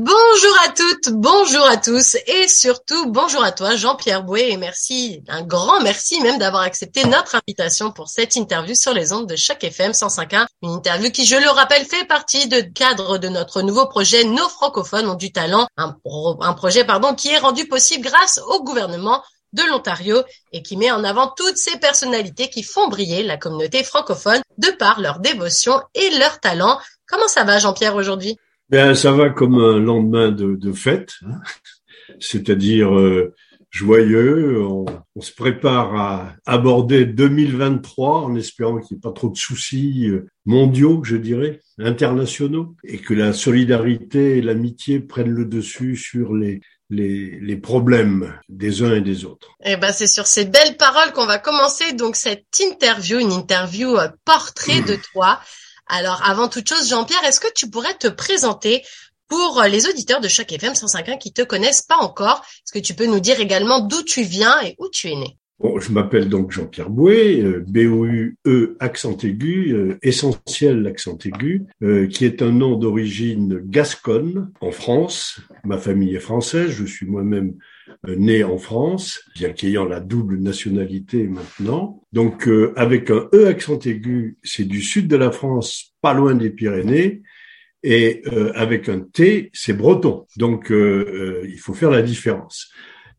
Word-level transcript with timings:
Bonjour 0.00 0.56
à 0.64 0.68
toutes, 0.68 1.12
bonjour 1.12 1.66
à 1.66 1.76
tous 1.76 2.14
et 2.28 2.46
surtout 2.46 3.10
bonjour 3.10 3.42
à 3.42 3.50
toi 3.50 3.74
Jean-Pierre 3.74 4.22
Bouet 4.22 4.52
et 4.52 4.56
merci, 4.56 5.24
un 5.26 5.42
grand 5.42 5.80
merci 5.80 6.20
même 6.20 6.38
d'avoir 6.38 6.62
accepté 6.62 7.04
notre 7.04 7.34
invitation 7.34 7.90
pour 7.90 8.08
cette 8.08 8.36
interview 8.36 8.76
sur 8.76 8.94
les 8.94 9.12
ondes 9.12 9.26
de 9.26 9.34
chaque 9.34 9.64
FM 9.64 9.90
105.1. 9.90 10.46
Une 10.62 10.70
interview 10.70 11.10
qui, 11.10 11.26
je 11.26 11.34
le 11.34 11.50
rappelle, 11.50 11.84
fait 11.84 12.04
partie 12.04 12.46
de 12.46 12.60
cadre 12.60 13.18
de 13.18 13.28
notre 13.28 13.60
nouveau 13.60 13.86
projet 13.86 14.22
Nos 14.22 14.48
francophones 14.48 15.08
ont 15.08 15.16
du 15.16 15.32
talent, 15.32 15.66
un, 15.76 15.96
un 16.42 16.52
projet 16.52 16.84
pardon 16.84 17.16
qui 17.16 17.30
est 17.30 17.38
rendu 17.38 17.66
possible 17.66 18.04
grâce 18.04 18.38
au 18.50 18.62
gouvernement 18.62 19.20
de 19.52 19.64
l'Ontario 19.64 20.22
et 20.52 20.62
qui 20.62 20.76
met 20.76 20.92
en 20.92 21.02
avant 21.02 21.26
toutes 21.36 21.56
ces 21.56 21.76
personnalités 21.76 22.50
qui 22.50 22.62
font 22.62 22.86
briller 22.86 23.24
la 23.24 23.36
communauté 23.36 23.82
francophone 23.82 24.42
de 24.58 24.70
par 24.70 25.00
leur 25.00 25.18
dévotion 25.18 25.82
et 25.94 26.10
leur 26.10 26.38
talent. 26.38 26.78
Comment 27.08 27.26
ça 27.26 27.42
va 27.42 27.58
Jean-Pierre 27.58 27.96
aujourd'hui? 27.96 28.38
Ben, 28.70 28.94
ça 28.94 29.12
va 29.12 29.30
comme 29.30 29.54
un 29.54 29.78
lendemain 29.78 30.30
de, 30.30 30.54
de 30.54 30.72
fête, 30.72 31.14
hein. 31.24 31.40
c'est-à-dire 32.20 32.96
euh, 32.96 33.34
joyeux. 33.70 34.62
On, 34.62 34.84
on, 35.14 35.20
se 35.20 35.32
prépare 35.32 35.94
à 35.94 36.36
aborder 36.46 37.04
2023 37.04 38.22
en 38.22 38.34
espérant 38.34 38.78
qu'il 38.78 38.96
n'y 38.96 39.00
ait 39.00 39.02
pas 39.02 39.12
trop 39.12 39.30
de 39.30 39.36
soucis 39.36 40.08
euh, 40.08 40.26
mondiaux, 40.44 41.02
je 41.04 41.16
dirais, 41.16 41.60
internationaux, 41.78 42.76
et 42.84 42.98
que 42.98 43.14
la 43.14 43.32
solidarité 43.32 44.38
et 44.38 44.42
l'amitié 44.42 45.00
prennent 45.00 45.30
le 45.30 45.44
dessus 45.44 45.96
sur 45.96 46.34
les, 46.34 46.60
les, 46.90 47.38
les, 47.40 47.56
problèmes 47.56 48.34
des 48.48 48.82
uns 48.82 48.94
et 48.94 49.00
des 49.00 49.24
autres. 49.24 49.54
Eh 49.64 49.76
ben, 49.76 49.92
c'est 49.92 50.06
sur 50.06 50.26
ces 50.26 50.44
belles 50.44 50.76
paroles 50.78 51.12
qu'on 51.12 51.26
va 51.26 51.38
commencer 51.38 51.92
donc 51.92 52.16
cette 52.16 52.46
interview, 52.60 53.18
une 53.18 53.32
interview 53.32 53.96
euh, 53.96 54.08
portrait 54.24 54.80
de 54.82 54.96
toi. 55.12 55.40
Alors, 55.88 56.22
avant 56.22 56.48
toute 56.48 56.68
chose, 56.68 56.88
Jean-Pierre, 56.88 57.24
est-ce 57.24 57.40
que 57.40 57.52
tu 57.52 57.70
pourrais 57.70 57.94
te 57.94 58.08
présenter 58.08 58.84
pour 59.26 59.62
les 59.62 59.86
auditeurs 59.86 60.20
de 60.20 60.28
chaque 60.28 60.52
FM 60.52 60.74
105.1 60.74 61.18
qui 61.18 61.32
te 61.32 61.42
connaissent 61.42 61.82
pas 61.82 61.96
encore? 61.98 62.42
Est-ce 62.44 62.72
que 62.72 62.84
tu 62.84 62.94
peux 62.94 63.06
nous 63.06 63.20
dire 63.20 63.40
également 63.40 63.80
d'où 63.80 64.02
tu 64.02 64.22
viens 64.22 64.60
et 64.60 64.74
où 64.78 64.88
tu 64.90 65.10
es 65.10 65.16
né? 65.16 65.38
Bon, 65.60 65.80
je 65.80 65.90
m'appelle 65.90 66.28
donc 66.28 66.52
Jean-Pierre 66.52 66.88
Bouet, 66.88 67.42
euh, 67.42 67.64
B-O-U-E 67.66 68.76
accent 68.78 69.16
aigu, 69.16 69.72
euh, 69.72 69.98
essentiel 70.02 70.86
accent 70.86 71.18
aigu, 71.24 71.64
euh, 71.82 72.06
qui 72.06 72.24
est 72.24 72.42
un 72.42 72.52
nom 72.52 72.76
d'origine 72.76 73.60
gasconne 73.64 74.52
en 74.60 74.70
France. 74.70 75.40
Ma 75.64 75.76
famille 75.76 76.14
est 76.14 76.20
française, 76.20 76.70
je 76.70 76.84
suis 76.84 77.06
moi-même 77.06 77.56
né 78.06 78.44
en 78.44 78.58
France, 78.58 79.24
bien 79.34 79.50
qu'ayant 79.50 79.84
la 79.84 79.98
double 79.98 80.38
nationalité 80.38 81.26
maintenant. 81.26 82.04
Donc 82.12 82.48
avec 82.76 83.10
un 83.10 83.28
E 83.32 83.46
accent 83.46 83.78
aigu, 83.80 84.36
c'est 84.44 84.68
du 84.68 84.82
sud 84.82 85.08
de 85.08 85.16
la 85.16 85.32
France, 85.32 85.94
pas 86.02 86.12
loin 86.12 86.34
des 86.34 86.50
Pyrénées, 86.50 87.22
et 87.82 88.22
avec 88.54 88.90
un 88.90 89.00
T, 89.00 89.50
c'est 89.54 89.72
breton. 89.72 90.26
Donc 90.36 90.70
il 90.70 91.58
faut 91.58 91.72
faire 91.72 91.90
la 91.90 92.02
différence. 92.02 92.70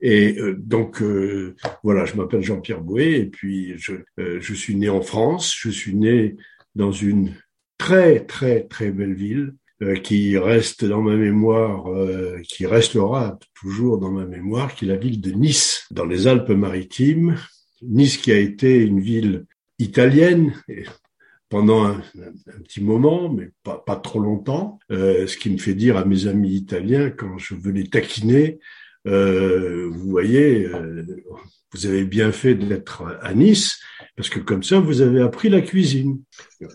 Et 0.02 0.38
donc 0.58 1.04
voilà, 1.84 2.06
je 2.06 2.16
m'appelle 2.16 2.42
Jean-Pierre 2.42 2.82
Bouet 2.82 3.20
et 3.20 3.26
puis 3.26 3.74
je, 3.78 3.94
je 4.18 4.54
suis 4.54 4.76
né 4.76 4.88
en 4.90 5.02
France. 5.02 5.54
Je 5.60 5.70
suis 5.70 5.96
né 5.96 6.38
dans 6.76 6.92
une 6.92 7.36
très 7.78 8.26
très 8.26 8.64
très 8.64 8.92
belle 8.92 9.14
ville 9.14 9.56
euh, 9.82 9.96
qui 9.96 10.38
reste 10.38 10.84
dans 10.84 11.02
ma 11.02 11.16
mémoire, 11.16 11.88
euh, 11.88 12.42
qui 12.44 12.66
restera 12.66 13.40
toujours 13.54 13.98
dans 13.98 14.12
ma 14.12 14.26
mémoire, 14.26 14.76
qui 14.76 14.84
est 14.84 14.90
la 14.90 14.98
ville 14.98 15.22
de 15.22 15.32
Nice, 15.32 15.86
dans 15.90 16.04
les 16.04 16.28
Alpes-Maritimes. 16.28 17.38
Nice 17.82 18.18
qui 18.18 18.34
a 18.34 18.38
été 18.38 18.80
une 18.80 19.00
ville 19.00 19.46
italienne 19.80 20.54
pendant 21.48 21.86
un, 21.86 22.02
petit 22.66 22.84
moment, 22.84 23.30
mais 23.32 23.52
pas, 23.64 23.78
pas 23.78 23.96
trop 23.96 24.20
longtemps, 24.20 24.80
euh, 24.92 25.28
ce 25.28 25.38
qui 25.38 25.50
me 25.50 25.58
fait 25.58 25.76
dire 25.76 25.96
à 25.96 26.04
mes 26.04 26.28
amis 26.28 26.56
italiens, 26.56 27.10
quand 27.10 27.38
je 27.38 27.56
veux 27.56 27.72
les 27.72 27.88
taquiner, 27.88 28.60
vous 29.10 30.10
voyez, 30.10 30.70
vous 31.74 31.86
avez 31.86 32.04
bien 32.04 32.32
fait 32.32 32.56
d'être 32.56 33.04
à 33.22 33.34
Nice, 33.34 33.80
parce 34.16 34.30
que 34.30 34.40
comme 34.40 34.64
ça, 34.64 34.80
vous 34.80 35.02
avez 35.02 35.22
appris 35.22 35.50
la 35.50 35.62
cuisine. 35.62 36.22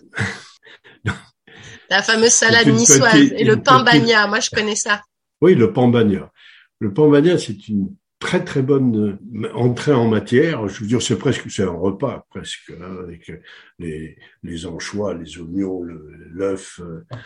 La 1.89 2.01
fameuse 2.01 2.31
salade 2.31 2.67
niçoise 2.67 3.31
et 3.37 3.43
le 3.43 3.61
pain 3.61 3.83
bagna. 3.83 4.25
Moi, 4.27 4.39
je 4.39 4.49
connais 4.49 4.75
ça. 4.75 5.03
Oui, 5.41 5.53
le 5.53 5.71
pain 5.71 5.87
bagna. 5.87 6.31
Le 6.79 6.91
pain 6.91 7.07
bagna, 7.09 7.37
c'est 7.37 7.67
une 7.67 7.95
très 8.19 8.43
très 8.43 8.61
bonne 8.61 9.19
euh, 9.35 9.53
entrée 9.53 9.93
en 9.93 10.07
matière. 10.07 10.67
Je 10.67 10.81
veux 10.81 10.87
dire, 10.87 11.01
c'est 11.01 11.17
presque 11.17 11.49
c'est 11.51 11.63
un 11.63 11.69
repas 11.69 12.25
presque 12.29 12.71
hein, 12.71 12.97
avec 13.03 13.31
les 13.77 14.17
les 14.43 14.65
anchois, 14.65 15.13
les 15.13 15.37
oignons, 15.37 15.83
l'œuf. 15.83 16.79
Euh, 16.83 17.05
euh, 17.11 17.17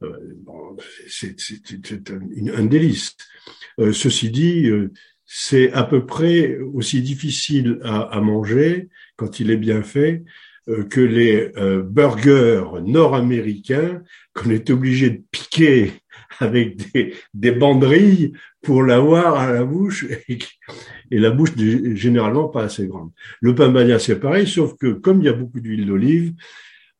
bon, 0.00 0.76
c'est 1.08 1.36
un, 2.10 2.54
un, 2.54 2.64
délice. 2.66 3.16
Euh, 3.80 3.92
ceci 3.92 4.30
dit, 4.30 4.66
euh, 4.66 4.92
c'est 5.24 5.72
à 5.72 5.84
peu 5.84 6.06
près 6.06 6.58
aussi 6.58 7.02
difficile 7.02 7.78
à, 7.82 8.00
à, 8.00 8.20
manger 8.20 8.88
quand 9.16 9.40
il 9.40 9.50
est 9.50 9.56
bien 9.56 9.82
fait 9.82 10.24
euh, 10.68 10.84
que 10.84 11.00
les 11.00 11.52
euh, 11.56 11.82
burgers 11.82 12.64
nord-américains 12.82 14.02
qu'on 14.34 14.50
est 14.50 14.70
obligé 14.70 15.10
de 15.10 15.22
piquer 15.30 15.92
avec 16.40 16.92
des, 16.92 17.14
des 17.34 17.52
banderilles 17.52 18.32
pour 18.62 18.82
l'avoir 18.82 19.36
à 19.36 19.52
la 19.52 19.64
bouche 19.64 20.06
et, 20.28 20.38
la 21.10 21.30
bouche 21.30 21.56
généralement 21.56 22.48
pas 22.48 22.64
assez 22.64 22.86
grande. 22.86 23.10
Le 23.40 23.54
pain 23.54 23.70
bagna 23.70 23.98
c'est 23.98 24.20
pareil, 24.20 24.46
sauf 24.46 24.76
que 24.76 24.92
comme 24.92 25.20
il 25.20 25.24
y 25.24 25.28
a 25.28 25.32
beaucoup 25.32 25.60
d'huile 25.60 25.86
d'olive, 25.86 26.34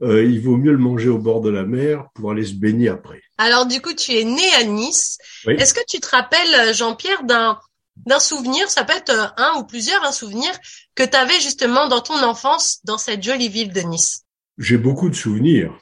euh, 0.03 0.25
il 0.25 0.41
vaut 0.41 0.57
mieux 0.57 0.73
le 0.73 0.79
manger 0.79 1.09
au 1.09 1.19
bord 1.19 1.41
de 1.41 1.51
la 1.51 1.65
mer 1.65 2.07
pour 2.15 2.31
aller 2.31 2.45
se 2.45 2.55
baigner 2.55 2.89
après. 2.89 3.21
Alors 3.37 3.67
du 3.67 3.81
coup, 3.81 3.95
tu 3.95 4.13
es 4.13 4.25
né 4.25 4.55
à 4.61 4.65
Nice. 4.65 5.19
Est-ce 5.47 5.75
que 5.75 5.85
tu 5.89 6.01
te 6.01 6.09
rappelles, 6.09 6.75
Jean-Pierre, 6.75 7.25
d'un 7.25 7.59
d'un 8.07 8.21
souvenir, 8.21 8.69
ça 8.71 8.85
peut 8.85 8.95
être 8.97 9.11
euh, 9.11 9.27
un 9.37 9.59
ou 9.59 9.65
plusieurs, 9.65 10.05
un 10.05 10.13
souvenir 10.13 10.51
que 10.95 11.03
tu 11.03 11.17
avais 11.17 11.41
justement 11.41 11.89
dans 11.89 12.01
ton 12.01 12.23
enfance 12.23 12.81
dans 12.85 12.99
cette 12.99 13.23
jolie 13.23 13.49
ville 13.49 13.73
de 13.73 13.81
Nice? 13.81 14.25
J'ai 14.59 14.79
beaucoup 14.79 15.09
de 15.09 15.15
souvenirs. 15.15 15.77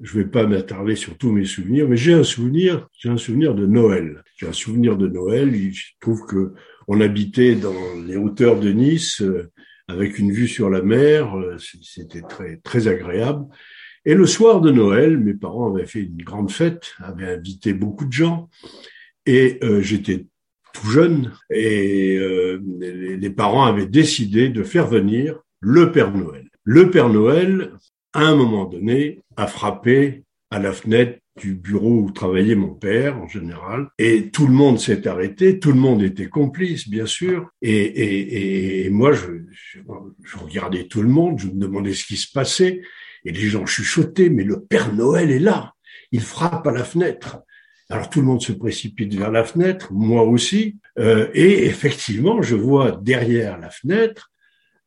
Je 0.00 0.18
vais 0.18 0.24
pas 0.24 0.46
m'attarder 0.46 0.96
sur 0.96 1.18
tous 1.18 1.30
mes 1.30 1.44
souvenirs, 1.44 1.86
mais 1.86 1.96
j'ai 1.96 2.14
un 2.14 2.24
souvenir, 2.24 2.88
j'ai 2.98 3.10
un 3.10 3.18
souvenir 3.18 3.54
de 3.54 3.66
Noël. 3.66 4.22
J'ai 4.36 4.48
un 4.48 4.52
souvenir 4.52 4.96
de 4.96 5.06
Noël. 5.06 5.54
Je 5.72 5.84
trouve 6.00 6.24
que 6.26 6.54
on 6.88 7.00
habitait 7.00 7.54
dans 7.54 7.74
les 8.06 8.16
hauteurs 8.16 8.58
de 8.58 8.70
Nice 8.70 9.20
euh, 9.20 9.50
avec 9.90 10.18
une 10.18 10.32
vue 10.32 10.48
sur 10.48 10.70
la 10.70 10.82
mer. 10.82 11.36
Euh, 11.36 11.56
c'était 11.58 12.22
très 12.22 12.56
très 12.58 12.88
agréable. 12.88 13.46
Et 14.04 14.14
le 14.14 14.26
soir 14.26 14.60
de 14.60 14.70
Noël, 14.70 15.18
mes 15.18 15.34
parents 15.34 15.74
avaient 15.74 15.86
fait 15.86 16.00
une 16.00 16.22
grande 16.22 16.50
fête, 16.50 16.94
avaient 16.98 17.30
invité 17.30 17.74
beaucoup 17.74 18.06
de 18.06 18.12
gens, 18.12 18.48
et 19.26 19.58
euh, 19.62 19.82
j'étais 19.82 20.26
tout 20.72 20.88
jeune 20.88 21.32
et 21.50 22.16
euh, 22.16 22.62
les, 22.78 23.30
parents 23.30 23.64
avaient 23.64 23.86
décidé 23.86 24.48
de 24.48 24.62
faire 24.62 24.86
venir 24.86 25.40
le 25.60 25.92
Père 25.92 26.12
Noël. 26.12 26.48
Le 26.64 26.90
Père 26.90 27.08
Noël, 27.08 27.72
à 28.12 28.20
un 28.20 28.36
moment 28.36 28.64
donné, 28.64 29.20
a 29.36 29.46
frappé 29.46 30.24
à 30.50 30.58
la 30.58 30.72
fenêtre 30.72 31.19
du 31.40 31.54
bureau 31.54 32.02
où 32.02 32.10
travaillait 32.10 32.54
mon 32.54 32.74
père 32.74 33.16
en 33.20 33.26
général, 33.26 33.88
et 33.98 34.30
tout 34.30 34.46
le 34.46 34.52
monde 34.52 34.78
s'est 34.78 35.08
arrêté, 35.08 35.58
tout 35.58 35.72
le 35.72 35.78
monde 35.78 36.02
était 36.02 36.28
complice, 36.28 36.88
bien 36.88 37.06
sûr, 37.06 37.50
et, 37.62 37.72
et, 37.72 38.84
et 38.84 38.90
moi, 38.90 39.12
je, 39.12 39.26
je, 39.52 40.36
regardais 40.36 40.84
tout 40.84 41.02
le 41.02 41.08
monde, 41.08 41.38
je 41.38 41.46
me 41.46 41.54
demandais 41.54 41.94
ce 41.94 42.04
qui 42.04 42.16
se 42.16 42.30
passait, 42.30 42.82
et 43.24 43.32
les 43.32 43.48
gens 43.48 43.66
chuchotaient, 43.66 44.30
mais 44.30 44.44
le 44.44 44.60
Père 44.60 44.94
Noël 44.94 45.30
est 45.30 45.38
là, 45.38 45.72
il 46.12 46.20
frappe 46.20 46.66
à 46.66 46.72
la 46.72 46.84
fenêtre. 46.84 47.40
Alors 47.88 48.08
tout 48.08 48.20
le 48.20 48.26
monde 48.26 48.40
se 48.40 48.52
précipite 48.52 49.14
vers 49.14 49.32
la 49.32 49.44
fenêtre, 49.44 49.92
moi 49.92 50.22
aussi, 50.22 50.76
euh, 50.98 51.28
et 51.34 51.64
effectivement, 51.66 52.40
je 52.42 52.54
vois 52.54 52.92
derrière 52.92 53.58
la 53.58 53.70
fenêtre 53.70 54.30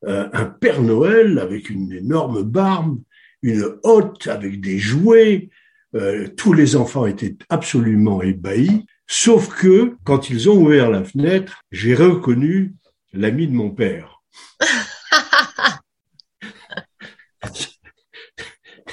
euh, 0.06 0.28
un 0.34 0.46
Père 0.46 0.82
Noël 0.82 1.40
avec 1.40 1.70
une 1.70 1.92
énorme 1.94 2.44
barbe, 2.44 3.00
une 3.42 3.66
hotte 3.84 4.28
avec 4.28 4.60
des 4.60 4.78
jouets. 4.78 5.50
Euh, 5.96 6.28
tous 6.36 6.54
les 6.54 6.76
enfants 6.76 7.06
étaient 7.06 7.36
absolument 7.50 8.22
ébahis, 8.22 8.86
sauf 9.08 9.50
que 9.56 9.96
quand 10.04 10.30
ils 10.30 10.50
ont 10.50 10.58
ouvert 10.58 10.90
la 10.90 11.04
fenêtre, 11.04 11.62
j'ai 11.72 11.94
reconnu 11.94 12.74
l'ami 13.14 13.48
de 13.48 13.54
mon 13.54 13.70
père. 13.70 14.24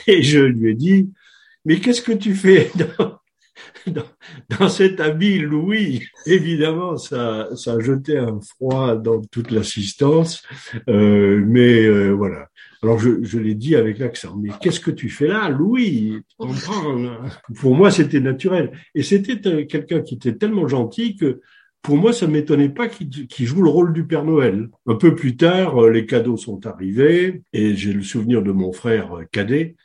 et 0.06 0.22
je 0.22 0.40
lui 0.40 0.70
ai 0.70 0.74
dit, 0.74 1.10
mais 1.64 1.80
qu'est-ce 1.80 2.02
que 2.02 2.12
tu 2.12 2.34
fais 2.34 2.70
dans, 3.86 4.06
dans, 4.58 4.68
cet 4.68 5.00
habit 5.00 5.38
Louis, 5.38 6.06
évidemment, 6.26 6.96
ça, 6.98 7.48
ça 7.56 7.74
a 7.74 7.80
jeté 7.80 8.18
un 8.18 8.40
froid 8.40 8.96
dans 8.96 9.22
toute 9.22 9.50
l'assistance, 9.50 10.42
euh, 10.88 11.42
mais 11.46 11.84
euh, 11.84 12.10
voilà. 12.10 12.48
Alors 12.82 12.98
je, 12.98 13.22
je 13.22 13.38
l'ai 13.38 13.54
dit 13.54 13.76
avec 13.76 13.98
l'accent, 13.98 14.36
mais 14.36 14.48
qu'est-ce 14.60 14.80
que 14.80 14.90
tu 14.90 15.10
fais 15.10 15.26
là, 15.26 15.50
Louis? 15.50 16.20
Pour 17.56 17.74
moi, 17.74 17.90
c'était 17.90 18.20
naturel. 18.20 18.72
Et 18.94 19.02
c'était 19.02 19.66
quelqu'un 19.66 20.00
qui 20.00 20.14
était 20.14 20.34
tellement 20.34 20.66
gentil 20.66 21.16
que 21.16 21.40
pour 21.82 21.96
moi, 21.96 22.12
ça 22.12 22.26
m'étonnait 22.26 22.68
pas 22.68 22.88
qu'il 22.88 23.46
joue 23.46 23.62
le 23.62 23.70
rôle 23.70 23.92
du 23.92 24.06
Père 24.06 24.24
Noël. 24.24 24.68
Un 24.86 24.96
peu 24.96 25.14
plus 25.14 25.36
tard, 25.36 25.88
les 25.88 26.06
cadeaux 26.06 26.36
sont 26.36 26.66
arrivés 26.66 27.42
et 27.52 27.74
j'ai 27.74 27.92
le 27.92 28.02
souvenir 28.02 28.42
de 28.42 28.52
mon 28.52 28.72
frère 28.72 29.10
cadet 29.32 29.76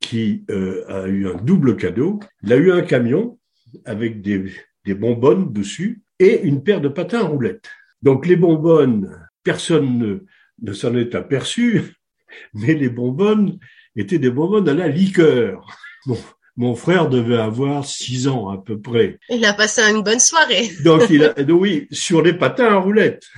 qui 0.00 0.44
euh, 0.50 0.84
a 0.88 1.08
eu 1.08 1.28
un 1.28 1.36
double 1.36 1.76
cadeau. 1.76 2.20
Il 2.42 2.52
a 2.52 2.56
eu 2.56 2.72
un 2.72 2.82
camion 2.82 3.38
avec 3.84 4.20
des, 4.20 4.44
des 4.84 4.94
bonbonnes 4.94 5.52
dessus 5.52 6.02
et 6.18 6.42
une 6.42 6.62
paire 6.62 6.80
de 6.80 6.88
patins 6.88 7.20
à 7.20 7.26
roulettes. 7.26 7.68
Donc 8.02 8.26
les 8.26 8.36
bonbonnes, 8.36 9.10
personne 9.42 9.98
ne, 9.98 10.18
ne 10.62 10.72
s'en 10.72 10.94
est 10.96 11.14
aperçu, 11.14 11.94
mais 12.54 12.74
les 12.74 12.88
bonbonnes 12.88 13.58
étaient 13.96 14.18
des 14.18 14.30
bonbonnes 14.30 14.68
à 14.68 14.74
la 14.74 14.88
liqueur. 14.88 15.66
Bon, 16.06 16.18
mon 16.58 16.74
frère 16.74 17.08
devait 17.08 17.38
avoir 17.38 17.84
six 17.84 18.26
ans 18.26 18.48
à 18.48 18.58
peu 18.58 18.80
près. 18.80 19.18
Il 19.30 19.44
a 19.44 19.54
passé 19.54 19.80
une 19.82 20.02
bonne 20.02 20.18
soirée. 20.18 20.70
Donc, 20.84 21.08
il 21.08 21.24
a, 21.24 21.34
oui, 21.52 21.86
sur 21.92 22.20
les 22.20 22.32
patins 22.32 22.72
à 22.72 22.76
roulettes. 22.76 23.28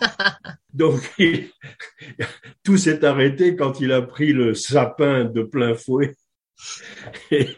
Donc, 0.72 1.00
tout 2.62 2.76
s'est 2.76 3.04
arrêté 3.04 3.56
quand 3.56 3.80
il 3.80 3.90
a 3.92 4.02
pris 4.02 4.32
le 4.32 4.54
sapin 4.54 5.24
de 5.24 5.42
plein 5.42 5.74
fouet. 5.74 6.14
Et, 7.32 7.48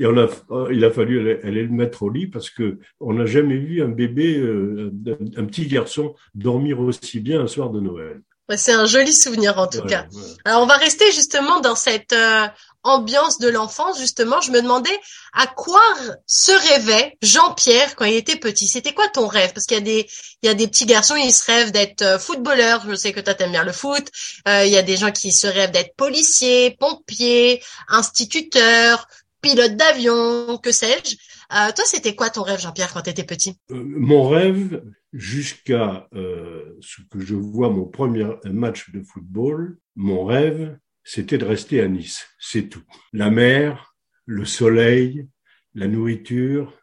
on 0.00 0.18
a, 0.18 0.28
il 0.70 0.84
a 0.84 0.90
fallu 0.90 1.18
aller, 1.42 1.62
le 1.62 1.70
mettre 1.70 2.02
au 2.02 2.10
lit 2.10 2.26
parce 2.26 2.50
que 2.50 2.78
on 3.00 3.14
n'a 3.14 3.24
jamais 3.24 3.56
vu 3.56 3.82
un 3.82 3.88
bébé, 3.88 4.36
euh, 4.36 4.92
un 5.36 5.44
petit 5.46 5.66
garçon 5.66 6.14
dormir 6.34 6.78
aussi 6.80 7.20
bien 7.20 7.40
un 7.40 7.46
soir 7.46 7.70
de 7.70 7.80
Noël. 7.80 8.20
C'est 8.56 8.72
un 8.72 8.86
joli 8.86 9.12
souvenir 9.12 9.58
en 9.58 9.66
tout 9.66 9.82
cas. 9.82 10.06
Alors 10.44 10.62
on 10.62 10.66
va 10.66 10.76
rester 10.76 11.10
justement 11.12 11.60
dans 11.60 11.74
cette 11.74 12.12
euh, 12.12 12.46
ambiance 12.82 13.38
de 13.38 13.48
l'enfance 13.48 13.98
justement. 13.98 14.40
Je 14.40 14.50
me 14.50 14.60
demandais 14.60 14.98
à 15.32 15.46
quoi 15.46 15.82
se 16.26 16.52
rêvait 16.52 17.16
Jean-Pierre 17.22 17.94
quand 17.96 18.04
il 18.04 18.14
était 18.14 18.36
petit? 18.36 18.68
C'était 18.68 18.94
quoi 18.94 19.08
ton 19.08 19.26
rêve? 19.26 19.52
Parce 19.52 19.66
qu'il 19.66 19.76
y 19.76 19.80
a 19.80 19.84
des 19.84 20.08
il 20.42 20.46
y 20.46 20.50
a 20.50 20.54
des 20.54 20.68
petits 20.68 20.86
garçons 20.86 21.16
ils 21.16 21.32
se 21.32 21.44
rêvent 21.44 21.72
d'être 21.72 22.02
euh, 22.02 22.18
footballeurs. 22.18 22.84
Je 22.88 22.94
sais 22.94 23.12
que 23.12 23.20
toi 23.20 23.34
t'aimes 23.34 23.52
bien 23.52 23.64
le 23.64 23.72
foot. 23.72 24.08
Euh, 24.48 24.64
il 24.64 24.72
y 24.72 24.78
a 24.78 24.82
des 24.82 24.96
gens 24.96 25.12
qui 25.12 25.32
se 25.32 25.46
rêvent 25.46 25.70
d'être 25.70 25.94
policiers, 25.96 26.76
pompiers, 26.78 27.62
instituteurs, 27.88 29.06
pilotes 29.40 29.76
d'avion, 29.76 30.58
que 30.58 30.72
sais-je. 30.72 31.16
Euh, 31.52 31.70
toi, 31.74 31.84
c'était 31.84 32.14
quoi 32.14 32.30
ton 32.30 32.42
rêve, 32.42 32.60
Jean-Pierre, 32.60 32.92
quand 32.92 33.02
tu 33.02 33.10
étais 33.10 33.24
petit? 33.24 33.58
Euh, 33.70 33.82
Mon 33.84 34.28
rêve, 34.28 34.82
jusqu'à 35.12 36.08
euh, 36.14 36.74
ce 36.80 37.02
que 37.10 37.20
je 37.20 37.34
vois 37.34 37.70
mon 37.70 37.84
premier 37.84 38.26
match 38.44 38.90
de 38.90 39.02
football, 39.02 39.78
mon 39.94 40.24
rêve, 40.24 40.78
c'était 41.04 41.38
de 41.38 41.44
rester 41.44 41.80
à 41.80 41.88
Nice. 41.88 42.26
C'est 42.38 42.68
tout. 42.68 42.82
La 43.12 43.30
mer, 43.30 43.94
le 44.24 44.44
soleil, 44.44 45.28
la 45.74 45.88
nourriture, 45.88 46.78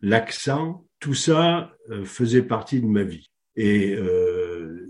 l'accent, 0.00 0.86
tout 1.00 1.14
ça 1.14 1.74
euh, 1.90 2.04
faisait 2.04 2.42
partie 2.42 2.80
de 2.80 2.86
ma 2.86 3.02
vie. 3.02 3.30
Et 3.56 3.94
euh, 3.94 4.88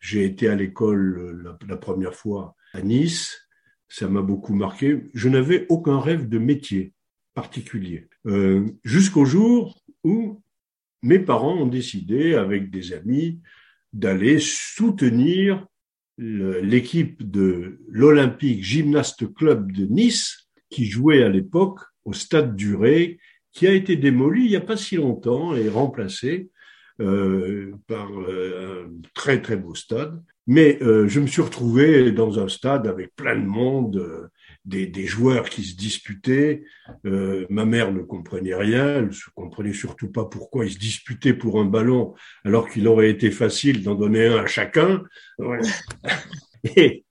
j'ai 0.00 0.24
été 0.24 0.48
à 0.48 0.54
l'école 0.54 1.42
la, 1.42 1.58
la, 1.66 1.76
première 1.76 2.14
fois 2.14 2.54
à 2.72 2.80
Nice. 2.80 3.48
Ça 3.88 4.08
m'a 4.08 4.22
beaucoup 4.22 4.54
marqué. 4.54 5.10
Je 5.14 5.28
n'avais 5.28 5.66
aucun 5.68 6.00
rêve 6.00 6.28
de 6.28 6.38
métier 6.38 6.94
particulier. 7.34 8.08
Euh, 8.26 8.66
Jusqu'au 8.84 9.24
jour 9.24 9.80
où 10.04 10.40
mes 11.02 11.18
parents 11.18 11.56
ont 11.56 11.66
décidé, 11.66 12.34
avec 12.34 12.70
des 12.70 12.92
amis, 12.92 13.40
d'aller 13.92 14.38
soutenir 14.38 15.66
l'équipe 16.18 17.28
de 17.28 17.80
l'Olympique 17.88 18.62
Gymnaste 18.62 19.32
Club 19.34 19.72
de 19.72 19.86
Nice, 19.86 20.48
qui 20.70 20.84
jouait 20.84 21.22
à 21.22 21.28
l'époque 21.28 21.80
au 22.04 22.12
stade 22.12 22.54
du 22.54 22.76
Ré, 22.76 23.18
qui 23.50 23.66
a 23.66 23.72
été 23.72 23.96
démoli 23.96 24.44
il 24.44 24.50
n'y 24.50 24.56
a 24.56 24.60
pas 24.60 24.76
si 24.76 24.96
longtemps 24.96 25.54
et 25.54 25.68
remplacé 25.68 26.50
euh, 27.00 27.72
par 27.86 28.08
euh, 28.20 28.86
un 28.86 28.92
très 29.14 29.42
très 29.42 29.56
beau 29.56 29.74
stade. 29.74 30.22
Mais 30.46 30.78
je 30.80 31.20
me 31.20 31.26
suis 31.28 31.42
retrouvé 31.42 32.10
dans 32.10 32.40
un 32.40 32.48
stade 32.48 32.88
avec 32.88 33.14
plein 33.14 33.36
de 33.36 33.46
monde, 33.46 34.28
des, 34.64 34.86
des, 34.86 35.06
joueurs 35.06 35.48
qui 35.48 35.64
se 35.64 35.76
disputaient. 35.76 36.64
Euh, 37.04 37.46
ma 37.50 37.64
mère 37.64 37.92
ne 37.92 38.00
comprenait 38.00 38.54
rien, 38.54 38.96
elle 38.96 39.06
ne 39.06 39.30
comprenait 39.34 39.72
surtout 39.72 40.10
pas 40.10 40.24
pourquoi 40.24 40.64
ils 40.64 40.72
se 40.72 40.78
disputaient 40.78 41.34
pour 41.34 41.60
un 41.60 41.64
ballon 41.64 42.14
alors 42.44 42.68
qu'il 42.68 42.86
aurait 42.86 43.10
été 43.10 43.30
facile 43.30 43.82
d'en 43.82 43.94
donner 43.94 44.26
un 44.26 44.44
à 44.44 44.46
chacun. 44.46 45.02
Ouais. 45.38 45.60
et, 46.76 47.04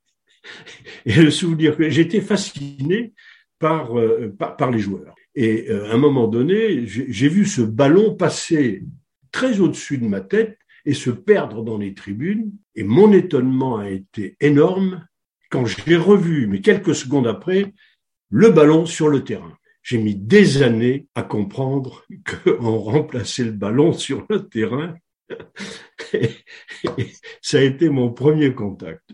et, 1.05 1.21
le 1.21 1.31
souvenir 1.31 1.75
que 1.75 1.89
j'étais 1.89 2.21
fasciné 2.21 3.13
par, 3.59 3.97
euh, 3.97 4.33
par, 4.37 4.55
par, 4.57 4.71
les 4.71 4.79
joueurs. 4.79 5.15
Et 5.35 5.69
euh, 5.69 5.89
à 5.89 5.93
un 5.93 5.97
moment 5.97 6.27
donné, 6.27 6.85
j'ai 6.85 7.29
vu 7.29 7.45
ce 7.45 7.61
ballon 7.61 8.15
passer 8.15 8.83
très 9.31 9.59
au-dessus 9.59 9.97
de 9.97 10.07
ma 10.07 10.21
tête 10.21 10.57
et 10.85 10.93
se 10.93 11.09
perdre 11.09 11.63
dans 11.63 11.77
les 11.77 11.93
tribunes. 11.93 12.51
Et 12.75 12.83
mon 12.83 13.11
étonnement 13.13 13.77
a 13.77 13.89
été 13.89 14.35
énorme 14.39 15.05
quand 15.51 15.65
j'ai 15.65 15.97
revu, 15.97 16.47
mais 16.47 16.61
quelques 16.61 16.95
secondes 16.95 17.27
après, 17.27 17.73
le 18.29 18.49
ballon 18.49 18.85
sur 18.85 19.09
le 19.09 19.23
terrain. 19.23 19.55
J'ai 19.83 19.97
mis 19.97 20.15
des 20.15 20.63
années 20.63 21.07
à 21.13 21.23
comprendre 21.23 22.05
qu'on 22.45 22.77
remplaçait 22.79 23.43
le 23.43 23.51
ballon 23.51 23.93
sur 23.93 24.25
le 24.29 24.47
terrain. 24.47 24.95
ça 27.41 27.59
a 27.59 27.61
été 27.61 27.89
mon 27.89 28.11
premier 28.11 28.53
contact 28.53 29.11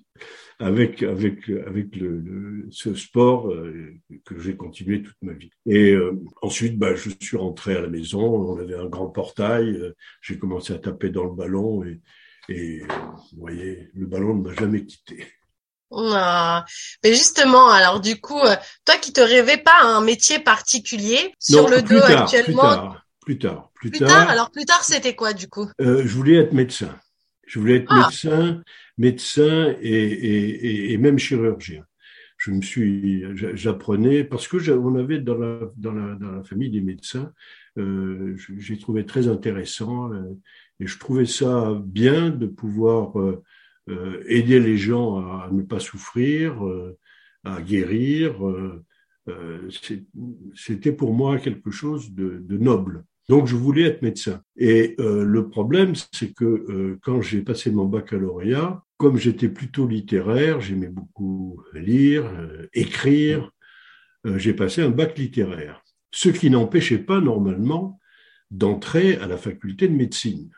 avec 0.59 1.03
avec 1.03 1.47
avec 1.49 1.95
le, 1.95 2.65
ce 2.71 2.95
sport 2.95 3.51
euh, 3.51 3.93
que 4.25 4.39
j'ai 4.39 4.55
continué 4.55 5.03
toute 5.03 5.17
ma 5.21 5.33
vie. 5.33 5.51
Et 5.67 5.91
euh, 5.91 6.19
ensuite, 6.41 6.79
bah, 6.79 6.95
je 6.95 7.11
suis 7.21 7.37
rentré 7.37 7.75
à 7.75 7.81
la 7.81 7.87
maison. 7.87 8.53
On 8.53 8.57
avait 8.59 8.75
un 8.75 8.87
grand 8.87 9.09
portail. 9.09 9.69
Euh, 9.69 9.95
j'ai 10.21 10.39
commencé 10.39 10.73
à 10.73 10.79
taper 10.79 11.09
dans 11.09 11.25
le 11.25 11.35
ballon 11.35 11.83
et 11.83 11.99
et 12.49 12.79
vous 12.79 13.39
voyez, 13.39 13.89
le 13.93 14.05
ballon 14.05 14.35
ne 14.35 14.43
m'a 14.43 14.53
jamais 14.53 14.85
quitté. 14.85 15.25
Ah, 15.91 16.65
mais 17.03 17.13
justement, 17.13 17.69
alors 17.69 18.01
du 18.01 18.19
coup, 18.19 18.39
toi 18.85 18.95
qui 19.01 19.13
te 19.13 19.21
rêvais 19.21 19.57
pas 19.57 19.83
un 19.83 20.01
métier 20.01 20.39
particulier 20.39 21.33
sur 21.39 21.69
le 21.69 21.81
dos 21.81 22.01
actuellement. 22.01 22.69
Plus 22.69 22.77
tard, 22.77 23.03
plus 23.25 23.37
tard, 23.37 23.71
plus, 23.73 23.89
plus 23.91 23.99
tard. 23.99 24.29
Alors 24.29 24.51
plus 24.51 24.65
tard, 24.65 24.83
c'était 24.83 25.15
quoi 25.15 25.33
du 25.33 25.47
coup? 25.47 25.69
Euh, 25.81 26.03
Je 26.05 26.13
voulais 26.13 26.35
être 26.35 26.53
médecin. 26.53 26.97
Je 27.45 27.59
voulais 27.59 27.77
être 27.77 27.87
ah. 27.89 28.07
médecin, 28.07 28.61
médecin 28.97 29.75
et, 29.81 29.91
et, 29.91 30.91
et, 30.91 30.97
même 30.97 31.17
chirurgien. 31.17 31.83
Je 32.37 32.51
me 32.51 32.61
suis, 32.61 33.23
j'apprenais 33.55 34.23
parce 34.23 34.47
que 34.47 34.57
on 34.71 34.95
avait 34.95 35.19
dans 35.19 35.37
la, 35.37 35.59
dans 35.75 35.93
la, 35.93 36.15
dans 36.15 36.31
la 36.31 36.43
famille 36.43 36.69
des 36.69 36.81
médecins, 36.81 37.31
euh, 37.77 38.35
j'ai 38.57 38.77
trouvé 38.77 39.05
très 39.05 39.27
intéressant 39.27 40.11
euh, 40.11 40.37
et 40.79 40.87
je 40.87 40.99
trouvais 40.99 41.25
ça 41.25 41.79
bien 41.83 42.29
de 42.29 42.45
pouvoir 42.45 43.19
euh, 43.19 43.31
euh 43.31 43.43
aider 44.27 44.59
les 44.59 44.77
gens 44.77 45.17
à, 45.17 45.49
ne 45.51 45.61
pas 45.61 45.79
souffrir, 45.79 46.65
euh, 46.65 46.97
à 47.43 47.61
guérir. 47.61 48.45
Euh, 48.47 49.69
c'était 50.55 50.91
pour 50.91 51.13
moi 51.13 51.37
quelque 51.37 51.71
chose 51.71 52.11
de, 52.11 52.39
de 52.39 52.57
noble. 52.57 53.03
Donc 53.29 53.47
je 53.47 53.55
voulais 53.55 53.83
être 53.83 54.01
médecin. 54.01 54.41
Et 54.55 54.95
euh, 54.99 55.23
le 55.23 55.49
problème, 55.49 55.93
c'est 56.13 56.33
que 56.33 56.45
euh, 56.45 56.99
quand 57.01 57.21
j'ai 57.21 57.41
passé 57.41 57.71
mon 57.71 57.85
baccalauréat, 57.85 58.83
comme 58.97 59.17
j'étais 59.17 59.49
plutôt 59.49 59.85
littéraire, 59.85 60.61
j'aimais 60.61 60.87
beaucoup 60.87 61.61
lire, 61.73 62.25
euh, 62.25 62.67
écrire, 62.73 63.51
euh, 64.25 64.37
j'ai 64.37 64.53
passé 64.53 64.81
un 64.81 64.89
bac 64.89 65.17
littéraire. 65.17 65.83
Ce 66.11 66.29
qui 66.29 66.49
n'empêchait 66.49 66.99
pas 66.99 67.19
normalement 67.19 67.99
d'entrer 68.49 69.17
à 69.17 69.27
la 69.27 69.37
faculté 69.37 69.89
de 69.89 69.93
médecine. 69.93 70.49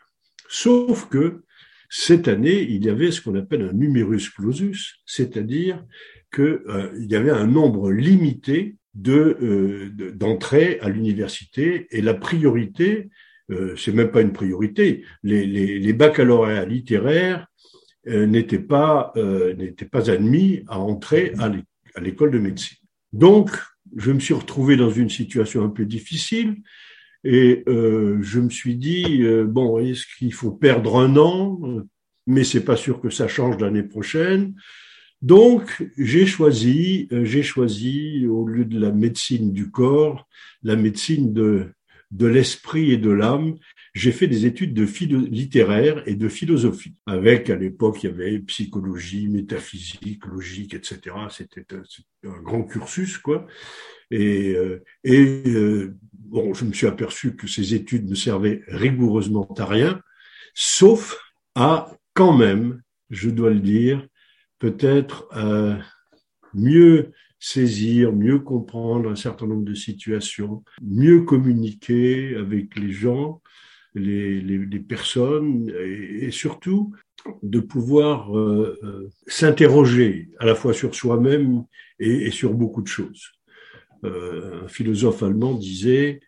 Sauf 0.48 1.08
que 1.08 1.42
cette 1.90 2.28
année, 2.28 2.62
il 2.62 2.84
y 2.84 2.88
avait 2.88 3.10
ce 3.10 3.20
qu'on 3.20 3.34
appelle 3.34 3.62
un 3.62 3.72
numerus 3.72 4.30
clausus, 4.30 5.02
c'est-à-dire 5.04 5.84
qu'il 6.32 7.06
y 7.08 7.16
avait 7.16 7.32
un 7.32 7.48
nombre 7.48 7.90
limité 7.90 8.76
euh, 9.08 9.90
de 9.92 10.10
d'entrée 10.10 10.78
à 10.80 10.88
l'université 10.88 11.88
et 11.90 12.00
la 12.00 12.14
priorité, 12.14 13.10
euh, 13.50 13.74
c'est 13.76 13.92
même 13.92 14.12
pas 14.12 14.20
une 14.20 14.32
priorité, 14.32 15.04
les, 15.24 15.44
les, 15.46 15.80
les 15.80 15.92
baccalauréats 15.92 16.64
littéraires 16.64 17.48
euh, 18.06 18.24
n'étaient 18.24 18.60
pas 18.60 19.12
euh, 19.16 19.54
n'étaient 19.54 19.84
pas 19.84 20.10
admis 20.10 20.62
à 20.68 20.78
entrer 20.78 21.32
à 21.38 22.00
l'école 22.00 22.30
de 22.30 22.38
médecine. 22.38 22.78
Donc, 23.12 23.50
je 23.96 24.12
me 24.12 24.20
suis 24.20 24.34
retrouvé 24.34 24.76
dans 24.76 24.90
une 24.90 25.10
situation 25.10 25.64
un 25.64 25.70
peu 25.70 25.84
difficile 25.84 26.54
et 27.24 27.62
euh, 27.68 28.18
je 28.22 28.40
me 28.40 28.50
suis 28.50 28.76
dit 28.76 29.22
bon, 29.46 29.78
est-ce 29.78 30.06
qu'il 30.18 30.32
faut 30.32 30.52
perdre 30.52 30.98
un 30.98 31.16
an? 31.16 31.60
Mais 32.26 32.44
c'est 32.44 32.64
pas 32.64 32.76
sûr 32.76 33.00
que 33.00 33.10
ça 33.10 33.28
change 33.28 33.58
l'année 33.58 33.82
prochaine. 33.82 34.54
Donc, 35.22 35.82
j'ai 35.98 36.24
choisi, 36.24 37.08
euh, 37.12 37.24
j'ai 37.24 37.42
choisi, 37.42 38.26
au 38.26 38.46
lieu 38.46 38.64
de 38.64 38.78
la 38.78 38.90
médecine 38.90 39.52
du 39.52 39.70
corps, 39.70 40.26
la 40.62 40.76
médecine 40.76 41.34
de, 41.34 41.72
de 42.10 42.26
l'esprit 42.26 42.92
et 42.92 42.96
de 42.96 43.10
l'âme. 43.10 43.56
j'ai 43.92 44.12
fait 44.12 44.28
des 44.28 44.46
études 44.46 44.72
de 44.72 44.86
littéraire 45.28 46.02
et 46.08 46.14
de 46.14 46.28
philosophie. 46.28 46.94
Avec, 47.06 47.50
à 47.50 47.56
l'époque, 47.56 48.02
il 48.02 48.06
y 48.06 48.10
avait 48.10 48.38
psychologie, 48.40 49.28
métaphysique, 49.28 50.24
logique, 50.24 50.74
etc. 50.74 50.98
C'était 51.28 51.66
un, 51.74 52.42
grand 52.42 52.62
cursus, 52.62 53.18
quoi. 53.18 53.46
Et, 54.10 54.54
euh, 54.54 54.82
et 55.04 55.42
euh, 55.48 55.96
bon, 56.30 56.54
je 56.54 56.64
me 56.64 56.72
suis 56.72 56.86
aperçu 56.86 57.36
que 57.36 57.46
ces 57.46 57.74
études 57.74 58.08
ne 58.08 58.14
servaient 58.14 58.62
rigoureusement 58.68 59.48
à 59.58 59.66
rien, 59.66 60.00
sauf 60.54 61.20
à, 61.54 61.90
quand 62.14 62.36
même, 62.36 62.82
je 63.10 63.30
dois 63.30 63.50
le 63.50 63.60
dire, 63.60 64.06
peut-être 64.58 65.28
euh, 65.36 65.76
mieux 66.54 67.10
saisir, 67.40 68.12
mieux 68.12 68.38
comprendre 68.38 69.10
un 69.10 69.16
certain 69.16 69.46
nombre 69.46 69.64
de 69.64 69.74
situations, 69.74 70.62
mieux 70.82 71.22
communiquer 71.22 72.36
avec 72.36 72.78
les 72.78 72.92
gens, 72.92 73.42
les, 73.94 74.78
personnes 74.88 75.72
et, 75.80 76.30
surtout 76.30 76.92
de 77.42 77.60
pouvoir 77.60 78.36
euh, 78.36 78.78
euh, 78.82 79.10
s'interroger 79.26 80.30
à 80.38 80.46
la 80.46 80.54
fois 80.54 80.72
sur 80.72 80.94
soi-même 80.94 81.64
et, 81.98 82.30
sur 82.30 82.54
beaucoup 82.54 82.82
de 82.82 82.88
choses. 82.88 83.32
Euh, 84.04 84.64
un 84.64 84.68
philosophe 84.68 85.22
allemand 85.22 85.54
disait, 85.54 86.20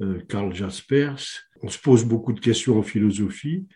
euh, 0.00 0.20
Karl 0.28 0.54
Jaspers, 0.54 1.24
on 1.62 1.68
se 1.68 1.78
pose 1.78 2.04
beaucoup 2.04 2.32
de 2.32 2.40
questions 2.40 2.78
en 2.78 2.82
philosophie 2.82 3.66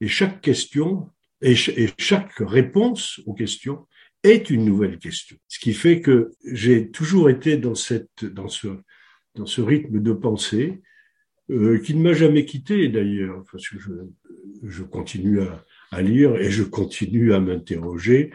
et 0.00 0.08
chaque 0.08 0.40
question 0.40 1.10
et, 1.40 1.52
et 1.52 1.88
chaque 1.98 2.34
réponse 2.38 3.20
aux 3.26 3.34
questions 3.34 3.86
est 4.22 4.50
une 4.50 4.64
nouvelle 4.64 4.98
question. 4.98 5.36
Ce 5.46 5.58
qui 5.58 5.72
fait 5.72 6.00
que 6.00 6.32
j'ai 6.44 6.90
toujours 6.90 7.30
été 7.30 7.56
dans 7.56 7.74
cette, 7.74 8.24
dans 8.24 8.48
ce, 8.48 8.68
dans 9.34 9.46
ce 9.46 9.60
rythme 9.60 10.00
de 10.00 10.12
pensée, 10.12 10.80
euh, 11.50 11.78
qui 11.78 11.94
ne 11.94 12.02
m'a 12.02 12.12
jamais 12.12 12.44
quitté 12.44 12.88
d'ailleurs, 12.88 13.42
parce 13.50 13.68
que 13.68 13.78
je, 13.78 13.92
je 14.64 14.82
continue 14.82 15.40
à, 15.40 15.64
à, 15.92 16.02
lire 16.02 16.36
et 16.36 16.50
je 16.50 16.62
continue 16.62 17.32
à 17.32 17.40
m'interroger, 17.40 18.32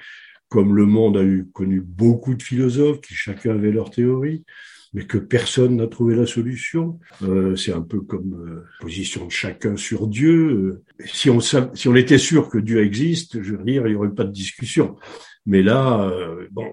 comme 0.54 0.76
le 0.76 0.86
monde 0.86 1.18
a 1.18 1.24
eu 1.24 1.48
connu 1.52 1.82
beaucoup 1.82 2.36
de 2.36 2.44
philosophes 2.44 3.02
qui 3.02 3.16
chacun 3.16 3.56
avait 3.56 3.72
leur 3.72 3.90
théorie 3.90 4.46
mais 4.94 5.08
que 5.08 5.18
personne 5.18 5.78
n'a 5.78 5.88
trouvé 5.88 6.16
la 6.16 6.28
solution. 6.28 7.00
Euh, 7.24 7.56
c'est 7.56 7.74
un 7.74 7.82
peu 7.82 8.02
comme 8.02 8.36
euh, 8.36 8.64
position 8.80 9.26
de 9.26 9.32
chacun 9.32 9.76
sur 9.76 10.06
Dieu. 10.06 10.52
Euh, 10.52 10.84
si 11.08 11.32
on 11.32 11.40
si 11.40 11.88
on 11.88 11.96
était 11.96 12.20
sûr 12.20 12.50
que 12.50 12.60
Dieu 12.60 12.84
existe, 12.84 13.42
je 13.42 13.56
veux 13.56 13.64
dire, 13.64 13.88
il 13.88 13.94
n'y 13.94 13.96
aurait 13.96 14.14
pas 14.14 14.26
de 14.26 14.32
discussion. 14.32 14.96
Mais 15.48 15.64
là, 15.64 16.08
euh, 16.08 16.48
bon. 16.52 16.72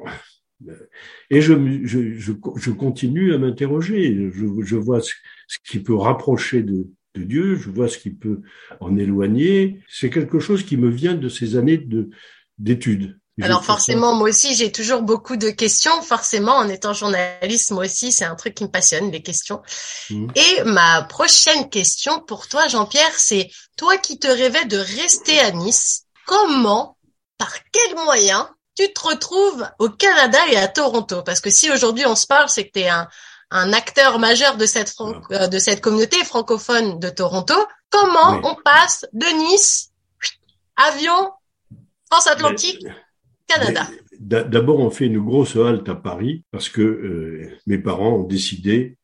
Et 1.30 1.40
je, 1.40 1.54
je, 1.84 2.18
je, 2.18 2.32
je 2.56 2.70
continue 2.72 3.32
à 3.32 3.38
m'interroger. 3.38 4.30
Je, 4.34 4.46
je, 4.62 4.76
vois 4.76 5.00
ce, 5.00 5.14
ce, 5.48 5.56
qui 5.64 5.78
peut 5.78 5.96
rapprocher 5.96 6.62
de, 6.62 6.86
de 7.14 7.22
Dieu, 7.24 7.54
je 7.54 7.70
vois 7.70 7.88
ce 7.88 7.96
qui 7.96 8.10
peut 8.10 8.42
en 8.80 8.98
éloigner. 8.98 9.80
C'est 9.88 10.10
quelque 10.10 10.40
chose 10.40 10.62
qui 10.62 10.76
me 10.76 10.90
vient 10.90 11.14
de 11.14 11.30
ces 11.30 11.56
années 11.56 11.78
de 11.78 12.10
d'études. 12.58 13.18
Alors 13.42 13.64
forcément, 13.64 14.14
moi 14.14 14.28
aussi, 14.28 14.54
j'ai 14.54 14.72
toujours 14.72 15.02
beaucoup 15.02 15.36
de 15.36 15.50
questions. 15.50 16.02
Forcément, 16.02 16.56
en 16.56 16.68
étant 16.68 16.92
journaliste, 16.92 17.70
moi 17.70 17.84
aussi, 17.84 18.12
c'est 18.12 18.24
un 18.24 18.34
truc 18.34 18.54
qui 18.54 18.64
me 18.64 18.70
passionne, 18.70 19.10
les 19.10 19.22
questions. 19.22 19.62
Mmh. 20.10 20.28
Et 20.34 20.62
ma 20.64 21.02
prochaine 21.02 21.68
question 21.70 22.20
pour 22.20 22.48
toi, 22.48 22.68
Jean-Pierre, 22.68 23.14
c'est 23.16 23.50
toi 23.76 23.96
qui 23.98 24.18
te 24.18 24.28
rêvais 24.28 24.64
de 24.66 24.78
rester 24.78 25.40
à 25.40 25.50
Nice, 25.50 26.04
comment, 26.26 26.96
par 27.38 27.52
quels 27.72 27.96
moyens, 27.96 28.46
tu 28.76 28.92
te 28.92 29.00
retrouves 29.00 29.68
au 29.78 29.88
Canada 29.88 30.38
et 30.50 30.56
à 30.56 30.68
Toronto? 30.68 31.22
Parce 31.22 31.40
que 31.40 31.50
si 31.50 31.70
aujourd'hui 31.70 32.06
on 32.06 32.14
se 32.16 32.26
parle, 32.26 32.48
c'est 32.48 32.66
que 32.66 32.72
tu 32.72 32.80
es 32.80 32.88
un, 32.88 33.08
un 33.50 33.72
acteur 33.72 34.18
majeur 34.18 34.56
de 34.56 34.66
cette, 34.66 34.94
euh, 35.32 35.48
de 35.48 35.58
cette 35.58 35.80
communauté 35.80 36.24
francophone 36.24 36.98
de 36.98 37.10
Toronto. 37.10 37.54
Comment 37.90 38.40
on 38.44 38.54
passe 38.54 39.04
de 39.12 39.26
Nice, 39.26 39.90
avion, 40.76 41.32
France-Atlantique 42.10 42.86
D'abord, 44.20 44.80
on 44.80 44.90
fait 44.90 45.06
une 45.06 45.20
grosse 45.20 45.56
halte 45.56 45.88
à 45.88 45.94
Paris 45.94 46.44
parce 46.50 46.68
que 46.68 46.82
euh, 46.82 47.48
mes 47.66 47.78
parents 47.78 48.18
ont 48.18 48.26
décidé 48.26 48.98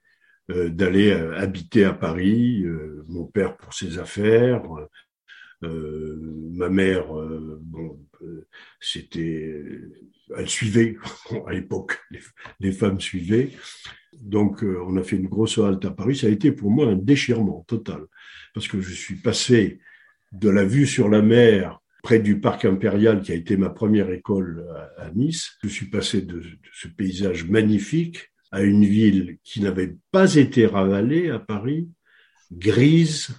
euh, 0.50 0.68
d'aller 0.68 1.10
euh, 1.10 1.36
habiter 1.38 1.84
à 1.84 1.92
Paris. 1.92 2.64
Mon 3.08 3.24
père 3.24 3.56
pour 3.56 3.72
ses 3.72 3.98
affaires, 3.98 4.62
ma 5.62 6.68
mère, 6.68 7.06
bon, 7.60 7.98
c'était, 8.80 9.64
elle 10.36 10.48
suivait 10.48 10.96
à 11.46 11.52
l'époque, 11.52 11.98
les, 12.10 12.20
les, 12.60 12.72
femmes 12.72 13.00
suivaient. 13.00 13.52
Donc, 14.12 14.62
on 14.62 14.96
a 14.96 15.02
fait 15.02 15.16
une 15.16 15.28
grosse 15.28 15.58
halte 15.58 15.84
à 15.84 15.90
Paris. 15.90 16.16
Ça 16.16 16.26
a 16.26 16.30
été 16.30 16.52
pour 16.52 16.70
moi 16.70 16.88
un 16.88 16.96
déchirement 16.96 17.64
total 17.66 18.02
parce 18.52 18.68
que 18.68 18.80
je 18.80 18.92
suis 18.92 19.16
passé 19.16 19.80
de 20.32 20.50
la 20.50 20.64
vue 20.64 20.86
sur 20.86 21.08
la 21.08 21.22
mer 21.22 21.80
près 22.06 22.20
du 22.20 22.38
parc 22.38 22.64
impérial 22.64 23.20
qui 23.20 23.32
a 23.32 23.34
été 23.34 23.56
ma 23.56 23.68
première 23.68 24.12
école 24.12 24.64
à, 24.96 25.10
Nice. 25.10 25.56
Je 25.64 25.68
suis 25.68 25.86
passé 25.86 26.22
de, 26.22 26.40
ce 26.72 26.86
paysage 26.86 27.48
magnifique 27.48 28.30
à 28.52 28.62
une 28.62 28.84
ville 28.84 29.38
qui 29.42 29.60
n'avait 29.60 29.96
pas 30.12 30.36
été 30.36 30.66
ravalée 30.66 31.30
à 31.30 31.40
Paris, 31.40 31.88
grise, 32.52 33.30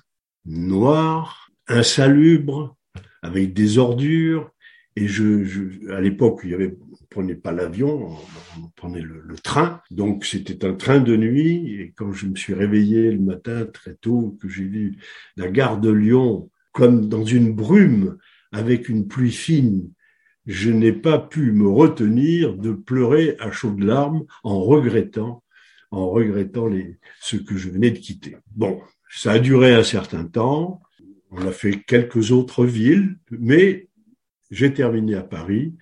noire, 0.44 1.50
insalubre, 1.70 2.76
avec 3.22 3.54
des 3.54 3.78
ordures. 3.78 4.52
Et 4.98 5.08
je, 5.08 5.90
à 5.94 6.02
l'époque, 6.02 6.42
il 6.44 6.52
y 6.52 6.72
prenait 7.10 7.36
pas 7.36 7.54
l'avion, 7.54 8.18
on, 8.58 8.68
prenait 8.76 9.00
le, 9.00 9.22
le, 9.22 9.36
train. 9.38 9.82
Donc 9.92 10.26
c'était 10.26 10.66
un 10.66 10.74
train 10.74 11.00
de 11.00 11.16
nuit. 11.16 11.80
Et 11.80 11.94
quand 11.96 12.12
je 12.12 12.26
me 12.26 12.36
suis 12.36 12.54
réveillé 12.54 13.14
le 13.14 13.22
matin 13.22 13.66
très 13.66 13.96
tôt, 13.96 14.38
que 14.42 14.50
j'ai 14.50 14.66
vu 14.66 14.98
la 15.38 15.48
gare 15.48 15.80
de 15.80 15.90
Lyon 15.90 16.50
comme 16.74 17.08
dans 17.08 17.24
une 17.24 17.54
brume, 17.54 18.18
avec 18.52 18.90
une 18.90 19.08
pluie 19.08 19.32
fine, 19.32 19.92
je 20.46 20.72
n'ai 20.72 20.94
pas 20.94 21.20
pu 21.20 21.52
me 21.52 21.68
retenir 21.68 22.56
de 22.56 22.72
pleurer 22.72 23.36
à 23.40 23.52
chaudes 23.52 23.84
larmes 23.84 24.26
en 24.44 24.62
regrettant, 24.62 25.44
en 25.92 26.10
regrettant 26.10 26.68
les, 26.68 26.98
ce 27.20 27.36
que 27.36 27.58
je 27.58 27.70
venais 27.70 27.92
de 27.92 28.00
quitter. 28.00 28.38
Bon, 28.56 28.80
ça 29.10 29.32
a 29.34 29.40
duré 29.40 29.74
un 29.74 29.84
certain 29.84 30.26
temps. 30.26 30.82
On 31.32 31.46
a 31.46 31.52
fait 31.52 31.82
quelques 31.82 32.32
autres 32.32 32.66
villes, 32.66 33.18
mais 33.30 33.90
j'ai 34.50 34.74
terminé 34.74 35.16
à 35.16 35.24
Paris, 35.24 35.76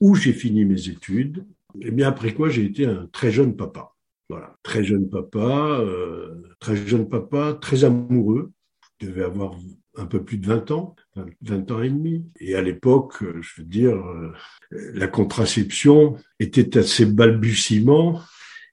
où 0.00 0.14
j'ai 0.14 0.34
fini 0.34 0.66
mes 0.66 0.88
études. 0.88 1.46
Et 1.80 1.90
bien 1.90 2.08
après 2.08 2.34
quoi, 2.34 2.50
j'ai 2.50 2.64
été 2.64 2.84
un 2.84 3.08
très 3.12 3.30
jeune 3.30 3.56
papa. 3.56 3.94
Voilà, 4.28 4.56
très 4.62 4.84
jeune 4.84 5.08
papa, 5.08 5.80
euh, 5.80 6.42
très 6.60 6.76
jeune 6.76 7.08
papa, 7.08 7.58
très 7.60 7.84
amoureux. 7.84 8.52
Je 9.00 9.06
devais 9.06 9.24
avoir 9.24 9.56
un 9.96 10.06
peu 10.06 10.22
plus 10.22 10.38
de 10.38 10.46
20 10.46 10.70
ans, 10.70 10.94
20 11.42 11.70
ans 11.70 11.82
et 11.82 11.90
demi. 11.90 12.24
Et 12.38 12.54
à 12.54 12.62
l'époque, 12.62 13.22
euh, 13.22 13.40
je 13.40 13.60
veux 13.60 13.66
dire, 13.66 13.94
euh, 13.96 14.32
la 14.70 15.08
contraception 15.08 16.16
était 16.38 16.78
assez 16.78 17.06
balbutiement 17.06 18.20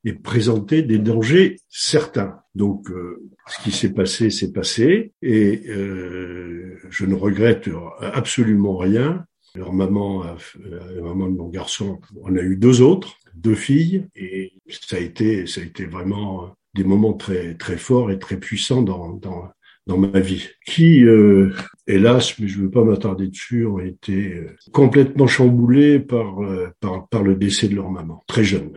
et 0.03 0.13
présentait 0.13 0.83
des 0.83 0.99
dangers 0.99 1.57
certains. 1.69 2.39
Donc, 2.55 2.89
euh, 2.91 3.21
ce 3.47 3.63
qui 3.63 3.71
s'est 3.71 3.93
passé, 3.93 4.29
s'est 4.29 4.51
passé, 4.51 5.13
et 5.21 5.63
euh, 5.69 6.77
je 6.89 7.05
ne 7.05 7.15
regrette 7.15 7.69
absolument 7.99 8.77
rien. 8.77 9.25
Leur 9.55 9.73
maman, 9.73 10.23
la 10.23 11.01
maman 11.01 11.29
de 11.29 11.35
mon 11.35 11.49
garçon, 11.49 11.99
on 12.21 12.35
a 12.35 12.41
eu 12.41 12.57
deux 12.57 12.81
autres, 12.81 13.17
deux 13.35 13.55
filles, 13.55 14.07
et 14.15 14.53
ça 14.69 14.97
a 14.97 14.99
été, 14.99 15.47
ça 15.47 15.61
a 15.61 15.63
été 15.63 15.85
vraiment 15.85 16.55
des 16.75 16.83
moments 16.83 17.13
très 17.13 17.55
très 17.55 17.77
forts 17.77 18.11
et 18.11 18.19
très 18.19 18.37
puissants 18.37 18.83
dans, 18.83 19.09
dans 19.13 19.49
dans 19.87 19.97
ma 19.97 20.19
vie, 20.19 20.45
qui, 20.65 21.03
euh, 21.05 21.53
hélas, 21.87 22.37
mais 22.39 22.47
je 22.47 22.59
ne 22.59 22.63
veux 22.63 22.69
pas 22.71 22.83
m'attarder 22.83 23.27
dessus, 23.29 23.65
ont 23.65 23.79
été 23.79 24.33
euh, 24.33 24.55
complètement 24.71 25.27
chamboulés 25.27 25.99
par, 25.99 26.43
euh, 26.43 26.69
par, 26.81 27.07
par 27.07 27.23
le 27.23 27.35
décès 27.35 27.67
de 27.69 27.75
leur 27.75 27.89
maman, 27.89 28.23
très 28.27 28.43
jeune, 28.43 28.73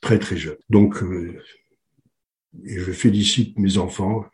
très 0.00 0.18
très 0.18 0.36
jeune. 0.36 0.56
Donc, 0.68 1.02
euh, 1.02 1.38
et 2.66 2.78
je 2.78 2.92
félicite 2.92 3.58
mes 3.58 3.78
enfants 3.78 4.26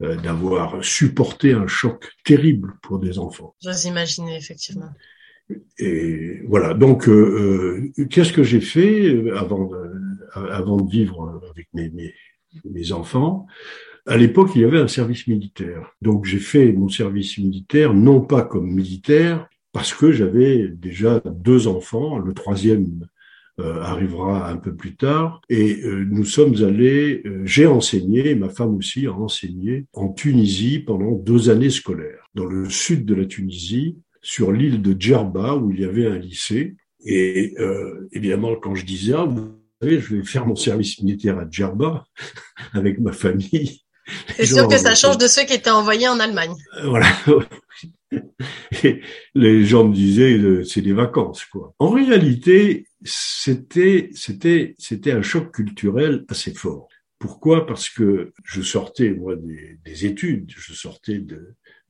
d'avoir 0.00 0.84
supporté 0.84 1.52
un 1.52 1.66
choc 1.66 2.08
terrible 2.24 2.74
pour 2.82 3.00
des 3.00 3.18
enfants. 3.18 3.56
J'ose 3.60 3.84
imaginer, 3.84 4.36
effectivement. 4.36 4.90
Et 5.78 6.40
voilà. 6.46 6.74
Donc, 6.74 7.08
qu'est-ce 8.10 8.32
que 8.32 8.44
j'ai 8.44 8.60
fait 8.60 9.30
avant 9.32 9.66
de, 9.66 9.82
avant 10.34 10.76
de 10.76 10.88
vivre 10.88 11.40
avec 11.50 11.66
mes, 11.74 11.90
mes, 11.90 12.14
mes 12.64 12.92
enfants? 12.92 13.46
À 14.08 14.16
l'époque, 14.16 14.52
il 14.54 14.62
y 14.62 14.64
avait 14.64 14.80
un 14.80 14.88
service 14.88 15.26
militaire. 15.26 15.94
Donc 16.00 16.24
j'ai 16.24 16.38
fait 16.38 16.72
mon 16.72 16.88
service 16.88 17.36
militaire, 17.38 17.92
non 17.92 18.20
pas 18.22 18.42
comme 18.42 18.70
militaire, 18.70 19.48
parce 19.72 19.92
que 19.92 20.12
j'avais 20.12 20.68
déjà 20.68 21.20
deux 21.26 21.68
enfants, 21.68 22.18
le 22.18 22.32
troisième 22.32 23.06
euh, 23.60 23.82
arrivera 23.82 24.48
un 24.50 24.56
peu 24.56 24.74
plus 24.74 24.96
tard, 24.96 25.42
et 25.50 25.82
euh, 25.84 26.06
nous 26.08 26.24
sommes 26.24 26.62
allés, 26.62 27.22
euh, 27.26 27.42
j'ai 27.44 27.66
enseigné, 27.66 28.34
ma 28.34 28.48
femme 28.48 28.76
aussi 28.76 29.06
a 29.06 29.12
enseigné, 29.12 29.86
en 29.92 30.08
Tunisie 30.08 30.78
pendant 30.78 31.12
deux 31.12 31.50
années 31.50 31.70
scolaires, 31.70 32.30
dans 32.34 32.46
le 32.46 32.70
sud 32.70 33.04
de 33.04 33.14
la 33.14 33.26
Tunisie, 33.26 33.98
sur 34.22 34.52
l'île 34.52 34.80
de 34.80 34.96
Djerba, 34.98 35.56
où 35.56 35.70
il 35.70 35.80
y 35.80 35.84
avait 35.84 36.06
un 36.06 36.18
lycée. 36.18 36.76
Et 37.04 37.54
évidemment, 38.12 38.56
quand 38.56 38.74
je 38.74 38.84
disais, 38.84 39.14
ah, 39.16 39.24
vous 39.24 39.52
savez, 39.80 40.00
je 40.00 40.16
vais 40.16 40.24
faire 40.24 40.46
mon 40.46 40.56
service 40.56 41.00
militaire 41.00 41.38
à 41.38 41.46
Djerba 41.48 42.04
avec 42.72 42.98
ma 42.98 43.12
famille, 43.12 43.80
C'est 44.36 44.46
sûr 44.46 44.68
que 44.68 44.78
ça 44.78 44.94
change 44.94 45.18
de 45.18 45.26
ceux 45.26 45.44
qui 45.44 45.54
étaient 45.54 45.70
envoyés 45.70 46.08
en 46.08 46.20
Allemagne. 46.20 46.54
Voilà. 46.84 47.06
Et 48.82 49.02
les 49.34 49.64
gens 49.64 49.86
me 49.86 49.94
disaient, 49.94 50.38
euh, 50.38 50.64
c'est 50.64 50.80
des 50.80 50.92
vacances, 50.92 51.44
quoi. 51.44 51.74
En 51.78 51.90
réalité, 51.90 52.86
c'était, 53.04 54.10
c'était, 54.14 54.74
c'était 54.78 55.12
un 55.12 55.22
choc 55.22 55.52
culturel 55.52 56.24
assez 56.28 56.54
fort. 56.54 56.88
Pourquoi? 57.18 57.66
Parce 57.66 57.90
que 57.90 58.32
je 58.44 58.62
sortais, 58.62 59.10
moi, 59.10 59.36
des, 59.36 59.78
des 59.84 60.06
études, 60.06 60.52
je 60.56 60.72
sortais 60.72 61.22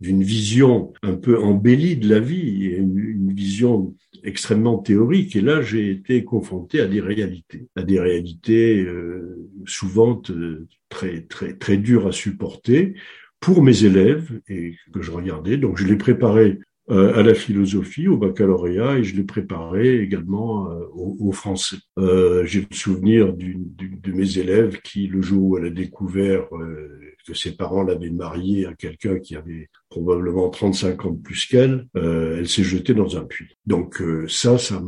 d'une 0.01 0.23
vision 0.23 0.93
un 1.03 1.15
peu 1.15 1.41
embellie 1.41 1.97
de 1.97 2.09
la 2.09 2.21
vie, 2.21 2.65
une, 2.65 2.99
une 2.99 3.33
vision 3.33 3.95
extrêmement 4.29 4.79
théorique. 4.79 5.35
Et 5.37 5.41
là, 5.41 5.63
j'ai 5.63 5.91
été 5.91 6.25
confronté 6.25 6.81
à 6.81 6.87
des 6.87 7.01
réalités, 7.01 7.67
à 7.77 7.83
des 7.83 7.99
réalités 7.99 8.83
euh, 8.83 9.51
souvent 9.67 10.21
euh, 10.31 10.67
très 10.89 11.23
très 11.23 11.55
très 11.55 11.77
dures 11.77 12.07
à 12.07 12.13
supporter 12.13 12.95
pour 13.41 13.63
mes 13.63 13.85
élèves 13.85 14.41
et 14.49 14.77
que 14.93 15.03
je 15.03 15.11
regardais. 15.11 15.57
Donc, 15.57 15.79
je 15.79 15.87
les 15.87 15.97
préparais 15.97 16.59
à 16.91 17.23
la 17.23 17.35
philosophie, 17.35 18.09
au 18.09 18.17
baccalauréat, 18.17 18.99
et 18.99 19.05
je 19.05 19.15
l'ai 19.15 19.25
préparé 19.25 20.01
également 20.01 20.71
euh, 20.71 20.87
au, 20.95 21.33
français. 21.33 21.77
Euh, 21.99 22.45
J'ai 22.47 22.61
le 22.61 22.75
souvenir 22.75 23.35
de 23.35 24.13
mes 24.13 24.39
élèves 24.39 24.81
qui, 24.81 25.07
le 25.07 25.21
jour 25.21 25.45
où 25.45 25.59
elle 25.59 25.67
a 25.67 25.71
découvert 25.71 26.47
euh, 26.53 26.89
que 27.27 27.35
ses 27.35 27.57
parents 27.57 27.83
l'avaient 27.83 28.11
mariée 28.11 28.65
à 28.65 28.73
quelqu'un 28.73 29.19
qui 29.19 29.37
avait 29.37 29.69
probablement 29.91 30.49
35 30.49 31.05
ans 31.05 31.11
de 31.11 31.21
plus 31.21 31.45
qu'elle, 31.47 31.87
elle 31.95 32.49
s'est 32.49 32.63
jetée 32.63 32.95
dans 32.95 33.19
un 33.19 33.25
puits. 33.25 33.59
Donc 33.67 34.03
ça, 34.29 34.57
ça, 34.57 34.83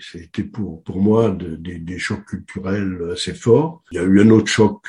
c'était 0.00 0.42
pour 0.42 0.82
pour 0.82 1.00
moi 1.00 1.30
des 1.30 1.98
chocs 1.98 2.24
culturels 2.24 2.98
assez 3.12 3.34
forts. 3.34 3.84
Il 3.92 3.96
y 3.96 3.98
a 3.98 4.02
eu 4.04 4.20
un 4.20 4.30
autre 4.30 4.48
choc 4.48 4.84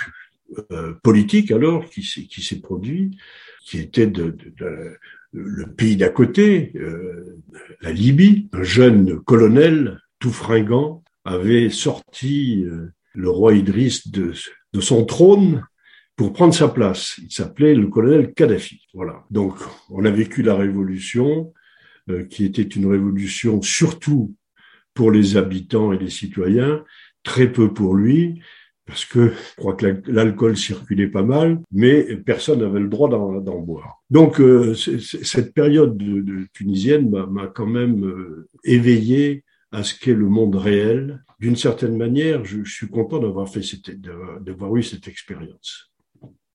politique 1.04 1.52
alors 1.52 1.86
qui 1.88 2.02
s'est 2.02 2.24
qui 2.24 2.42
s'est 2.42 2.62
produit, 2.62 3.16
qui 3.64 3.80
était 3.80 4.08
de, 4.08 4.32
de, 4.32 4.54
de 4.58 4.98
le 5.38 5.68
pays 5.68 5.96
d'à 5.96 6.10
côté, 6.10 6.72
euh, 6.76 7.38
la 7.82 7.92
Libye, 7.92 8.50
un 8.54 8.64
jeune 8.64 9.20
colonel 9.22 10.00
tout 10.20 10.32
fringant 10.32 11.04
avait 11.26 11.70
sorti 11.70 12.64
euh, 12.66 12.92
le 13.14 13.30
roi 13.30 13.54
Idriss 13.54 14.10
de, 14.10 14.34
de 14.74 14.82
son 14.82 15.06
trône 15.06 15.64
pour 16.16 16.34
prendre 16.34 16.54
sa 16.54 16.68
place. 16.68 17.20
Il 17.22 17.32
s'appelait 17.32 17.76
le 17.76 17.88
colonel 17.88 18.34
Kadhafi. 18.34 18.88
Voilà. 18.94 19.24
Donc, 19.30 19.56
on 19.90 20.06
a 20.06 20.10
vécu 20.10 20.42
la 20.42 20.56
révolution, 20.56 21.54
euh, 22.10 22.26
qui 22.26 22.46
était 22.46 22.64
une 22.64 22.88
révolution 22.88 23.62
surtout 23.62 24.36
pour 24.94 25.12
les 25.12 25.38
habitants 25.38 25.94
et 25.94 26.00
les 26.00 26.10
citoyens, 26.10 26.84
très 27.24 27.52
peu 27.52 27.74
pour 27.74 27.96
lui, 27.96 28.42
parce 28.88 29.06
que 29.06 29.30
je 29.30 29.56
crois 29.58 29.76
que 29.76 30.02
l'alcool 30.08 30.58
circulait 30.58 31.08
pas 31.08 31.22
mal, 31.22 31.60
mais 31.72 32.16
personne 32.18 32.60
n'avait 32.60 32.80
le 32.80 32.88
droit 32.88 33.10
d'en 33.10 33.60
boire. 33.60 34.02
Donc 34.10 34.40
euh, 34.40 34.74
cette 34.74 35.54
période 35.54 35.98
de, 35.98 36.48
tunisienne 36.54 37.10
m'a 37.10 37.48
quand 37.48 37.68
même 37.68 38.06
euh, 38.06 38.50
éveillé 38.64 39.44
à 39.72 39.84
ce 39.84 39.94
qu'est 39.94 40.14
le 40.14 40.28
monde 40.28 40.56
réel. 40.56 41.24
D'une 41.40 41.58
certaine 41.58 41.98
manière, 41.98 42.46
je, 42.46 42.64
suis 42.64 42.88
content 42.88 43.20
d'avoir 43.20 43.50
fait 43.50 43.62
cette, 43.62 43.92
d'avoir 44.42 44.76
eu 44.76 44.84
cette 44.84 45.08
expérience. 45.08 45.92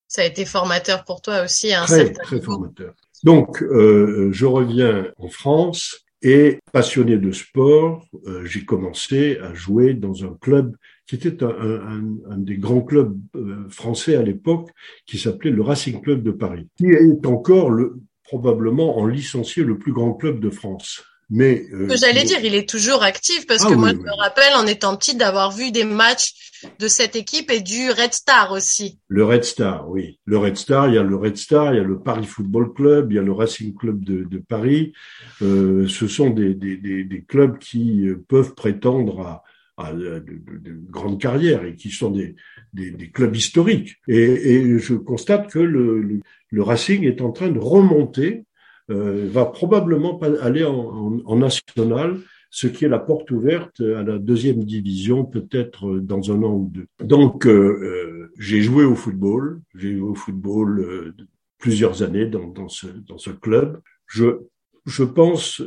Ça 0.08 0.22
a 0.22 0.24
été 0.24 0.44
formateur 0.44 1.04
pour 1.04 1.22
toi 1.22 1.44
aussi, 1.44 1.72
un 1.72 1.84
très, 1.84 2.12
très 2.12 2.40
formateur. 2.40 2.94
Donc, 3.22 3.62
euh, 3.62 4.30
je 4.32 4.46
reviens 4.46 5.06
en 5.18 5.28
France 5.28 6.04
et 6.22 6.58
passionné 6.72 7.16
de 7.16 7.32
sport, 7.32 8.06
euh, 8.26 8.44
j'ai 8.44 8.64
commencé 8.64 9.38
à 9.38 9.54
jouer 9.54 9.94
dans 9.94 10.24
un 10.24 10.36
club 10.40 10.76
qui 11.06 11.16
était 11.16 11.42
un, 11.42 11.49
un, 11.49 12.02
un 12.30 12.38
des 12.38 12.56
grands 12.56 12.82
clubs 12.82 13.18
euh, 13.37 13.68
français 13.68 14.16
à 14.16 14.23
l'époque, 14.23 14.71
qui 15.06 15.18
s'appelait 15.18 15.50
le 15.50 15.62
Racing 15.62 16.00
Club 16.00 16.23
de 16.23 16.30
Paris, 16.30 16.68
qui 16.76 16.87
est 16.87 17.26
encore 17.26 17.71
le, 17.71 18.00
probablement 18.25 18.99
en 18.99 19.06
licencié 19.06 19.62
le 19.62 19.78
plus 19.78 19.92
grand 19.92 20.14
club 20.14 20.40
de 20.40 20.50
France. 20.50 21.02
Mais 21.28 21.64
euh, 21.73 21.88
j'allais 21.97 22.25
dire, 22.25 22.44
il 22.44 22.54
est 22.54 22.68
toujours 22.68 23.02
actif 23.02 23.47
parce 23.47 23.64
ah 23.64 23.71
que 23.71 23.75
moi 23.75 23.90
je 23.90 23.97
me 23.97 24.21
rappelle 24.21 24.54
en 24.54 24.66
étant 24.66 24.97
petit 24.97 25.16
d'avoir 25.16 25.50
vu 25.50 25.71
des 25.71 25.85
matchs 25.85 26.35
de 26.78 26.88
cette 26.88 27.16
équipe 27.16 27.50
et 27.50 27.61
du 27.61 27.90
Red 27.90 28.12
Star 28.12 28.52
aussi. 28.52 28.99
Le 29.09 29.25
Red 29.25 29.44
Star, 29.44 29.88
oui. 29.88 30.18
Le 30.26 30.37
Red 30.37 30.56
Star, 30.56 30.88
il 30.88 30.95
y 30.95 30.99
a 30.99 31.02
le 31.02 31.17
Red 31.17 31.36
Star, 31.36 31.73
il 31.73 31.78
y 31.78 31.80
a 31.80 31.84
le 31.84 31.99
Paris 32.00 32.26
Football 32.26 32.73
Club, 32.75 33.12
il 33.12 33.15
y 33.17 33.19
a 33.19 33.23
le 33.23 33.32
Racing 33.32 33.75
Club 33.75 34.04
de, 34.04 34.25
de 34.25 34.38
Paris. 34.38 34.93
Euh, 35.41 35.88
ce 35.88 36.06
sont 36.06 36.30
des, 36.30 36.54
des, 36.54 36.76
des, 36.76 37.04
des, 37.04 37.23
clubs 37.23 37.58
qui 37.58 38.06
euh, 38.06 38.23
peuvent 38.28 38.54
prétendre 38.54 39.21
à, 39.21 39.43
à 39.76 39.93
de, 39.93 40.19
de, 40.21 40.58
de, 40.58 40.80
grandes 40.91 41.21
carrières 41.21 41.65
et 41.65 41.76
qui 41.76 41.91
sont 41.91 42.11
des, 42.11 42.35
des, 42.75 43.11
clubs 43.11 43.35
historiques. 43.35 43.97
Et, 44.06 44.23
et, 44.23 44.78
je 44.78 44.95
constate 44.95 45.50
que 45.50 45.58
le, 45.58 46.00
le, 46.00 46.21
le 46.50 46.63
Racing 46.63 47.04
est 47.04 47.21
en 47.21 47.32
train 47.32 47.50
de 47.50 47.58
remonter 47.58 48.45
euh, 48.91 49.28
va 49.30 49.47
probablement 49.47 50.19
aller 50.19 50.65
en, 50.65 51.21
en, 51.25 51.37
national, 51.37 52.19
ce 52.50 52.67
qui 52.67 52.85
est 52.85 52.89
la 52.89 52.99
porte 52.99 53.30
ouverte 53.30 53.80
à 53.80 54.02
la 54.02 54.19
deuxième 54.19 54.65
division, 54.65 55.25
peut-être 55.25 55.99
dans 56.00 56.32
un 56.32 56.43
an 56.43 56.54
ou 56.54 56.71
deux. 56.73 56.87
Donc, 56.99 57.47
euh, 57.47 57.52
euh 57.52 58.32
j'ai 58.39 58.61
joué 58.61 58.85
au 58.85 58.95
football, 58.95 59.61
j'ai 59.76 59.97
joué 59.97 60.08
au 60.08 60.15
football 60.15 60.80
euh, 60.80 61.15
plusieurs 61.58 62.02
années 62.02 62.26
dans, 62.26 62.49
dans, 62.49 62.69
ce, 62.69 62.87
dans 62.87 63.19
ce 63.19 63.30
club. 63.30 63.80
Je, 64.06 64.41
je 64.87 65.04
pense 65.04 65.63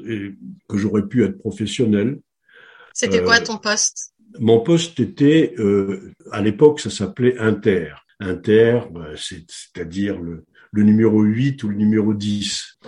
que 0.67 0.77
j'aurais 0.77 1.07
pu 1.07 1.23
être 1.23 1.37
professionnel. 1.37 2.19
C'était 2.95 3.21
quoi 3.21 3.39
ton 3.41 3.57
poste? 3.57 4.13
Mon 4.39 4.61
poste 4.61 4.99
était, 4.99 5.53
à 6.31 6.41
l'époque, 6.41 6.79
ça 6.79 6.89
s'appelait 6.89 7.37
Inter. 7.37 7.93
Inter, 8.19 8.79
bah, 8.91 9.09
c'est-à-dire 9.17 10.19
le, 10.19 10.45
le 10.71 10.83
numéro 10.83 11.21
8 11.21 11.63
ou 11.63 11.69
le 11.69 11.75
numéro 11.75 12.13
10. 12.13 12.79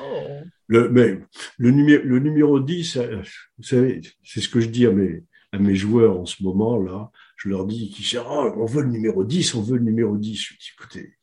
Le, 0.67 0.89
mais 0.89 1.19
le, 1.57 1.71
numéro, 1.71 2.03
le 2.03 2.19
numéro 2.19 2.59
10, 2.59 2.97
euh, 2.97 3.21
vous 3.57 3.63
savez, 3.63 4.01
c'est 4.23 4.41
ce 4.41 4.49
que 4.49 4.59
je 4.59 4.67
dis 4.67 4.85
à 4.85 4.91
mes, 4.91 5.23
à 5.53 5.59
mes 5.59 5.75
joueurs 5.75 6.19
en 6.19 6.25
ce 6.25 6.43
moment 6.43 6.77
là. 6.77 7.09
Je 7.37 7.47
leur 7.47 7.65
dis 7.65 7.89
qui 7.89 8.17
oh, 8.17 8.53
on 8.57 8.65
veut 8.65 8.81
le 8.81 8.89
numéro 8.89 9.23
10, 9.23 9.55
on 9.55 9.61
veut 9.61 9.77
le 9.77 9.83
numéro 9.83 10.17
10. 10.17 10.35
Je 10.37 10.53
dis, 10.55 10.71
écoutez, 10.77 11.13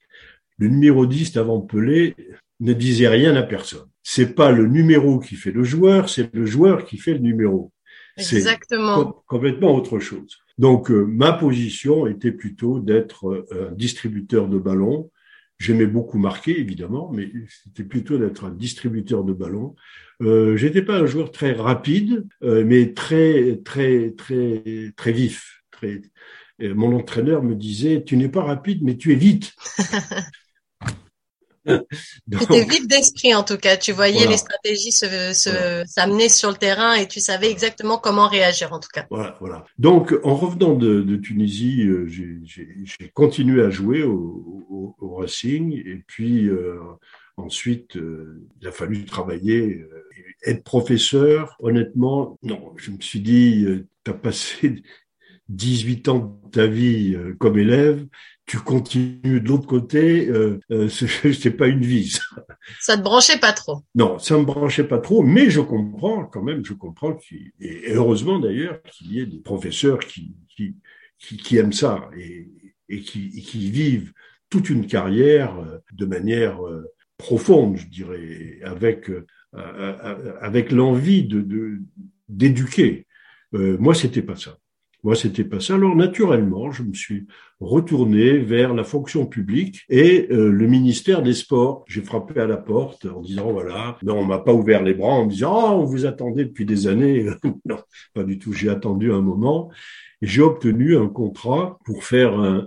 le 0.56 0.68
numéro 0.68 1.04
10 1.04 1.32
d'avant 1.32 1.60
Pelé 1.60 2.14
ne 2.60 2.72
disait 2.72 3.08
rien 3.08 3.36
à 3.36 3.42
personne. 3.42 3.88
C'est 4.02 4.34
pas 4.34 4.50
le 4.50 4.66
numéro 4.66 5.18
qui 5.18 5.36
fait 5.36 5.50
le 5.50 5.64
joueur, 5.64 6.08
c'est 6.08 6.32
le 6.32 6.46
joueur 6.46 6.86
qui 6.86 6.96
fait 6.96 7.12
le 7.12 7.18
numéro. 7.18 7.72
Exactement. 8.16 9.24
complètement 9.26 9.74
autre 9.74 9.98
chose. 9.98 10.38
Donc 10.58 10.90
euh, 10.90 11.04
ma 11.04 11.32
position 11.32 12.06
était 12.06 12.32
plutôt 12.32 12.78
d'être 12.78 13.26
euh, 13.28 13.70
un 13.70 13.72
distributeur 13.72 14.48
de 14.48 14.58
ballons 14.58 15.10
J'aimais 15.58 15.86
beaucoup 15.86 16.18
marquer, 16.18 16.58
évidemment, 16.58 17.12
mais 17.14 17.30
c'était 17.48 17.84
plutôt 17.84 18.18
d'être 18.18 18.44
un 18.44 18.50
distributeur 18.50 19.22
de 19.22 19.32
ballons. 19.32 19.76
Euh, 20.20 20.56
J'étais 20.56 20.82
pas 20.82 20.98
un 20.98 21.06
joueur 21.06 21.30
très 21.30 21.52
rapide, 21.52 22.26
euh, 22.42 22.64
mais 22.66 22.92
très, 22.92 23.60
très, 23.64 24.10
très, 24.10 24.92
très 24.96 25.12
vif. 25.12 25.62
Très... 25.70 26.02
mon 26.60 26.94
entraîneur 26.96 27.42
me 27.44 27.54
disait 27.54 28.02
"Tu 28.04 28.16
n'es 28.16 28.28
pas 28.28 28.42
rapide, 28.42 28.82
mais 28.82 28.96
tu 28.96 29.12
es 29.12 29.16
vite." 29.16 29.54
tu 31.66 32.42
étais 32.42 32.64
vite 32.64 32.88
d'esprit 32.88 33.34
en 33.34 33.42
tout 33.42 33.56
cas. 33.56 33.76
Tu 33.76 33.92
voyais 33.92 34.26
les 34.26 34.36
stratégies 34.36 34.92
se, 34.92 35.84
s'amener 35.86 36.28
sur 36.28 36.50
le 36.50 36.56
terrain 36.56 36.94
et 36.94 37.08
tu 37.08 37.20
savais 37.20 37.50
exactement 37.50 37.98
comment 37.98 38.28
réagir 38.28 38.72
en 38.72 38.80
tout 38.80 38.88
cas. 38.92 39.06
Voilà, 39.10 39.36
voilà. 39.40 39.64
Donc 39.78 40.14
en 40.22 40.34
revenant 40.34 40.74
de, 40.74 41.02
de 41.02 41.16
Tunisie, 41.16 41.86
euh, 41.86 42.06
j'ai 42.06 43.08
continué 43.12 43.62
à 43.62 43.70
jouer 43.70 44.02
au, 44.02 44.96
au, 44.98 45.14
Racing 45.16 45.72
et 45.72 46.02
puis 46.06 46.48
euh, 46.48 46.78
ensuite 47.36 47.96
euh, 47.96 48.42
il 48.60 48.68
a 48.68 48.72
fallu 48.72 49.04
travailler, 49.04 49.86
être 50.44 50.64
professeur. 50.64 51.56
Honnêtement, 51.60 52.38
non. 52.42 52.72
Je 52.76 52.90
me 52.90 53.00
suis 53.00 53.20
dit, 53.20 53.66
tu 54.04 54.10
as 54.10 54.14
passé 54.14 54.82
18 55.48 56.08
ans 56.08 56.40
de 56.44 56.50
ta 56.50 56.66
vie 56.66 57.16
comme 57.38 57.58
élève, 57.58 58.06
tu 58.46 58.58
continues 58.58 59.40
de 59.40 59.48
l'autre 59.48 59.66
côté, 59.66 60.28
euh, 60.28 60.60
euh, 60.70 60.88
c'est 60.88 61.56
pas 61.56 61.68
une 61.68 61.84
vie. 61.84 62.10
Ça. 62.10 62.22
ça 62.80 62.96
te 62.96 63.02
branchait 63.02 63.38
pas 63.38 63.52
trop. 63.52 63.82
Non, 63.94 64.18
ça 64.18 64.36
me 64.38 64.44
branchait 64.44 64.84
pas 64.84 64.98
trop, 64.98 65.22
mais 65.22 65.50
je 65.50 65.60
comprends 65.60 66.24
quand 66.24 66.42
même, 66.42 66.64
je 66.64 66.74
comprends 66.74 67.14
qu'il 67.14 67.52
et 67.60 67.92
heureusement 67.92 68.38
d'ailleurs 68.38 68.82
qu'il 68.82 69.12
y 69.12 69.20
ait 69.20 69.26
des 69.26 69.40
professeurs 69.40 69.98
qui 69.98 70.34
qui 70.54 70.76
qui, 71.18 71.36
qui 71.36 71.56
aiment 71.56 71.72
ça 71.72 72.10
et, 72.16 72.50
et 72.88 73.00
qui 73.00 73.32
et 73.36 73.40
qui 73.40 73.70
vivent 73.70 74.12
toute 74.50 74.68
une 74.70 74.86
carrière 74.86 75.58
euh, 75.58 75.78
de 75.92 76.06
manière 76.06 76.64
euh, 76.66 76.84
profonde, 77.16 77.76
je 77.76 77.86
dirais, 77.86 78.58
avec 78.64 79.10
avec 80.40 80.72
l'envie 80.72 81.22
de 81.22 81.78
d'éduquer. 82.28 83.06
Euh, 83.54 83.76
moi, 83.78 83.94
c'était 83.94 84.22
pas 84.22 84.36
ça. 84.36 84.58
Moi, 85.04 85.14
c'était 85.14 85.44
pas 85.44 85.60
ça. 85.60 85.74
Alors, 85.74 85.94
naturellement, 85.94 86.72
je 86.72 86.82
me 86.82 86.94
suis 86.94 87.26
retourné 87.60 88.38
vers 88.38 88.74
la 88.74 88.82
fonction 88.82 89.26
publique 89.26 89.82
et 89.88 90.26
euh, 90.30 90.50
le 90.50 90.66
ministère 90.66 91.22
des 91.22 91.34
Sports. 91.34 91.84
J'ai 91.86 92.02
frappé 92.02 92.40
à 92.40 92.46
la 92.46 92.56
porte 92.56 93.06
en 93.06 93.20
disant, 93.20 93.52
voilà, 93.52 93.98
non, 94.02 94.18
on 94.18 94.24
m'a 94.24 94.38
pas 94.38 94.52
ouvert 94.52 94.82
les 94.82 94.94
bras 94.94 95.12
en 95.12 95.26
me 95.26 95.30
disant, 95.30 95.52
oh, 95.54 95.82
on 95.82 95.84
vous 95.84 96.06
attendait 96.06 96.46
depuis 96.46 96.64
des 96.64 96.86
années. 96.86 97.26
non, 97.64 97.78
pas 98.14 98.24
du 98.24 98.38
tout. 98.38 98.52
J'ai 98.52 98.70
attendu 98.70 99.12
un 99.12 99.20
moment 99.20 99.70
et 100.22 100.26
j'ai 100.26 100.42
obtenu 100.42 100.96
un 100.96 101.08
contrat 101.08 101.78
pour 101.84 102.04
faire 102.04 102.66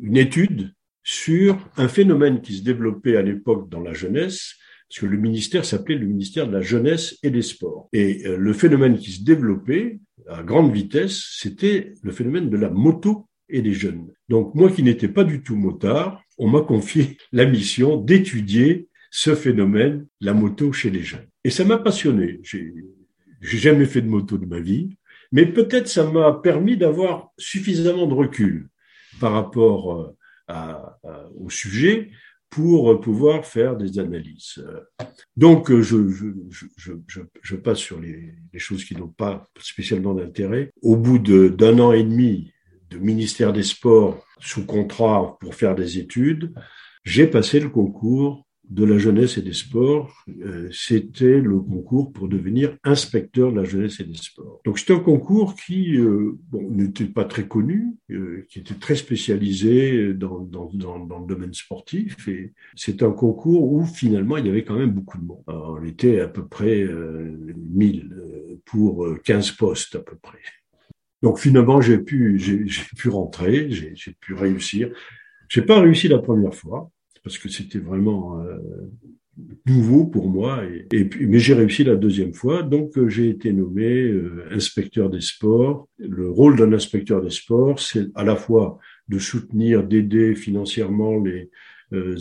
une 0.00 0.16
étude 0.16 0.72
sur 1.08 1.56
un 1.76 1.86
phénomène 1.86 2.40
qui 2.40 2.56
se 2.56 2.64
développait 2.64 3.16
à 3.16 3.22
l'époque 3.22 3.68
dans 3.68 3.80
la 3.80 3.92
jeunesse, 3.92 4.56
parce 4.88 5.00
que 5.02 5.06
le 5.06 5.16
ministère 5.16 5.64
s'appelait 5.64 5.94
le 5.94 6.06
ministère 6.06 6.48
de 6.48 6.52
la 6.52 6.62
jeunesse 6.62 7.16
et 7.22 7.30
des 7.30 7.42
sports. 7.42 7.88
Et 7.92 8.26
euh, 8.26 8.36
le 8.36 8.52
phénomène 8.52 8.98
qui 8.98 9.12
se 9.12 9.22
développait 9.22 10.00
à 10.28 10.42
grande 10.42 10.72
vitesse, 10.72 11.36
c'était 11.38 11.94
le 12.02 12.12
phénomène 12.12 12.50
de 12.50 12.56
la 12.56 12.70
moto 12.70 13.28
et 13.48 13.62
des 13.62 13.74
jeunes. 13.74 14.08
Donc 14.28 14.54
moi 14.54 14.70
qui 14.70 14.82
n'étais 14.82 15.08
pas 15.08 15.24
du 15.24 15.42
tout 15.42 15.56
motard, 15.56 16.22
on 16.38 16.48
m'a 16.48 16.60
confié 16.60 17.16
la 17.32 17.46
mission 17.46 17.96
d'étudier 17.96 18.88
ce 19.10 19.34
phénomène, 19.34 20.06
la 20.20 20.34
moto 20.34 20.72
chez 20.72 20.90
les 20.90 21.02
jeunes. 21.02 21.26
Et 21.44 21.50
ça 21.50 21.64
m'a 21.64 21.78
passionné. 21.78 22.40
J'ai 22.42 23.58
jamais 23.58 23.86
fait 23.86 24.02
de 24.02 24.08
moto 24.08 24.36
de 24.36 24.46
ma 24.46 24.60
vie, 24.60 24.96
mais 25.32 25.46
peut-être 25.46 25.88
ça 25.88 26.04
m'a 26.10 26.32
permis 26.32 26.76
d'avoir 26.76 27.30
suffisamment 27.38 28.06
de 28.06 28.14
recul 28.14 28.68
par 29.20 29.32
rapport 29.32 29.94
euh, 29.94 30.16
à, 30.48 30.98
au 31.38 31.50
sujet 31.50 32.10
pour 32.50 33.00
pouvoir 33.00 33.44
faire 33.44 33.76
des 33.76 33.98
analyses. 33.98 34.64
Donc, 35.36 35.70
je, 35.70 36.08
je, 36.08 36.26
je, 36.76 37.20
je 37.42 37.56
passe 37.56 37.78
sur 37.78 38.00
les, 38.00 38.34
les 38.52 38.58
choses 38.58 38.84
qui 38.84 38.94
n'ont 38.96 39.08
pas 39.08 39.46
spécialement 39.58 40.14
d'intérêt. 40.14 40.70
Au 40.82 40.96
bout 40.96 41.18
d'un 41.18 41.78
an 41.78 41.92
et 41.92 42.04
demi 42.04 42.52
de 42.90 42.98
ministère 42.98 43.52
des 43.52 43.64
Sports 43.64 44.24
sous 44.38 44.64
contrat 44.64 45.36
pour 45.40 45.54
faire 45.54 45.74
des 45.74 45.98
études, 45.98 46.54
j'ai 47.04 47.26
passé 47.26 47.60
le 47.60 47.68
concours 47.68 48.45
de 48.68 48.84
la 48.84 48.98
jeunesse 48.98 49.38
et 49.38 49.42
des 49.42 49.52
sports, 49.52 50.24
euh, 50.44 50.68
c'était 50.72 51.40
le 51.40 51.60
concours 51.60 52.12
pour 52.12 52.28
devenir 52.28 52.76
inspecteur 52.82 53.52
de 53.52 53.60
la 53.60 53.64
jeunesse 53.64 54.00
et 54.00 54.04
des 54.04 54.16
sports. 54.16 54.60
Donc 54.64 54.78
c'était 54.78 54.94
un 54.94 55.00
concours 55.00 55.54
qui 55.54 55.96
euh, 55.96 56.32
bon, 56.50 56.68
n'était 56.70 57.04
pas 57.04 57.24
très 57.24 57.46
connu, 57.46 57.94
euh, 58.10 58.44
qui 58.48 58.58
était 58.58 58.74
très 58.74 58.96
spécialisé 58.96 60.14
dans, 60.14 60.40
dans, 60.40 60.68
dans, 60.72 60.98
dans 60.98 61.20
le 61.20 61.26
domaine 61.26 61.54
sportif, 61.54 62.26
et 62.28 62.54
c'est 62.74 63.02
un 63.02 63.12
concours 63.12 63.72
où 63.72 63.84
finalement 63.84 64.36
il 64.36 64.46
y 64.46 64.50
avait 64.50 64.64
quand 64.64 64.78
même 64.78 64.92
beaucoup 64.92 65.18
de 65.18 65.24
monde. 65.24 65.44
Alors, 65.46 65.78
on 65.80 65.84
était 65.84 66.20
à 66.20 66.28
peu 66.28 66.46
près 66.46 66.86
1000 67.56 68.10
pour 68.64 69.06
15 69.24 69.52
postes 69.52 69.94
à 69.94 70.00
peu 70.00 70.16
près. 70.16 70.38
Donc 71.22 71.38
finalement 71.38 71.80
j'ai 71.80 71.98
pu 71.98 72.38
j'ai 72.38 72.64
pu 72.96 73.08
rentrer, 73.08 73.70
j'ai 73.70 74.12
pu 74.20 74.34
réussir. 74.34 74.90
J'ai 75.48 75.62
pas 75.62 75.80
réussi 75.80 76.08
la 76.08 76.18
première 76.18 76.54
fois 76.54 76.90
parce 77.26 77.38
que 77.38 77.48
c'était 77.48 77.80
vraiment 77.80 78.40
euh, 78.40 78.56
nouveau 79.66 80.06
pour 80.06 80.30
moi. 80.30 80.62
Et, 80.92 81.06
puis, 81.06 81.26
mais 81.26 81.40
j'ai 81.40 81.54
réussi 81.54 81.82
la 81.82 81.96
deuxième 81.96 82.32
fois, 82.32 82.62
donc 82.62 82.96
euh, 82.96 83.08
j'ai 83.08 83.28
été 83.28 83.52
nommé 83.52 84.04
euh, 84.04 84.46
inspecteur 84.52 85.10
des 85.10 85.20
sports. 85.20 85.88
Le 85.98 86.30
rôle 86.30 86.56
d'un 86.56 86.72
inspecteur 86.72 87.20
des 87.20 87.30
sports, 87.30 87.80
c'est 87.80 88.06
à 88.14 88.22
la 88.22 88.36
fois 88.36 88.78
de 89.08 89.18
soutenir, 89.18 89.82
d'aider 89.82 90.36
financièrement 90.36 91.20
les 91.20 91.50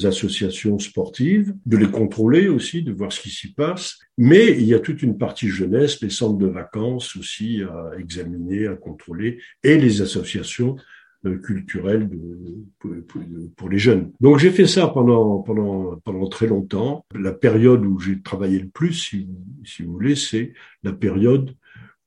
associations 0.05 0.77
sportives, 0.79 1.53
de 1.65 1.77
les 1.77 1.89
contrôler 1.89 2.47
aussi, 2.47 2.83
de 2.83 2.91
voir 2.91 3.11
ce 3.11 3.19
qui 3.19 3.29
s'y 3.29 3.53
passe. 3.53 3.99
Mais 4.17 4.51
il 4.51 4.65
y 4.65 4.75
a 4.75 4.79
toute 4.79 5.01
une 5.01 5.17
partie 5.17 5.49
jeunesse, 5.49 6.01
les 6.01 6.11
centres 6.11 6.37
de 6.37 6.47
vacances 6.47 7.15
aussi 7.15 7.61
à 7.63 7.99
examiner, 7.99 8.67
à 8.67 8.75
contrôler, 8.75 9.39
et 9.63 9.77
les 9.77 10.01
associations 10.03 10.77
euh, 11.25 11.37
culturel 11.37 12.09
de, 12.09 13.01
pour, 13.57 13.69
les 13.69 13.79
jeunes. 13.79 14.11
Donc 14.19 14.37
j'ai 14.37 14.51
fait 14.51 14.67
ça 14.67 14.87
pendant, 14.87 15.39
pendant, 15.39 15.95
pendant 16.03 16.27
très 16.27 16.45
longtemps. 16.45 17.05
La 17.15 17.31
période 17.31 17.83
où 17.85 17.99
j'ai 17.99 18.21
travaillé 18.21 18.59
le 18.59 18.67
plus, 18.67 18.93
si, 18.93 19.83
vous 19.83 19.93
voulez, 19.93 20.15
c'est 20.15 20.53
la 20.83 20.93
période 20.93 21.55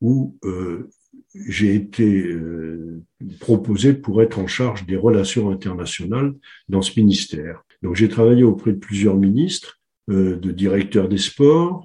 où 0.01 0.37
euh, 0.45 0.89
j'ai 1.35 1.75
été 1.75 2.29
euh, 2.29 3.03
proposé 3.41 3.93
pour 3.93 4.23
être 4.23 4.39
en 4.39 4.47
charge 4.47 4.87
des 4.87 4.97
relations 4.97 5.51
internationales 5.51 6.35
dans 6.69 6.83
ce 6.83 6.99
ministère. 6.99 7.65
Donc 7.83 7.97
j'ai 7.97 8.09
travaillé 8.09 8.45
auprès 8.45 8.73
de 8.73 8.79
plusieurs 8.79 9.17
ministres, 9.17 9.81
de 10.09 10.53
directeurs 10.53 11.07
des 11.07 11.19
sports, 11.19 11.85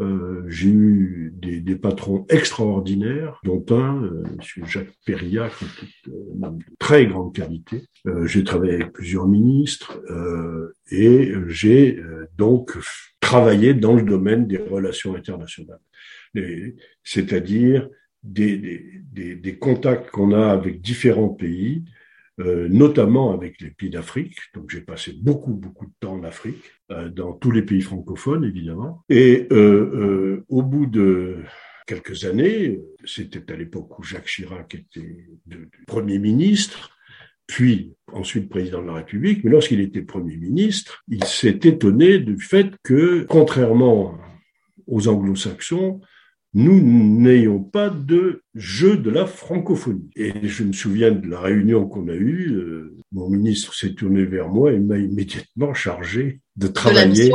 euh, 0.00 0.44
j'ai 0.48 0.68
eu 0.68 1.32
des, 1.36 1.60
des, 1.60 1.76
patrons 1.76 2.24
extraordinaires, 2.28 3.38
dont 3.44 3.64
un, 3.70 4.02
euh, 4.02 4.22
M. 4.26 4.66
Jacques 4.66 4.92
Perriac, 5.04 5.52
euh, 6.08 6.10
de 6.50 6.64
très 6.78 7.06
grande 7.06 7.34
qualité. 7.34 7.84
Euh, 8.06 8.26
j'ai 8.26 8.42
travaillé 8.42 8.74
avec 8.74 8.92
plusieurs 8.92 9.28
ministres 9.28 10.00
euh, 10.10 10.74
et 10.90 11.32
j'ai 11.48 12.00
donc 12.38 12.76
travaillé 13.20 13.74
dans 13.74 13.94
le 13.94 14.02
domaine 14.02 14.46
des 14.46 14.56
relations 14.56 15.14
internationales, 15.14 15.80
c'est-à-dire 17.04 17.88
des, 18.22 19.02
des, 19.12 19.36
des, 19.36 19.58
contacts 19.58 20.10
qu'on 20.10 20.32
a 20.32 20.50
avec 20.50 20.80
différents 20.80 21.28
pays, 21.28 21.84
euh, 22.40 22.68
notamment 22.68 23.34
avec 23.34 23.60
les 23.60 23.70
pays 23.70 23.90
d'Afrique. 23.90 24.36
Donc 24.54 24.70
j'ai 24.70 24.80
passé 24.80 25.12
beaucoup, 25.12 25.52
beaucoup 25.52 25.86
de 25.86 25.92
temps 26.00 26.14
en 26.14 26.24
Afrique, 26.24 26.62
euh, 26.90 27.10
dans 27.10 27.34
tous 27.34 27.50
les 27.50 27.62
pays 27.62 27.82
francophones, 27.82 28.44
évidemment. 28.44 29.04
Et 29.10 29.46
euh, 29.52 30.42
au 30.48 30.62
bout 30.62 30.86
de 30.86 31.38
quelques 31.86 32.24
années, 32.24 32.80
c'était 33.04 33.52
à 33.52 33.56
l'époque 33.56 33.98
où 33.98 34.02
Jacques 34.02 34.26
Chirac 34.26 34.74
était 34.74 35.26
Premier 35.86 36.18
ministre, 36.18 36.96
puis 37.46 37.92
ensuite 38.12 38.48
président 38.48 38.80
de 38.80 38.86
la 38.86 38.94
République, 38.94 39.44
mais 39.44 39.50
lorsqu'il 39.50 39.80
était 39.80 40.02
Premier 40.02 40.36
ministre, 40.36 41.02
il 41.08 41.24
s'est 41.24 41.60
étonné 41.64 42.20
du 42.20 42.38
fait 42.40 42.72
que, 42.82 43.26
contrairement 43.28 44.18
aux 44.86 45.08
anglo-saxons, 45.08 46.00
nous 46.52 46.80
n'ayons 46.80 47.62
pas 47.62 47.90
de 47.90 48.42
jeu 48.54 48.96
de 48.96 49.10
la 49.10 49.26
francophonie. 49.26 50.10
Et 50.16 50.48
je 50.48 50.64
me 50.64 50.72
souviens 50.72 51.12
de 51.12 51.28
la 51.28 51.40
réunion 51.40 51.86
qu'on 51.86 52.08
a 52.08 52.14
eue, 52.14 52.52
euh, 52.52 52.96
mon 53.12 53.28
ministre 53.28 53.74
s'est 53.74 53.94
tourné 53.94 54.24
vers 54.24 54.48
moi 54.48 54.72
et 54.72 54.78
m'a 54.78 54.98
immédiatement 54.98 55.74
chargé 55.74 56.40
de 56.56 56.66
travailler 56.66 57.30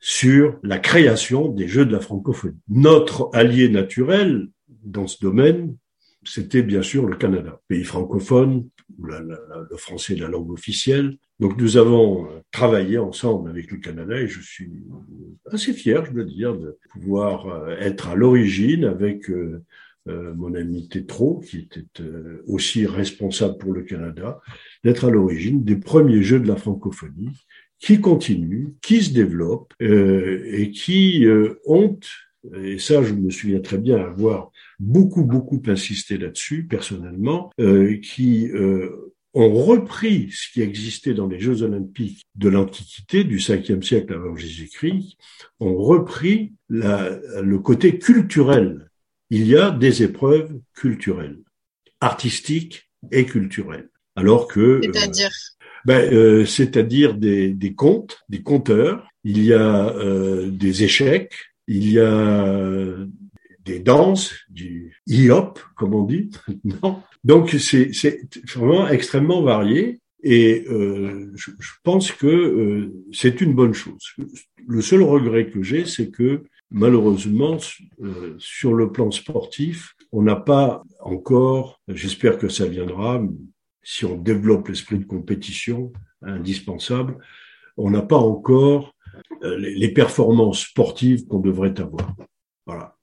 sur 0.00 0.58
la 0.62 0.78
création 0.78 1.48
des 1.48 1.68
jeux 1.68 1.84
de 1.84 1.92
la 1.92 2.00
francophonie. 2.00 2.58
Notre 2.68 3.30
allié 3.34 3.68
naturel 3.68 4.48
dans 4.68 5.06
ce 5.06 5.20
domaine, 5.20 5.76
c'était 6.26 6.62
bien 6.62 6.82
sûr 6.82 7.06
le 7.06 7.16
Canada, 7.16 7.60
pays 7.68 7.84
francophone, 7.84 8.68
le 9.02 9.76
français 9.76 10.14
est 10.14 10.20
la 10.20 10.28
langue 10.28 10.50
officielle. 10.50 11.18
Donc 11.38 11.58
nous 11.58 11.76
avons 11.76 12.26
euh, 12.26 12.40
travaillé 12.50 12.98
ensemble 12.98 13.50
avec 13.50 13.70
le 13.70 13.78
Canada 13.78 14.18
et 14.18 14.28
je 14.28 14.40
suis 14.40 14.70
assez 15.50 15.72
fier, 15.72 16.04
je 16.06 16.12
dois 16.12 16.24
dire, 16.24 16.56
de 16.56 16.78
pouvoir 16.90 17.46
euh, 17.46 17.76
être 17.78 18.08
à 18.08 18.14
l'origine 18.14 18.84
avec 18.84 19.30
euh, 19.30 19.62
mon 20.06 20.54
ami 20.54 20.88
Tétro, 20.88 21.40
qui 21.40 21.58
était 21.58 21.84
aussi 22.46 22.86
responsable 22.86 23.58
pour 23.58 23.72
le 23.72 23.82
Canada, 23.82 24.40
d'être 24.84 25.04
à 25.04 25.10
l'origine 25.10 25.64
des 25.64 25.74
premiers 25.74 26.22
jeux 26.22 26.38
de 26.38 26.46
la 26.46 26.54
francophonie 26.54 27.44
qui 27.80 28.00
continuent, 28.00 28.74
qui 28.82 29.02
se 29.02 29.12
développent 29.12 29.74
et 29.80 30.70
qui 30.70 31.26
ont, 31.66 31.98
et 32.62 32.78
ça 32.78 33.02
je 33.02 33.14
me 33.14 33.30
souviens 33.30 33.60
très 33.60 33.78
bien 33.78 33.98
avoir 33.98 34.50
beaucoup, 34.78 35.24
beaucoup 35.24 35.62
insisté 35.66 36.18
là-dessus, 36.18 36.64
personnellement, 36.64 37.50
euh, 37.60 37.98
qui 37.98 38.48
euh, 38.48 39.14
ont 39.34 39.52
repris 39.52 40.30
ce 40.32 40.50
qui 40.52 40.62
existait 40.62 41.14
dans 41.14 41.26
les 41.26 41.38
Jeux 41.38 41.62
olympiques 41.62 42.22
de 42.34 42.48
l'Antiquité, 42.48 43.24
du 43.24 43.38
5e 43.38 43.82
siècle 43.82 44.14
avant 44.14 44.34
Jésus-Christ, 44.34 45.16
ont 45.60 45.76
repris 45.76 46.54
la, 46.68 47.18
le 47.42 47.58
côté 47.58 47.98
culturel. 47.98 48.90
Il 49.30 49.46
y 49.46 49.56
a 49.56 49.70
des 49.70 50.02
épreuves 50.02 50.58
culturelles, 50.74 51.40
artistiques 52.00 52.90
et 53.12 53.26
culturelles. 53.26 53.90
Alors 54.14 54.48
que... 54.48 54.60
Euh, 54.60 54.80
C'est-à-dire 54.82 55.30
ben, 55.84 56.12
euh, 56.12 56.46
C'est-à-dire 56.46 57.14
des, 57.14 57.52
des 57.52 57.74
contes, 57.74 58.18
des 58.28 58.42
conteurs, 58.42 59.06
il 59.22 59.44
y 59.44 59.52
a 59.52 59.88
euh, 59.96 60.50
des 60.50 60.84
échecs, 60.84 61.34
il 61.66 61.92
y 61.92 61.98
a 61.98 62.96
des 63.64 63.80
danses, 63.80 64.34
du 64.48 64.96
hip-hop, 65.06 65.60
comme 65.76 65.94
on 65.94 66.04
dit 66.04 66.30
Donc 67.24 67.50
c'est 67.50 67.90
vraiment 68.54 68.88
extrêmement 68.88 69.42
varié 69.42 70.00
et 70.22 70.64
euh, 70.68 71.32
je, 71.34 71.50
pense 71.84 72.10
que 72.10 72.26
euh, 72.26 73.04
c'est 73.12 73.40
une 73.40 73.54
bonne 73.54 73.74
chose. 73.74 74.14
Le 74.66 74.80
seul 74.80 75.02
regret 75.02 75.50
que 75.50 75.62
j'ai, 75.62 75.84
c'est 75.84 76.10
que 76.10 76.42
malheureusement, 76.70 77.58
euh, 78.02 78.34
sur 78.38 78.74
le 78.74 78.90
plan 78.90 79.10
sportif, 79.10 79.94
on 80.10 80.22
n'a 80.22 80.36
pas 80.36 80.82
encore, 81.00 81.80
j'espère 81.86 82.38
que 82.38 82.48
ça 82.48 82.66
viendra, 82.66 83.22
si 83.82 84.04
on 84.04 84.16
développe 84.16 84.68
l'esprit 84.68 84.98
de 84.98 85.04
compétition 85.04 85.92
indispensable, 86.22 87.18
on 87.76 87.90
n'a 87.90 88.02
pas 88.02 88.16
encore 88.16 88.95
les, 89.42 89.74
les 89.74 89.92
performances 89.92 90.60
sportives 90.60 91.26
qu'on 91.26 91.40
devrait 91.40 91.78
avoir. 91.80 92.14
Voilà. 92.66 92.96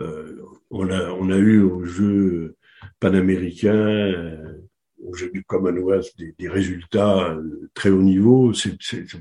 Euh, 0.00 0.42
on, 0.70 0.88
a, 0.90 1.10
on 1.10 1.30
a 1.30 1.36
eu 1.36 1.60
aux 1.62 1.84
Jeux 1.84 2.56
panaméricains 3.00 3.74
euh, 3.74 4.58
j'ai 5.16 5.30
à 5.50 5.70
l'Ouest 5.70 6.18
des, 6.18 6.34
des, 6.38 6.48
résultats 6.48 7.30
euh, 7.30 7.70
très 7.74 7.90
haut 7.90 8.02
niveau, 8.02 8.52
c'est 8.52 8.76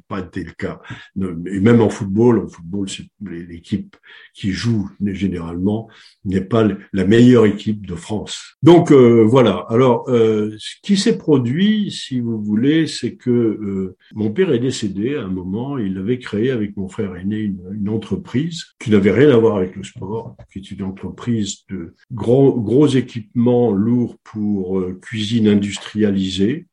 pas 0.08 0.20
été 0.20 0.44
le 0.44 0.52
cas. 0.52 0.80
Et 1.18 1.60
même 1.60 1.82
en 1.82 1.89
football, 1.89 2.39
en 2.39 2.48
football, 2.48 2.88
l'équipe 3.22 3.96
qui 4.34 4.52
joue 4.52 4.89
généralement 5.02 5.89
n'est 6.26 6.42
pas 6.42 6.68
la 6.94 7.06
meilleure 7.06 7.46
équipe 7.46 7.86
de 7.86 7.96
France. 7.96 8.58
Donc 8.63 8.92
euh, 8.92 9.24
voilà. 9.24 9.65
Alors, 9.70 10.10
euh, 10.10 10.56
ce 10.58 10.76
qui 10.84 10.98
s'est 10.98 11.18
produit, 11.18 11.92
si 11.92 12.20
vous 12.20 12.42
voulez, 12.42 12.88
c'est 12.88 13.15
que 13.15 13.30
euh, 13.30 13.96
mon 14.13 14.32
père 14.32 14.52
est 14.52 14.60
décédé 14.60 15.15
à 15.15 15.24
un 15.24 15.30
moment. 15.30 15.78
Il 15.78 15.98
avait 15.98 16.20
créé 16.20 16.52
avec 16.52 16.76
mon 16.78 16.88
frère 16.88 17.15
aîné 17.15 17.38
une, 17.38 17.62
une 17.74 17.89
entreprise 17.89 18.65
qui 18.80 18.92
n'avait 18.92 19.12
rien 19.12 19.30
à 19.30 19.38
voir 19.38 19.58
avec 19.58 19.76
le 19.76 19.84
sport, 19.84 20.36
qui 20.52 20.60
est 20.60 20.72
une 20.72 20.84
entreprise 20.84 21.65
de 21.70 21.94
gros 22.12 22.60
gros 22.60 22.88
équipements 22.88 23.72
lourds 23.72 24.18
pour 24.24 24.84
cuisine 25.02 25.48
industrialisée, 25.69 26.67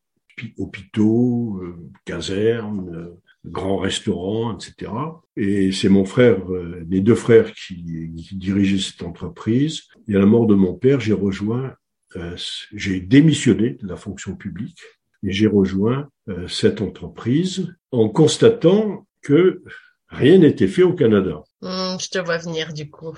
hôpitaux, 0.59 1.63
casernes 2.05 3.17
grands 3.47 3.79
restaurants, 3.79 4.57
etc. 4.57 4.93
Et 5.37 5.73
c'est 5.73 5.89
mon 5.89 6.05
frère, 6.05 6.53
euh, 6.53 6.85
les 6.89 7.01
deux 7.01 7.15
frères 7.15 7.53
qui, 7.53 8.11
qui, 8.17 8.37
dirigeaient 8.37 8.79
cette 8.79 9.03
entreprise. 9.03 9.83
Et 10.09 10.17
à 10.17 10.19
la 10.19 10.27
mort 10.27 10.47
de 10.47 10.55
mon 10.55 10.75
père, 10.75 11.01
j'ai 11.01 11.13
rejoint, 11.13 11.75
euh, 12.17 12.37
j'ai 12.73 13.01
démissionné 13.01 13.79
de 13.83 13.87
la 13.87 13.97
fonction 13.97 14.37
publique 14.37 14.81
et 15.23 15.33
j'ai 15.33 15.47
rejoint 15.47 16.09
euh, 16.29 16.49
cette 16.49 16.81
entreprise 16.81 17.75
en 17.93 18.09
constatant 18.09 19.07
que 19.23 19.63
rien 20.09 20.39
n'était 20.39 20.69
fait 20.69 20.83
au 20.83 20.95
Canada. 20.95 21.43
Mmh, 21.63 21.97
je 22.01 22.09
te 22.09 22.19
vois 22.19 22.39
venir 22.39 22.73
du 22.73 22.91
coup. 22.91 23.17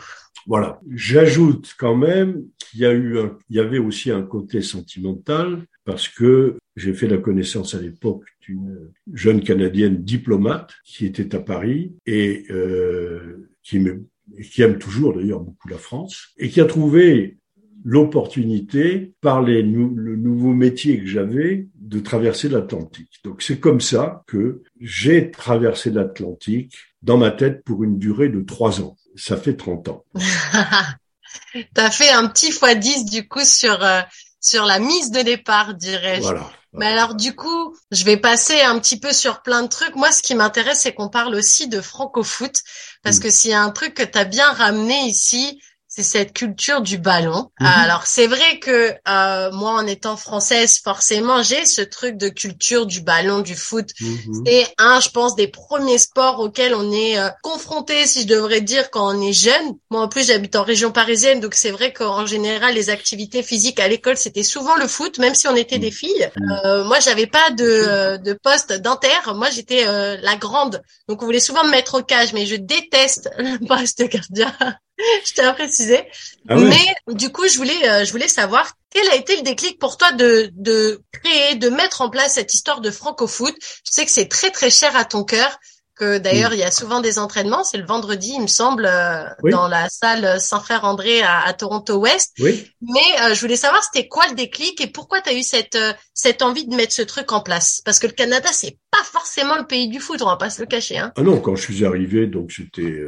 Voilà. 0.48 0.80
J'ajoute 0.90 1.74
quand 1.78 1.94
même 1.94 2.46
qu'il 2.58 2.80
y 2.80 2.86
a 2.86 2.92
eu, 2.92 3.18
un, 3.18 3.36
il 3.50 3.56
y 3.56 3.60
avait 3.60 3.78
aussi 3.78 4.10
un 4.10 4.22
côté 4.22 4.62
sentimental 4.62 5.66
parce 5.84 6.08
que 6.08 6.56
j'ai 6.74 6.94
fait 6.94 7.06
la 7.06 7.18
connaissance 7.18 7.74
à 7.74 7.80
l'époque 7.80 8.24
d'une 8.40 8.90
jeune 9.12 9.42
canadienne 9.42 10.02
diplomate 10.02 10.72
qui 10.84 11.04
était 11.04 11.34
à 11.34 11.40
Paris 11.40 11.92
et 12.06 12.46
euh, 12.50 13.50
qui, 13.62 13.78
me, 13.78 14.06
qui 14.42 14.62
aime 14.62 14.78
toujours 14.78 15.14
d'ailleurs 15.14 15.40
beaucoup 15.40 15.68
la 15.68 15.76
France 15.76 16.32
et 16.38 16.48
qui 16.48 16.62
a 16.62 16.64
trouvé 16.64 17.36
l'opportunité 17.84 19.12
par 19.20 19.42
les 19.42 19.62
le 19.62 20.16
nouveau 20.16 20.54
métier 20.54 20.98
que 20.98 21.06
j'avais 21.06 21.68
de 21.78 22.00
traverser 22.00 22.48
l'Atlantique. 22.48 23.20
Donc 23.22 23.42
c'est 23.42 23.60
comme 23.60 23.80
ça 23.80 24.24
que 24.26 24.62
j'ai 24.80 25.30
traversé 25.30 25.90
l'Atlantique 25.90 26.74
dans 27.02 27.18
ma 27.18 27.30
tête 27.30 27.62
pour 27.64 27.84
une 27.84 27.98
durée 27.98 28.30
de 28.30 28.40
trois 28.40 28.80
ans. 28.80 28.96
Ça 29.18 29.36
fait 29.36 29.56
30 29.56 29.88
ans. 29.88 30.04
T'as 31.74 31.90
fait 31.90 32.10
un 32.10 32.28
petit 32.28 32.52
fois 32.52 32.74
10 32.74 33.06
du 33.06 33.28
coup 33.28 33.44
sur 33.44 33.82
euh, 33.84 34.00
sur 34.40 34.64
la 34.64 34.78
mise 34.78 35.10
de 35.10 35.20
départ, 35.20 35.74
dirais-je. 35.74 36.22
Voilà. 36.22 36.50
Mais 36.74 36.86
alors 36.86 37.14
du 37.14 37.34
coup, 37.34 37.76
je 37.90 38.04
vais 38.04 38.16
passer 38.16 38.60
un 38.60 38.78
petit 38.78 39.00
peu 39.00 39.12
sur 39.12 39.42
plein 39.42 39.62
de 39.62 39.68
trucs. 39.68 39.96
Moi, 39.96 40.12
ce 40.12 40.22
qui 40.22 40.34
m'intéresse, 40.34 40.80
c'est 40.80 40.92
qu'on 40.92 41.08
parle 41.08 41.34
aussi 41.34 41.66
de 41.66 41.80
franco-foot, 41.80 42.62
parce 43.02 43.18
mm. 43.18 43.20
que 43.20 43.30
s'il 43.30 43.50
y 43.50 43.54
a 43.54 43.62
un 43.62 43.70
truc 43.70 43.94
que 43.94 44.02
tu 44.02 44.18
as 44.18 44.24
bien 44.24 44.50
ramené 44.52 45.06
ici, 45.06 45.60
c'est 45.98 46.18
cette 46.18 46.32
culture 46.32 46.80
du 46.80 46.96
ballon. 46.96 47.50
Mhm. 47.60 47.66
Alors 47.66 48.06
c'est 48.06 48.28
vrai 48.28 48.60
que 48.60 48.94
euh, 49.08 49.50
moi 49.50 49.72
en 49.72 49.86
étant 49.86 50.16
française 50.16 50.78
forcément 50.78 51.42
j'ai 51.42 51.64
ce 51.64 51.80
truc 51.82 52.16
de 52.16 52.28
culture 52.28 52.86
du 52.86 53.00
ballon, 53.00 53.40
du 53.40 53.56
foot. 53.56 53.90
Mhm. 54.00 54.44
C'est 54.46 54.66
un 54.78 55.00
je 55.00 55.08
pense 55.10 55.34
des 55.34 55.48
premiers 55.48 55.98
sports 55.98 56.38
auxquels 56.38 56.74
on 56.74 56.92
est 56.92 57.18
euh, 57.18 57.30
confronté 57.42 58.06
si 58.06 58.22
je 58.22 58.26
devrais 58.28 58.60
dire 58.60 58.90
quand 58.90 59.12
on 59.12 59.20
est 59.20 59.32
jeune. 59.32 59.74
Moi 59.90 60.02
en 60.02 60.08
plus 60.08 60.28
j'habite 60.28 60.54
en 60.54 60.62
région 60.62 60.92
parisienne 60.92 61.40
donc 61.40 61.54
c'est 61.54 61.72
vrai 61.72 61.92
qu'en 61.92 62.26
général 62.26 62.74
les 62.74 62.90
activités 62.90 63.42
physiques 63.42 63.80
à 63.80 63.88
l'école 63.88 64.16
c'était 64.16 64.44
souvent 64.44 64.76
le 64.76 64.86
foot 64.86 65.18
même 65.18 65.34
si 65.34 65.48
on 65.48 65.56
était 65.56 65.78
des 65.78 65.88
mhm. 65.88 65.92
filles. 65.92 66.30
Euh, 66.64 66.84
moi 66.84 67.00
j'avais 67.00 67.26
pas 67.26 67.50
de, 67.50 68.18
de 68.18 68.32
poste 68.34 68.72
dentaire. 68.72 69.34
Moi 69.34 69.50
j'étais 69.50 69.84
euh, 69.88 70.16
la 70.22 70.36
grande 70.36 70.80
donc 71.08 71.22
on 71.22 71.26
voulait 71.26 71.40
souvent 71.40 71.64
me 71.64 71.70
mettre 71.70 71.98
au 71.98 72.02
cage 72.02 72.32
mais 72.32 72.46
je 72.46 72.54
déteste 72.54 73.30
le 73.38 73.66
poste 73.66 74.04
gardien. 74.08 74.54
je 75.26 75.32
tiens 75.32 75.48
à 75.48 75.54
préciser. 75.54 76.04
Ah 76.48 76.56
Mais 76.56 77.14
du 77.14 77.30
coup, 77.30 77.46
je 77.48 77.56
voulais, 77.56 77.88
euh, 77.88 78.04
je 78.04 78.10
voulais 78.10 78.28
savoir 78.28 78.72
quel 78.90 79.08
a 79.10 79.14
été 79.14 79.36
le 79.36 79.42
déclic 79.42 79.78
pour 79.78 79.96
toi 79.96 80.12
de, 80.12 80.50
de 80.54 81.00
créer, 81.12 81.54
de 81.56 81.68
mettre 81.68 82.00
en 82.00 82.10
place 82.10 82.34
cette 82.34 82.54
histoire 82.54 82.80
de 82.80 82.90
franco-foot. 82.90 83.54
Je 83.60 83.92
sais 83.92 84.04
que 84.04 84.10
c'est 84.10 84.28
très 84.28 84.50
très 84.50 84.70
cher 84.70 84.96
à 84.96 85.04
ton 85.04 85.24
cœur 85.24 85.58
que 85.98 86.18
d'ailleurs 86.18 86.54
il 86.54 86.60
y 86.60 86.64
a 86.64 86.70
souvent 86.70 87.00
des 87.00 87.18
entraînements. 87.18 87.64
C'est 87.64 87.78
le 87.78 87.86
vendredi, 87.86 88.32
il 88.34 88.42
me 88.42 88.46
semble, 88.46 88.86
euh, 88.86 89.24
dans 89.50 89.68
la 89.68 89.88
salle 89.88 90.40
Saint-Frère 90.40 90.84
André 90.84 91.22
à, 91.22 91.52
Toronto 91.52 91.96
Ouest. 91.96 92.34
Oui. 92.40 92.70
Mais 92.80 93.00
euh, 93.22 93.34
je 93.34 93.40
voulais 93.40 93.56
savoir 93.56 93.82
c'était 93.82 94.08
quoi 94.08 94.24
le 94.28 94.34
déclic 94.34 94.80
et 94.80 94.86
pourquoi 94.86 95.20
tu 95.20 95.30
as 95.30 95.34
eu 95.34 95.42
cette 95.42 95.74
euh, 95.74 95.92
cette 96.14 96.42
envie 96.42 96.66
de 96.66 96.74
mettre 96.74 96.92
ce 96.92 97.02
truc 97.02 97.32
en 97.32 97.40
place? 97.40 97.82
Parce 97.84 97.98
que 97.98 98.06
le 98.06 98.12
Canada 98.12 98.48
c'est 98.52 98.78
pas 98.90 99.02
forcément 99.04 99.56
le 99.58 99.66
pays 99.66 99.88
du 99.88 100.00
foot, 100.00 100.22
on 100.22 100.26
va 100.26 100.36
pas 100.36 100.50
se 100.50 100.60
le 100.60 100.66
cacher. 100.66 100.98
Hein. 100.98 101.12
Ah 101.16 101.22
non, 101.22 101.40
quand 101.40 101.56
je 101.56 101.62
suis 101.62 101.84
arrivé, 101.84 102.26
donc 102.26 102.52
c'était 102.52 103.00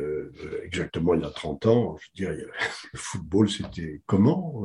exactement 0.65 1.15
il 1.15 1.23
y 1.23 1.25
a 1.25 1.31
30 1.31 1.67
ans. 1.67 1.97
Je 2.15 2.25
veux 2.25 2.35
dire, 2.35 2.47
le 2.93 2.99
football 2.99 3.49
c'était 3.49 4.03
comment, 4.07 4.65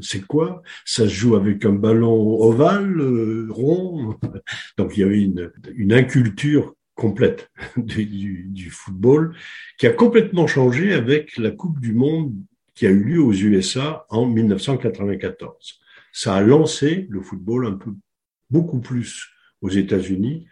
c'est 0.00 0.24
quoi? 0.26 0.62
Ça 0.84 1.04
se 1.04 1.14
joue 1.14 1.36
avec 1.36 1.64
un 1.64 1.72
ballon 1.72 2.40
ovale, 2.40 3.48
rond? 3.50 4.16
Donc 4.78 4.96
il 4.96 5.00
y 5.00 5.04
avait 5.04 5.20
une 5.20 5.50
une 5.74 5.92
inculture 5.92 6.74
complète 6.94 7.50
du, 7.76 8.46
du, 8.48 8.70
football, 8.70 9.34
qui 9.78 9.86
a 9.86 9.92
complètement 9.92 10.46
changé 10.46 10.92
avec 10.92 11.36
la 11.38 11.50
Coupe 11.50 11.80
du 11.80 11.92
Monde 11.92 12.34
qui 12.74 12.86
a 12.86 12.90
eu 12.90 13.02
lieu 13.02 13.20
aux 13.20 13.32
USA 13.32 14.06
en 14.08 14.26
1994. 14.26 15.80
Ça 16.12 16.36
a 16.36 16.42
lancé 16.42 17.06
le 17.10 17.20
football 17.20 17.66
un 17.66 17.74
peu 17.74 17.92
beaucoup 18.50 18.80
plus 18.80 19.28
aux 19.60 19.70
États-Unis 19.70 20.46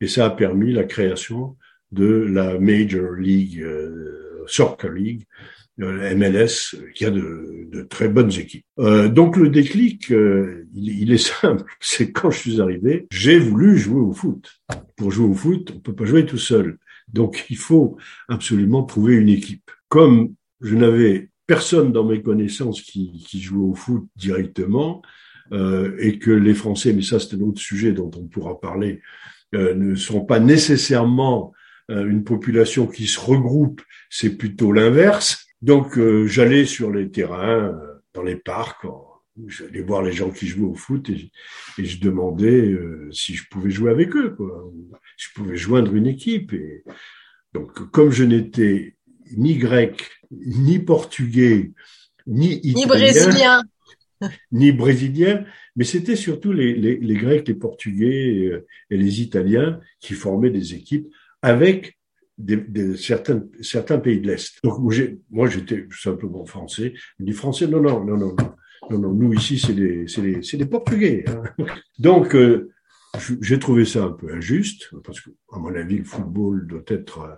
et 0.00 0.08
ça 0.08 0.26
a 0.26 0.30
permis 0.30 0.72
la 0.72 0.84
création 0.84 1.56
de 1.92 2.06
la 2.06 2.58
Major 2.58 3.12
League 3.12 3.62
euh, 3.62 4.44
Soccer 4.46 4.92
League 4.92 5.26
MLS 5.84 6.76
qui 6.94 7.04
a 7.04 7.10
de, 7.10 7.68
de 7.70 7.82
très 7.82 8.08
bonnes 8.08 8.32
équipes. 8.32 8.64
Euh, 8.78 9.08
donc 9.08 9.36
le 9.36 9.48
déclic, 9.48 10.10
euh, 10.10 10.66
il, 10.74 11.02
il, 11.02 11.12
est 11.12 11.18
simple, 11.40 11.64
c'est 11.80 12.12
quand 12.12 12.30
je 12.30 12.38
suis 12.38 12.60
arrivé, 12.60 13.06
j'ai 13.10 13.38
voulu 13.38 13.76
jouer 13.76 14.00
au 14.00 14.12
foot. 14.12 14.60
Pour 14.96 15.10
jouer 15.10 15.28
au 15.28 15.34
foot, 15.34 15.72
on 15.76 15.80
peut 15.80 15.94
pas 15.94 16.06
jouer 16.06 16.24
tout 16.24 16.38
seul. 16.38 16.78
Donc 17.12 17.46
il 17.50 17.56
faut 17.58 17.98
absolument 18.28 18.84
trouver 18.84 19.14
une 19.16 19.28
équipe. 19.28 19.70
Comme 19.88 20.34
je 20.60 20.74
n'avais 20.74 21.30
personne 21.46 21.92
dans 21.92 22.04
mes 22.04 22.22
connaissances 22.22 22.80
qui, 22.82 23.24
qui 23.28 23.40
jouait 23.40 23.64
au 23.64 23.74
foot 23.74 24.06
directement, 24.16 25.02
euh, 25.52 25.96
et 26.00 26.18
que 26.18 26.32
les 26.32 26.54
Français, 26.54 26.92
mais 26.92 27.02
ça 27.02 27.20
c'est 27.20 27.36
un 27.36 27.40
autre 27.40 27.60
sujet 27.60 27.92
dont 27.92 28.10
on 28.16 28.26
pourra 28.26 28.60
parler, 28.60 29.00
euh, 29.54 29.74
ne 29.74 29.94
sont 29.94 30.24
pas 30.24 30.40
nécessairement 30.40 31.52
euh, 31.90 32.04
une 32.04 32.24
population 32.24 32.88
qui 32.88 33.06
se 33.06 33.20
regroupe, 33.20 33.80
c'est 34.10 34.36
plutôt 34.36 34.72
l'inverse. 34.72 35.45
Donc 35.62 35.98
euh, 35.98 36.26
j'allais 36.26 36.64
sur 36.64 36.90
les 36.90 37.10
terrains, 37.10 37.68
euh, 37.68 37.94
dans 38.14 38.22
les 38.22 38.36
parcs, 38.36 38.86
j'allais 39.46 39.82
voir 39.82 40.02
les 40.02 40.12
gens 40.12 40.30
qui 40.30 40.46
jouaient 40.46 40.68
au 40.68 40.74
foot 40.74 41.10
et, 41.10 41.30
je 41.78 42.00
demandais 42.00 42.70
euh, 42.70 43.10
si 43.12 43.34
je 43.34 43.44
pouvais 43.50 43.70
jouer 43.70 43.90
avec 43.90 44.14
eux, 44.16 44.34
quoi. 44.34 44.70
je 45.16 45.28
pouvais 45.34 45.56
joindre 45.56 45.94
une 45.94 46.06
équipe. 46.06 46.52
Et 46.52 46.84
donc 47.54 47.90
comme 47.90 48.10
je 48.10 48.24
n'étais 48.24 48.96
ni 49.36 49.56
grec, 49.56 50.10
ni 50.30 50.78
portugais, 50.78 51.72
ni 52.26 52.54
italien, 52.62 52.74
ni 52.74 52.86
brésilien, 52.86 53.62
ni 54.52 54.72
brésilien, 54.72 55.44
mais 55.74 55.84
c'était 55.84 56.16
surtout 56.16 56.52
les, 56.52 56.74
les, 56.74 56.96
les, 56.96 57.14
Grecs, 57.14 57.46
les 57.48 57.54
Portugais 57.54 58.64
et 58.90 58.96
les 58.96 59.20
Italiens 59.20 59.80
qui 60.00 60.14
formaient 60.14 60.50
des 60.50 60.74
équipes 60.74 61.08
avec 61.42 61.95
des, 62.38 62.96
certains, 62.96 63.44
certains 63.62 63.98
pays 63.98 64.20
de 64.20 64.26
l'Est. 64.28 64.62
Donc 64.62 64.80
moi 65.30 65.48
j'étais 65.48 65.86
simplement 65.90 66.44
français. 66.44 66.94
Il 67.18 67.26
dit 67.26 67.32
français, 67.32 67.66
non, 67.66 67.80
non, 67.80 68.04
non, 68.04 68.16
non, 68.16 68.36
non, 68.90 68.98
non, 68.98 69.12
nous 69.12 69.32
ici 69.32 69.58
c'est 69.58 69.74
des, 69.74 70.04
des, 70.04 70.40
des 70.40 70.66
Portugais. 70.66 71.24
Hein. 71.28 71.64
Donc 71.98 72.34
euh, 72.34 72.70
j'ai 73.40 73.58
trouvé 73.58 73.84
ça 73.84 74.04
un 74.04 74.12
peu 74.12 74.32
injuste 74.32 74.90
parce 75.04 75.20
que 75.20 75.30
à 75.52 75.58
mon 75.58 75.74
avis 75.74 75.98
le 75.98 76.04
football 76.04 76.66
doit 76.66 76.84
être 76.88 77.20
euh, 77.20 77.34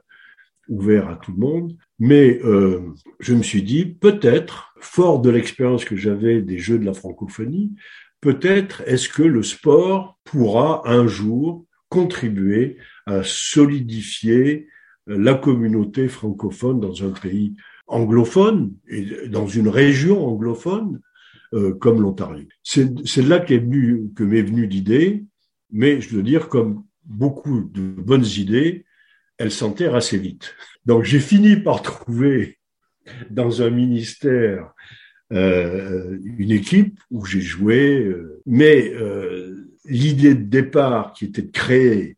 ouvert 0.68 1.08
à 1.08 1.16
tout 1.16 1.32
le 1.32 1.38
monde. 1.38 1.76
Mais 1.98 2.40
euh, 2.44 2.80
je 3.20 3.34
me 3.34 3.42
suis 3.42 3.62
dit 3.62 3.86
peut-être, 3.86 4.74
fort 4.80 5.20
de 5.20 5.30
l'expérience 5.30 5.84
que 5.84 5.96
j'avais 5.96 6.42
des 6.42 6.58
Jeux 6.58 6.78
de 6.78 6.84
la 6.84 6.94
francophonie, 6.94 7.74
peut-être 8.20 8.82
est-ce 8.86 9.08
que 9.08 9.22
le 9.22 9.42
sport 9.42 10.18
pourra 10.24 10.82
un 10.88 11.06
jour 11.06 11.64
contribuer 11.88 12.76
à 13.06 13.22
solidifier 13.24 14.68
la 15.08 15.34
communauté 15.34 16.08
francophone 16.08 16.80
dans 16.80 17.04
un 17.04 17.10
pays 17.10 17.54
anglophone 17.86 18.74
et 18.88 19.28
dans 19.28 19.46
une 19.46 19.68
région 19.68 20.26
anglophone 20.26 21.00
euh, 21.54 21.74
comme 21.74 22.02
l'Ontario. 22.02 22.46
C'est 22.62 23.22
là 23.26 23.40
qu'est 23.40 23.58
venu, 23.58 24.10
que 24.14 24.22
m'est 24.22 24.42
venue 24.42 24.66
l'idée, 24.66 25.24
mais 25.70 26.00
je 26.00 26.14
veux 26.14 26.22
dire, 26.22 26.48
comme 26.48 26.84
beaucoup 27.04 27.62
de 27.62 27.80
bonnes 27.80 28.26
idées, 28.36 28.84
elles 29.38 29.50
s'enterrent 29.50 29.94
assez 29.94 30.18
vite. 30.18 30.54
Donc 30.84 31.04
j'ai 31.04 31.20
fini 31.20 31.56
par 31.56 31.82
trouver 31.82 32.58
dans 33.30 33.62
un 33.62 33.70
ministère 33.70 34.74
euh, 35.32 36.18
une 36.22 36.50
équipe 36.50 36.98
où 37.10 37.24
j'ai 37.24 37.40
joué. 37.40 38.04
Euh, 38.04 38.42
mais 38.46 38.92
euh, 38.94 39.70
l'idée 39.84 40.34
de 40.34 40.44
départ 40.44 41.12
qui 41.12 41.26
était 41.26 41.42
de 41.42 41.50
créer 41.50 42.17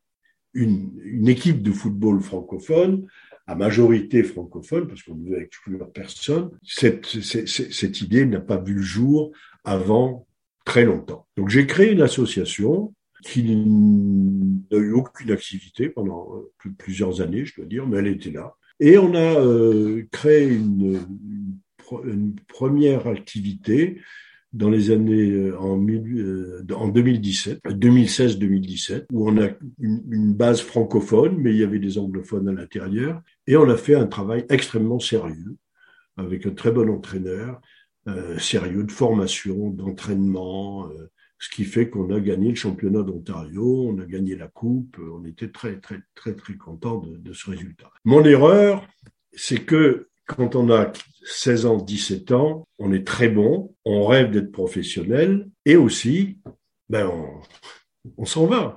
une, 0.55 0.91
une 1.05 1.29
équipe 1.29 1.63
de 1.63 1.73
football 1.73 2.21
francophone, 2.21 3.07
à 3.47 3.55
majorité 3.55 4.23
francophone, 4.23 4.87
parce 4.87 5.03
qu'on 5.03 5.17
ne 5.17 5.31
veut 5.31 5.43
exclure 5.43 5.91
personne, 5.93 6.51
cette, 6.63 7.07
cette, 7.07 7.49
cette 7.49 8.01
idée 8.01 8.25
n'a 8.25 8.41
pas 8.41 8.59
vu 8.59 8.75
le 8.75 8.83
jour 8.83 9.33
avant 9.65 10.27
très 10.65 10.85
longtemps. 10.85 11.27
Donc 11.37 11.49
j'ai 11.49 11.67
créé 11.67 11.93
une 11.93 12.03
association 12.03 12.95
qui 13.25 13.43
n'a 13.43 14.79
eu 14.79 14.93
aucune 14.93 15.31
activité 15.31 15.89
pendant 15.89 16.29
plusieurs 16.79 17.21
années, 17.21 17.45
je 17.45 17.57
dois 17.57 17.67
dire, 17.67 17.87
mais 17.87 17.99
elle 17.99 18.07
était 18.07 18.31
là. 18.31 18.55
Et 18.79 18.97
on 18.97 19.15
a 19.15 19.41
euh, 19.41 20.07
créé 20.11 20.49
une, 20.49 21.01
une, 22.05 22.37
première 22.49 23.07
activité 23.09 24.01
dans 24.53 24.71
les 24.71 24.91
années 24.91 25.31
euh, 25.31 25.59
en, 25.59 25.81
euh, 25.89 26.65
en 26.75 26.89
2017, 26.89 27.61
2016-2017, 27.65 29.07
où 29.13 29.29
on 29.29 29.39
a 29.41 29.49
une, 29.79 30.03
une, 30.11 30.35
base 30.35 30.61
francophone, 30.61 31.37
mais 31.39 31.53
il 31.53 31.59
y 31.59 31.65
avait 31.65 31.79
des 31.79 31.99
anglophones 31.99 32.49
à 32.49 32.53
l'intérieur, 32.53 33.23
et 33.47 33.57
on 33.57 33.69
a 33.69 33.77
fait 33.77 33.95
un 33.95 34.07
travail 34.07 34.45
extrêmement 34.49 34.99
sérieux 34.99 35.57
avec 36.17 36.47
un 36.47 36.51
très 36.51 36.71
bon 36.71 36.91
entraîneur, 36.91 37.61
euh, 38.09 38.39
sérieux 38.39 38.85
de 38.85 38.93
formation, 38.93 39.71
d'entraînement, 39.71 40.89
euh, 40.89 41.11
ce 41.39 41.49
qui 41.49 41.65
fait 41.65 41.89
qu'on 41.89 42.11
a 42.15 42.21
gagné 42.21 42.51
le 42.51 42.55
championnat 42.55 43.03
d'Ontario, 43.03 43.87
on 43.89 43.99
a 43.99 44.05
gagné 44.05 44.37
la 44.37 44.49
coupe, 44.49 44.97
on 45.01 45.25
était 45.25 45.51
très 45.51 45.79
très 45.81 46.01
très 46.15 46.35
très 46.35 46.55
content 46.55 46.99
de, 46.99 47.17
de 47.17 47.33
ce 47.33 47.51
résultat. 47.51 47.91
Mon 48.05 48.25
erreur, 48.25 48.87
c'est 49.33 49.65
que 49.65 50.09
quand 50.37 50.55
on 50.55 50.71
a 50.71 50.93
16 51.25 51.67
ans, 51.67 51.77
17 51.77 52.33
ans, 52.33 52.67
on 52.79 52.93
est 52.93 53.07
très 53.07 53.29
bon, 53.29 53.75
on 53.85 54.07
rêve 54.07 54.31
d'être 54.31 54.53
professionnel 54.53 55.49
et 55.65 55.77
aussi, 55.77 56.39
ben 56.89 57.07
on, 57.07 57.41
on 58.17 58.25
s'en 58.25 58.47
va. 58.47 58.77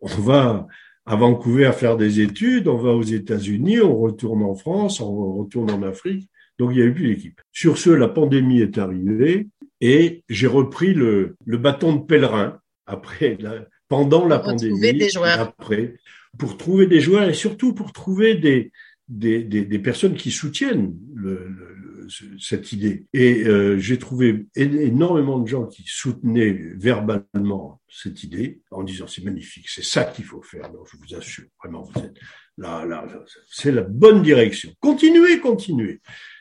On 0.00 0.06
va 0.06 0.66
à 1.04 1.16
Vancouver 1.16 1.66
à 1.66 1.72
faire 1.72 1.96
des 1.96 2.20
études, 2.20 2.68
on 2.68 2.76
va 2.76 2.90
aux 2.90 3.02
États-Unis, 3.02 3.80
on 3.80 3.96
retourne 3.98 4.42
en 4.42 4.54
France, 4.54 5.00
on 5.00 5.34
retourne 5.34 5.70
en 5.70 5.82
Afrique. 5.82 6.28
Donc 6.58 6.70
il 6.72 6.76
n'y 6.76 6.82
avait 6.82 6.92
plus 6.92 7.08
d'équipe. 7.08 7.40
Sur 7.52 7.78
ce, 7.78 7.90
la 7.90 8.08
pandémie 8.08 8.60
est 8.60 8.78
arrivée 8.78 9.48
et 9.80 10.24
j'ai 10.28 10.46
repris 10.46 10.94
le, 10.94 11.36
le, 11.44 11.58
bâton 11.58 11.96
de 11.96 12.04
pèlerin 12.04 12.58
après, 12.86 13.36
la, 13.40 13.66
pendant 13.88 14.26
la 14.26 14.38
pandémie, 14.38 14.94
des 14.94 15.10
joueurs. 15.10 15.38
après, 15.38 15.94
pour 16.38 16.56
trouver 16.56 16.86
des 16.86 17.00
joueurs 17.00 17.28
et 17.28 17.34
surtout 17.34 17.74
pour 17.74 17.92
trouver 17.92 18.34
des, 18.34 18.72
des, 19.08 19.42
des, 19.44 19.64
des 19.64 19.78
personnes 19.78 20.14
qui 20.14 20.30
soutiennent 20.30 20.96
le, 21.14 21.48
le, 21.48 22.08
cette 22.38 22.72
idée. 22.72 23.06
Et 23.12 23.46
euh, 23.46 23.78
j'ai 23.78 23.98
trouvé 23.98 24.46
énormément 24.54 25.38
de 25.38 25.48
gens 25.48 25.66
qui 25.66 25.84
soutenaient 25.86 26.52
verbalement 26.76 27.80
cette 27.88 28.22
idée 28.22 28.60
en 28.70 28.82
disant 28.82 29.06
c'est 29.06 29.24
magnifique, 29.24 29.68
c'est 29.68 29.84
ça 29.84 30.04
qu'il 30.04 30.24
faut 30.24 30.42
faire. 30.42 30.64
Alors, 30.66 30.86
je 30.86 30.96
vous 30.96 31.14
assure, 31.14 31.46
vraiment, 31.62 31.82
vous 31.82 32.00
êtes 32.00 32.16
là, 32.58 32.84
là, 32.86 33.06
c'est 33.50 33.72
la 33.72 33.82
bonne 33.82 34.22
direction. 34.22 34.72
Continuez, 34.80 35.40
continuez 35.40 36.00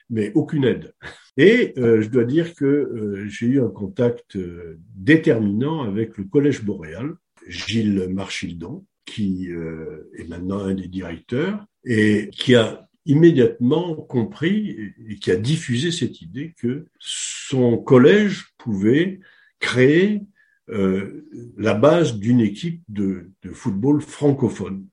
mais 0.10 0.32
aucune 0.36 0.66
aide. 0.66 0.94
Et 1.38 1.74
euh, 1.78 2.02
je 2.02 2.10
dois 2.10 2.26
dire 2.26 2.54
que 2.56 2.66
euh, 2.66 3.28
j'ai 3.28 3.48
eu 3.48 3.62
un 3.62 3.70
contact 3.70 4.36
euh, 4.36 4.80
déterminant 4.96 5.84
avec 5.84 6.18
le 6.18 6.26
Collège 6.26 6.64
boréal, 6.64 7.16
Gilles 7.48 8.08
Marchildon, 8.10 8.86
qui 9.06 9.52
euh, 9.52 10.10
est 10.18 10.28
maintenant 10.28 10.60
un 10.60 10.74
des 10.74 10.88
directeurs, 10.88 11.66
et 11.86 12.30
qui 12.32 12.56
a 12.56 12.90
immédiatement 13.06 13.96
compris 13.96 14.94
et 15.08 15.16
qui 15.18 15.30
a 15.30 15.36
diffusé 15.36 15.92
cette 15.92 16.22
idée 16.22 16.56
que 16.58 16.88
son 16.98 17.78
collège 17.78 18.48
pouvait 18.58 19.20
créer 19.60 20.24
la 20.68 21.76
base 21.76 22.18
d'une 22.18 22.40
équipe 22.40 22.82
de, 22.90 23.30
de, 23.44 23.52
football 23.52 24.02
francophone. 24.02 24.88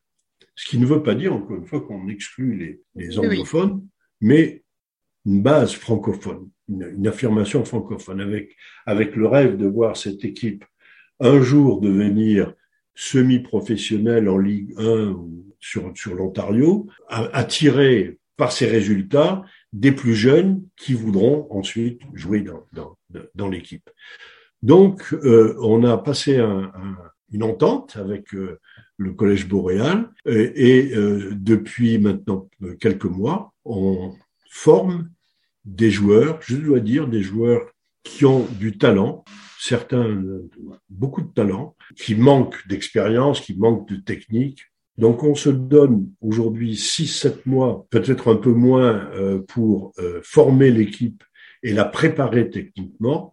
Ce 0.55 0.68
qui 0.68 0.77
ne 0.77 0.85
veut 0.85 1.03
pas 1.03 1.14
dire, 1.14 1.35
encore 1.35 1.57
une 1.57 1.64
fois, 1.64 1.81
qu'on 1.81 2.09
exclut 2.09 2.57
les, 2.57 2.83
les 2.94 3.18
anglophones, 3.18 3.77
oui. 3.77 3.88
mais 4.20 4.64
une 5.25 5.42
base 5.42 5.72
francophone, 5.72 6.51
une, 6.68 6.92
une, 6.94 7.07
affirmation 7.07 7.64
francophone, 7.64 8.20
avec, 8.20 8.55
avec 8.85 9.16
le 9.16 9.27
rêve 9.27 9.57
de 9.57 9.66
voir 9.66 9.96
cette 9.96 10.25
équipe 10.27 10.64
un 11.20 11.40
jour 11.40 11.81
devenir 11.81 12.55
semi-professionnelle 12.94 14.28
en 14.28 14.38
Ligue 14.38 14.74
1 14.78 15.16
sur, 15.61 15.92
sur 15.94 16.14
l'Ontario, 16.14 16.88
attirer 17.09 18.18
par 18.37 18.52
ses 18.52 18.66
résultats 18.66 19.42
des 19.72 19.92
plus 19.92 20.14
jeunes 20.14 20.62
qui 20.76 20.94
voudront 20.94 21.46
ensuite 21.50 22.00
jouer 22.14 22.40
dans, 22.40 22.66
dans, 22.72 22.96
dans 23.35 23.48
l'équipe. 23.48 23.88
Donc, 24.62 25.12
euh, 25.12 25.57
on 25.61 25.85
a 25.85 25.96
passé 25.98 26.38
un, 26.38 26.72
une 27.33 27.42
entente 27.42 27.96
avec 27.96 28.35
euh, 28.35 28.59
le 28.96 29.12
Collège 29.12 29.48
boréal 29.48 30.11
et, 30.26 30.52
et 30.55 30.94
euh, 30.94 31.31
depuis 31.35 31.98
maintenant 31.98 32.48
quelques 32.81 33.05
mois, 33.05 33.52
on, 33.64 34.14
forme 34.52 35.09
des 35.64 35.90
joueurs, 35.90 36.38
je 36.42 36.57
dois 36.57 36.81
dire, 36.81 37.09
des 37.09 37.22
joueurs 37.22 37.62
qui 38.05 38.26
ont 38.26 38.46
du 38.61 38.76
talent, 38.76 39.24
certains 39.62 40.20
beaucoup 40.90 41.22
de 41.22 41.33
talent, 41.33 41.77
qui 41.96 42.16
manquent 42.16 42.66
d'expérience, 42.66 43.40
qui 43.40 43.55
manquent 43.55 43.88
de 43.88 43.96
technique. 43.96 44.61
Donc 44.98 45.22
on 45.22 45.35
se 45.37 45.51
donne 45.51 46.09
aujourd'hui 46.20 46.75
6-7 46.75 47.42
mois, 47.46 47.87
peut-être 47.90 48.31
un 48.31 48.37
peu 48.37 48.51
moins, 48.51 49.09
euh, 49.14 49.38
pour 49.46 49.92
euh, 49.98 50.20
former 50.25 50.70
l'équipe 50.70 51.22
et 51.62 51.72
la 51.72 51.85
préparer 51.85 52.51
techniquement. 52.51 53.33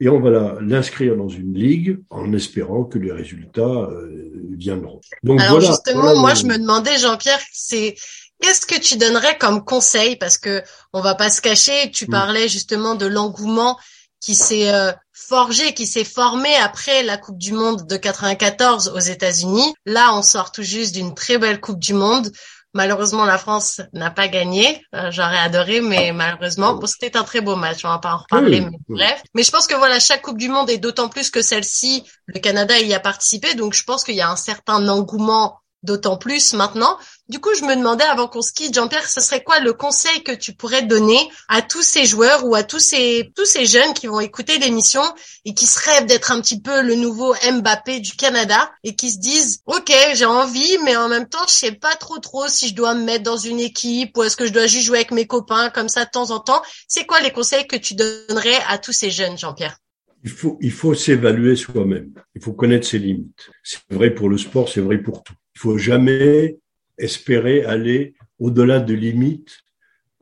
Et 0.00 0.08
on 0.08 0.20
va 0.20 0.58
l'inscrire 0.60 1.16
dans 1.16 1.28
une 1.28 1.54
ligue 1.54 1.98
en 2.10 2.32
espérant 2.32 2.84
que 2.84 2.98
les 2.98 3.12
résultats 3.12 3.62
euh, 3.62 4.32
viendront. 4.50 5.00
Donc 5.22 5.40
Alors 5.40 5.60
voilà, 5.60 5.66
justement, 5.66 6.00
voilà 6.02 6.20
moi 6.20 6.34
je 6.34 6.44
me 6.44 6.58
demandais, 6.58 6.98
Jean-Pierre, 6.98 7.40
c'est 7.52 7.94
Qu'est-ce 8.42 8.64
que 8.64 8.80
tu 8.80 8.96
donnerais 8.96 9.36
comme 9.36 9.64
conseil? 9.64 10.16
Parce 10.16 10.38
que 10.38 10.62
on 10.94 11.02
va 11.02 11.14
pas 11.14 11.28
se 11.28 11.42
cacher. 11.42 11.90
Tu 11.90 12.06
parlais 12.06 12.48
justement 12.48 12.94
de 12.94 13.04
l'engouement 13.04 13.76
qui 14.20 14.34
s'est 14.34 14.72
euh, 14.72 14.92
forgé, 15.12 15.74
qui 15.74 15.86
s'est 15.86 16.04
formé 16.04 16.54
après 16.56 17.02
la 17.02 17.16
Coupe 17.16 17.38
du 17.38 17.52
Monde 17.52 17.86
de 17.86 17.96
94 17.96 18.92
aux 18.94 18.98
États-Unis. 18.98 19.74
Là, 19.86 20.14
on 20.14 20.22
sort 20.22 20.52
tout 20.52 20.62
juste 20.62 20.94
d'une 20.94 21.14
très 21.14 21.38
belle 21.38 21.60
Coupe 21.60 21.78
du 21.78 21.94
Monde. 21.94 22.30
Malheureusement, 22.72 23.24
la 23.24 23.36
France 23.38 23.80
n'a 23.92 24.10
pas 24.10 24.28
gagné. 24.28 24.80
Euh, 24.94 25.10
J'aurais 25.10 25.38
adoré, 25.38 25.80
mais 25.80 26.12
malheureusement, 26.12 26.74
bon, 26.74 26.86
c'était 26.86 27.16
un 27.16 27.24
très 27.24 27.40
beau 27.40 27.56
match. 27.56 27.84
On 27.84 27.88
va 27.88 27.98
pas 27.98 28.14
en 28.14 28.18
reparler, 28.18 28.60
mais 28.60 28.78
bref. 28.88 29.22
Mais 29.34 29.42
je 29.42 29.50
pense 29.50 29.66
que 29.66 29.74
voilà, 29.74 29.98
chaque 29.98 30.22
Coupe 30.22 30.38
du 30.38 30.48
Monde 30.48 30.70
est 30.70 30.78
d'autant 30.78 31.08
plus 31.08 31.30
que 31.30 31.42
celle-ci, 31.42 32.04
le 32.26 32.38
Canada 32.38 32.78
y 32.78 32.94
a 32.94 33.00
participé, 33.00 33.54
donc 33.54 33.74
je 33.74 33.82
pense 33.82 34.04
qu'il 34.04 34.14
y 34.14 34.20
a 34.20 34.30
un 34.30 34.36
certain 34.36 34.86
engouement 34.88 35.59
d'autant 35.82 36.16
plus 36.16 36.52
maintenant. 36.52 36.98
Du 37.28 37.38
coup, 37.38 37.54
je 37.54 37.64
me 37.64 37.76
demandais 37.76 38.04
avant 38.04 38.26
qu'on 38.26 38.42
se 38.42 38.52
quitte, 38.52 38.74
Jean-Pierre, 38.74 39.08
ce 39.08 39.20
serait 39.20 39.42
quoi 39.42 39.60
le 39.60 39.72
conseil 39.72 40.22
que 40.24 40.32
tu 40.32 40.52
pourrais 40.52 40.82
donner 40.82 41.18
à 41.48 41.62
tous 41.62 41.82
ces 41.82 42.04
joueurs 42.04 42.44
ou 42.44 42.54
à 42.54 42.64
tous 42.64 42.80
ces 42.80 43.30
tous 43.36 43.44
ces 43.44 43.66
jeunes 43.66 43.94
qui 43.94 44.06
vont 44.08 44.20
écouter 44.20 44.58
l'émission 44.58 45.02
et 45.44 45.54
qui 45.54 45.66
se 45.66 45.78
rêvent 45.88 46.06
d'être 46.06 46.32
un 46.32 46.40
petit 46.40 46.60
peu 46.60 46.82
le 46.82 46.96
nouveau 46.96 47.34
Mbappé 47.34 48.00
du 48.00 48.12
Canada 48.12 48.70
et 48.82 48.96
qui 48.96 49.10
se 49.10 49.18
disent 49.18 49.62
OK, 49.66 49.92
j'ai 50.14 50.24
envie, 50.24 50.78
mais 50.84 50.96
en 50.96 51.08
même 51.08 51.28
temps, 51.28 51.46
je 51.46 51.54
sais 51.54 51.72
pas 51.72 51.94
trop 51.94 52.18
trop 52.18 52.48
si 52.48 52.68
je 52.68 52.74
dois 52.74 52.94
me 52.94 53.04
mettre 53.04 53.24
dans 53.24 53.36
une 53.36 53.60
équipe 53.60 54.16
ou 54.16 54.22
est-ce 54.22 54.36
que 54.36 54.46
je 54.46 54.52
dois 54.52 54.66
juste 54.66 54.86
jouer 54.86 54.98
avec 54.98 55.12
mes 55.12 55.26
copains 55.26 55.70
comme 55.70 55.88
ça 55.88 56.04
de 56.04 56.10
temps 56.10 56.30
en 56.30 56.40
temps. 56.40 56.62
C'est 56.88 57.06
quoi 57.06 57.20
les 57.20 57.30
conseils 57.30 57.66
que 57.66 57.76
tu 57.76 57.94
donnerais 57.94 58.58
à 58.68 58.78
tous 58.78 58.92
ces 58.92 59.10
jeunes, 59.10 59.38
Jean-Pierre? 59.38 59.78
Il 60.22 60.30
faut, 60.30 60.58
il 60.60 60.72
faut 60.72 60.94
s'évaluer 60.94 61.56
soi-même. 61.56 62.12
Il 62.34 62.42
faut 62.42 62.52
connaître 62.52 62.86
ses 62.86 62.98
limites. 62.98 63.48
C'est 63.62 63.80
vrai 63.90 64.10
pour 64.10 64.28
le 64.28 64.36
sport, 64.36 64.68
c'est 64.68 64.80
vrai 64.80 64.98
pour 64.98 65.22
tout. 65.22 65.34
Il 65.54 65.58
faut 65.58 65.78
jamais 65.78 66.58
espérer 66.98 67.64
aller 67.64 68.14
au-delà 68.38 68.80
de 68.80 68.94
limites 68.94 69.60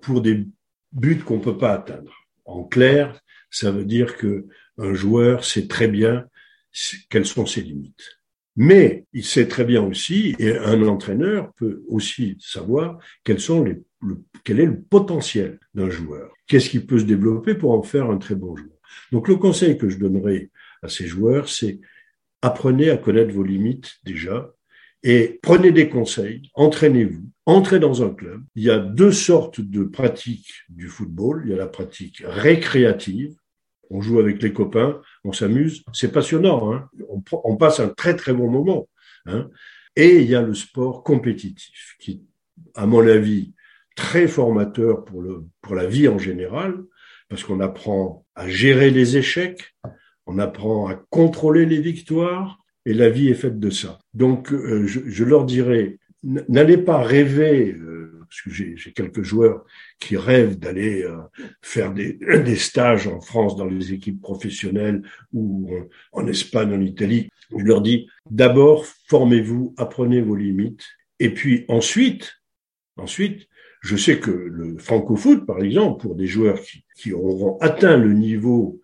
pour 0.00 0.20
des 0.20 0.46
buts 0.92 1.18
qu'on 1.24 1.40
peut 1.40 1.58
pas 1.58 1.72
atteindre. 1.72 2.14
En 2.44 2.64
clair, 2.64 3.20
ça 3.50 3.70
veut 3.70 3.84
dire 3.84 4.16
que 4.16 4.46
un 4.78 4.94
joueur 4.94 5.44
sait 5.44 5.66
très 5.66 5.88
bien 5.88 6.26
quelles 7.10 7.26
sont 7.26 7.46
ses 7.46 7.62
limites. 7.62 8.18
Mais 8.56 9.06
il 9.12 9.24
sait 9.24 9.46
très 9.46 9.64
bien 9.64 9.82
aussi, 9.84 10.34
et 10.38 10.56
un 10.56 10.82
entraîneur 10.86 11.52
peut 11.54 11.84
aussi 11.88 12.36
savoir 12.40 12.98
quels 13.22 13.40
sont 13.40 13.62
les, 13.62 13.80
le, 14.02 14.20
quel 14.42 14.58
est 14.58 14.66
le 14.66 14.80
potentiel 14.80 15.60
d'un 15.74 15.90
joueur. 15.90 16.32
Qu'est-ce 16.48 16.68
qui 16.68 16.80
peut 16.80 16.98
se 16.98 17.04
développer 17.04 17.54
pour 17.54 17.70
en 17.72 17.82
faire 17.82 18.10
un 18.10 18.18
très 18.18 18.34
bon 18.34 18.56
joueur? 18.56 18.76
Donc 19.12 19.28
le 19.28 19.36
conseil 19.36 19.78
que 19.78 19.88
je 19.88 19.98
donnerai 19.98 20.50
à 20.82 20.88
ces 20.88 21.06
joueurs, 21.06 21.48
c'est 21.48 21.78
apprenez 22.42 22.90
à 22.90 22.96
connaître 22.96 23.32
vos 23.32 23.44
limites 23.44 23.98
déjà 24.02 24.52
et 25.02 25.38
prenez 25.42 25.70
des 25.70 25.88
conseils, 25.88 26.50
entraînez-vous, 26.54 27.24
entrez 27.46 27.78
dans 27.78 28.02
un 28.02 28.10
club. 28.10 28.42
Il 28.56 28.64
y 28.64 28.70
a 28.70 28.78
deux 28.78 29.12
sortes 29.12 29.60
de 29.60 29.84
pratiques 29.84 30.52
du 30.68 30.88
football. 30.88 31.42
Il 31.44 31.50
y 31.50 31.54
a 31.54 31.56
la 31.56 31.68
pratique 31.68 32.22
récréative. 32.26 33.34
On 33.90 34.02
joue 34.02 34.18
avec 34.18 34.42
les 34.42 34.52
copains, 34.52 35.00
on 35.24 35.32
s'amuse, 35.32 35.82
c'est 35.94 36.12
passionnant. 36.12 36.74
Hein 36.74 36.90
on, 37.30 37.56
passe 37.56 37.80
un 37.80 37.88
très 37.88 38.14
très 38.16 38.34
bon 38.34 38.50
moment. 38.50 38.86
Hein 39.24 39.48
et 39.96 40.16
il 40.16 40.28
y 40.28 40.34
a 40.34 40.42
le 40.42 40.54
sport 40.54 41.02
compétitif 41.02 41.96
qui, 41.98 42.22
à 42.74 42.86
mon 42.86 43.06
avis, 43.06 43.54
très 43.96 44.28
formateur 44.28 45.04
pour, 45.04 45.22
le, 45.22 45.44
pour 45.62 45.74
la 45.74 45.86
vie 45.86 46.06
en 46.06 46.18
général, 46.18 46.74
parce 47.28 47.44
qu'on 47.44 47.60
apprend 47.60 48.26
à 48.34 48.46
gérer 48.46 48.90
les 48.90 49.16
échecs, 49.16 49.74
on 50.26 50.38
apprend 50.38 50.86
à 50.88 50.94
contrôler 50.94 51.66
les 51.66 51.80
victoires, 51.80 52.58
et 52.86 52.94
la 52.94 53.10
vie 53.10 53.28
est 53.28 53.34
faite 53.34 53.58
de 53.58 53.70
ça. 53.70 53.98
Donc, 54.14 54.52
euh, 54.52 54.86
je, 54.86 55.24
leur 55.24 55.44
dirais, 55.44 55.98
n'allez 56.22 56.78
pas 56.78 57.02
rêver, 57.02 57.72
euh, 57.72 58.20
parce 58.20 58.42
que 58.42 58.50
j'ai 58.50 58.92
quelques 58.92 59.22
joueurs 59.22 59.64
qui 59.98 60.16
rêvent 60.16 60.58
d'aller 60.58 61.02
euh, 61.02 61.16
faire 61.62 61.92
des, 61.92 62.14
des, 62.44 62.56
stages 62.56 63.06
en 63.06 63.20
France 63.20 63.56
dans 63.56 63.66
les 63.66 63.92
équipes 63.92 64.20
professionnelles 64.20 65.02
ou 65.32 65.70
en 66.12 66.26
Espagne, 66.26 66.72
en 66.72 66.80
Italie. 66.80 67.28
Je 67.56 67.64
leur 67.64 67.80
dis, 67.80 68.08
d'abord, 68.30 68.86
formez-vous, 69.08 69.74
apprenez 69.76 70.20
vos 70.20 70.36
limites, 70.36 70.84
et 71.20 71.30
puis 71.30 71.64
ensuite, 71.68 72.34
ensuite, 72.96 73.48
je 73.80 73.96
sais 73.96 74.18
que 74.18 74.30
le 74.30 74.76
franco-foot, 74.78 75.46
par 75.46 75.60
exemple, 75.62 76.00
pour 76.02 76.14
des 76.14 76.26
joueurs 76.26 76.60
qui, 76.60 76.84
qui 76.96 77.12
auront 77.12 77.58
atteint 77.58 77.96
le 77.96 78.12
niveau 78.12 78.80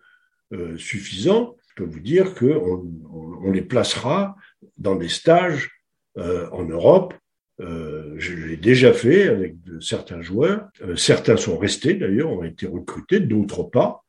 euh, 0.53 0.77
suffisant, 0.77 1.55
je 1.75 1.83
peux 1.83 1.89
vous 1.89 1.99
dire 1.99 2.33
qu'on 2.35 2.85
on, 3.11 3.51
les 3.51 3.61
placera 3.61 4.35
dans 4.77 4.95
des 4.95 5.09
stages 5.09 5.71
euh, 6.17 6.49
en 6.51 6.63
Europe. 6.63 7.13
Euh, 7.59 8.13
je 8.17 8.33
l'ai 8.33 8.57
déjà 8.57 8.93
fait 8.93 9.27
avec 9.27 9.61
de, 9.63 9.79
certains 9.79 10.21
joueurs. 10.21 10.69
Euh, 10.81 10.95
certains 10.95 11.37
sont 11.37 11.57
restés 11.57 11.95
d'ailleurs, 11.95 12.31
ont 12.31 12.43
été 12.43 12.65
recrutés, 12.65 13.19
d'autres 13.19 13.63
pas. 13.63 14.03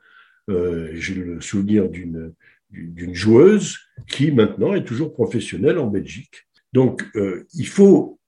Euh, 0.49 0.91
J'ai 0.95 1.15
le 1.15 1.41
souvenir 1.41 1.89
d'une 1.89 2.33
d'une 2.71 3.15
joueuse 3.15 3.79
qui 4.09 4.33
maintenant 4.33 4.75
est 4.75 4.85
toujours 4.85 5.13
professionnelle 5.13 5.79
en 5.79 5.87
Belgique. 5.87 6.47
Donc 6.73 7.05
euh, 7.15 7.47
il 7.55 7.67
faut 7.67 8.19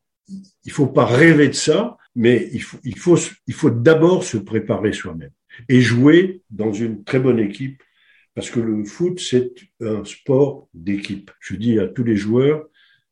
il 0.65 0.73
faut 0.73 0.87
pas 0.87 1.07
rêver 1.07 1.49
de 1.49 1.55
ça, 1.55 1.97
mais 2.15 2.49
il 2.53 2.63
faut, 2.63 2.79
il 2.85 2.99
faut, 2.99 3.19
il 3.47 3.55
faut 3.55 3.71
d'abord 3.71 4.25
se 4.25 4.37
préparer 4.37 4.93
soi-même 4.93 5.31
et 5.69 5.81
jouer 5.81 6.43
dans 6.51 6.73
une 6.73 7.03
très 7.03 7.19
bonne 7.19 7.39
équipe 7.41 7.83
parce 8.39 8.51
que 8.51 8.61
le 8.61 8.85
foot, 8.85 9.19
c'est 9.19 9.53
un 9.81 10.05
sport 10.05 10.69
d'équipe. 10.73 11.33
Je 11.41 11.57
dis 11.57 11.81
à 11.81 11.89
tous 11.89 12.05
les 12.05 12.15
joueurs, 12.15 12.69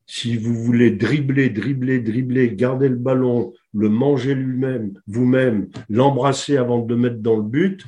si 0.07 0.37
vous 0.37 0.55
voulez 0.55 0.93
dribbler, 0.93 1.51
dribbler, 1.51 1.99
dribbler, 1.99 2.55
garder 2.55 2.89
le 2.89 2.95
ballon, 2.95 3.53
le 3.75 3.89
manger 3.89 4.37
lui-même, 4.37 4.93
vous-même, 5.09 5.69
l'embrasser 5.89 6.59
avant 6.59 6.79
de 6.79 6.95
le 6.95 7.01
mettre 7.01 7.19
dans 7.19 7.39
le 7.39 7.43
but, 7.43 7.85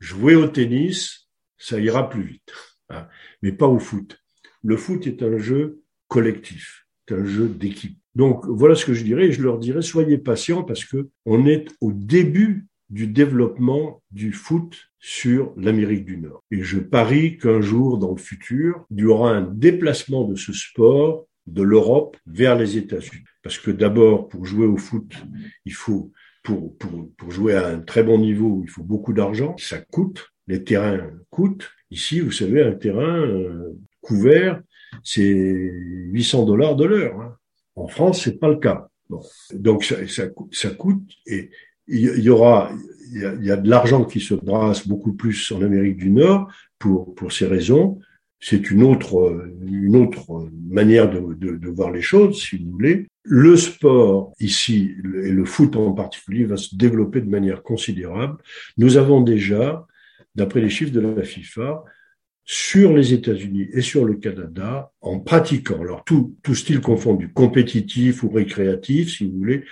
jouer 0.00 0.34
au 0.34 0.48
tennis, 0.48 1.28
ça 1.58 1.78
ira 1.78 2.10
plus 2.10 2.24
vite. 2.24 2.52
Hein. 2.88 3.06
Mais 3.42 3.52
pas 3.52 3.68
au 3.68 3.78
foot. 3.78 4.18
Le 4.64 4.76
foot 4.76 5.06
est 5.06 5.22
un 5.22 5.38
jeu 5.38 5.82
collectif, 6.08 6.88
c'est 7.06 7.14
un 7.14 7.24
jeu 7.24 7.46
d'équipe. 7.46 8.00
Donc 8.16 8.46
voilà 8.46 8.74
ce 8.74 8.84
que 8.84 8.94
je 8.94 9.04
dirais. 9.04 9.30
je 9.30 9.42
leur 9.42 9.60
dirais 9.60 9.82
soyez 9.82 10.18
patients 10.18 10.64
parce 10.64 10.84
que 10.84 11.08
on 11.24 11.46
est 11.46 11.68
au 11.80 11.92
début 11.92 12.66
du 12.88 13.06
développement 13.06 14.02
du 14.10 14.32
foot 14.32 14.89
sur 15.00 15.54
l'Amérique 15.56 16.04
du 16.04 16.18
Nord. 16.18 16.44
Et 16.50 16.62
je 16.62 16.78
parie 16.78 17.38
qu'un 17.38 17.60
jour 17.60 17.98
dans 17.98 18.12
le 18.12 18.20
futur, 18.20 18.84
il 18.90 19.00
y 19.00 19.04
aura 19.04 19.32
un 19.32 19.42
déplacement 19.42 20.24
de 20.24 20.36
ce 20.36 20.52
sport 20.52 21.26
de 21.46 21.62
l'Europe 21.62 22.16
vers 22.26 22.54
les 22.54 22.76
États-Unis. 22.76 23.24
Parce 23.42 23.58
que 23.58 23.70
d'abord, 23.70 24.28
pour 24.28 24.44
jouer 24.44 24.66
au 24.66 24.76
foot, 24.76 25.12
il 25.64 25.72
faut, 25.72 26.12
pour, 26.42 26.76
pour, 26.76 27.10
pour 27.16 27.30
jouer 27.30 27.54
à 27.54 27.68
un 27.68 27.80
très 27.80 28.02
bon 28.02 28.18
niveau, 28.18 28.60
il 28.62 28.70
faut 28.70 28.84
beaucoup 28.84 29.14
d'argent, 29.14 29.56
ça 29.58 29.78
coûte, 29.78 30.28
les 30.46 30.62
terrains 30.62 31.10
coûtent. 31.30 31.70
Ici, 31.90 32.20
vous 32.20 32.30
savez, 32.30 32.62
un 32.62 32.74
terrain 32.74 33.20
euh, 33.20 33.72
couvert, 34.02 34.60
c'est 35.02 35.22
800 35.22 36.44
dollars 36.44 36.76
de 36.76 36.84
l'heure. 36.84 37.20
Hein. 37.20 37.36
En 37.74 37.88
France, 37.88 38.24
c'est 38.24 38.38
pas 38.38 38.48
le 38.48 38.58
cas. 38.58 38.88
Donc 39.54 39.84
ça, 39.84 39.96
ça, 40.06 40.70
coûte 40.70 41.02
et 41.26 41.50
il 41.88 42.20
y 42.20 42.30
aura, 42.30 42.70
y 43.12 43.24
a, 43.24 43.34
y 43.34 43.50
a 43.50 43.56
de 43.56 43.68
l'argent 43.68 44.04
qui 44.04 44.20
se 44.20 44.34
brasse 44.34 44.86
beaucoup 44.86 45.12
plus 45.12 45.52
en 45.52 45.62
Amérique 45.62 45.96
du 45.96 46.10
Nord 46.10 46.52
pour 46.78 47.14
pour 47.14 47.32
ces 47.32 47.46
raisons. 47.46 47.98
C'est 48.40 48.70
une 48.70 48.82
autre 48.82 49.44
une 49.66 49.96
autre 49.96 50.48
manière 50.68 51.10
de, 51.10 51.34
de, 51.34 51.56
de, 51.56 51.68
voir 51.68 51.90
les 51.90 52.00
choses, 52.00 52.42
si 52.42 52.56
vous 52.56 52.70
voulez. 52.70 53.06
Le 53.22 53.56
sport 53.56 54.32
ici 54.40 54.94
et 55.24 55.30
le 55.30 55.44
foot 55.44 55.76
en 55.76 55.92
particulier 55.92 56.44
va 56.44 56.56
se 56.56 56.74
développer 56.74 57.20
de 57.20 57.28
manière 57.28 57.62
considérable. 57.62 58.38
Nous 58.78 58.96
avons 58.96 59.20
déjà, 59.20 59.86
d'après 60.34 60.60
les 60.62 60.70
chiffres 60.70 60.92
de 60.92 61.00
la 61.00 61.22
FIFA, 61.22 61.84
sur 62.52 62.94
les 62.96 63.12
États-Unis 63.12 63.68
et 63.72 63.80
sur 63.80 64.04
le 64.04 64.14
Canada 64.14 64.90
en 65.00 65.20
pratiquant, 65.20 65.80
alors 65.80 66.02
tout, 66.04 66.36
tout 66.42 66.56
style 66.56 66.80
confondu, 66.80 67.32
compétitif 67.32 68.24
ou 68.24 68.30
récréatif, 68.30 69.16
si 69.16 69.30
vous 69.30 69.38
voulez, 69.38 69.64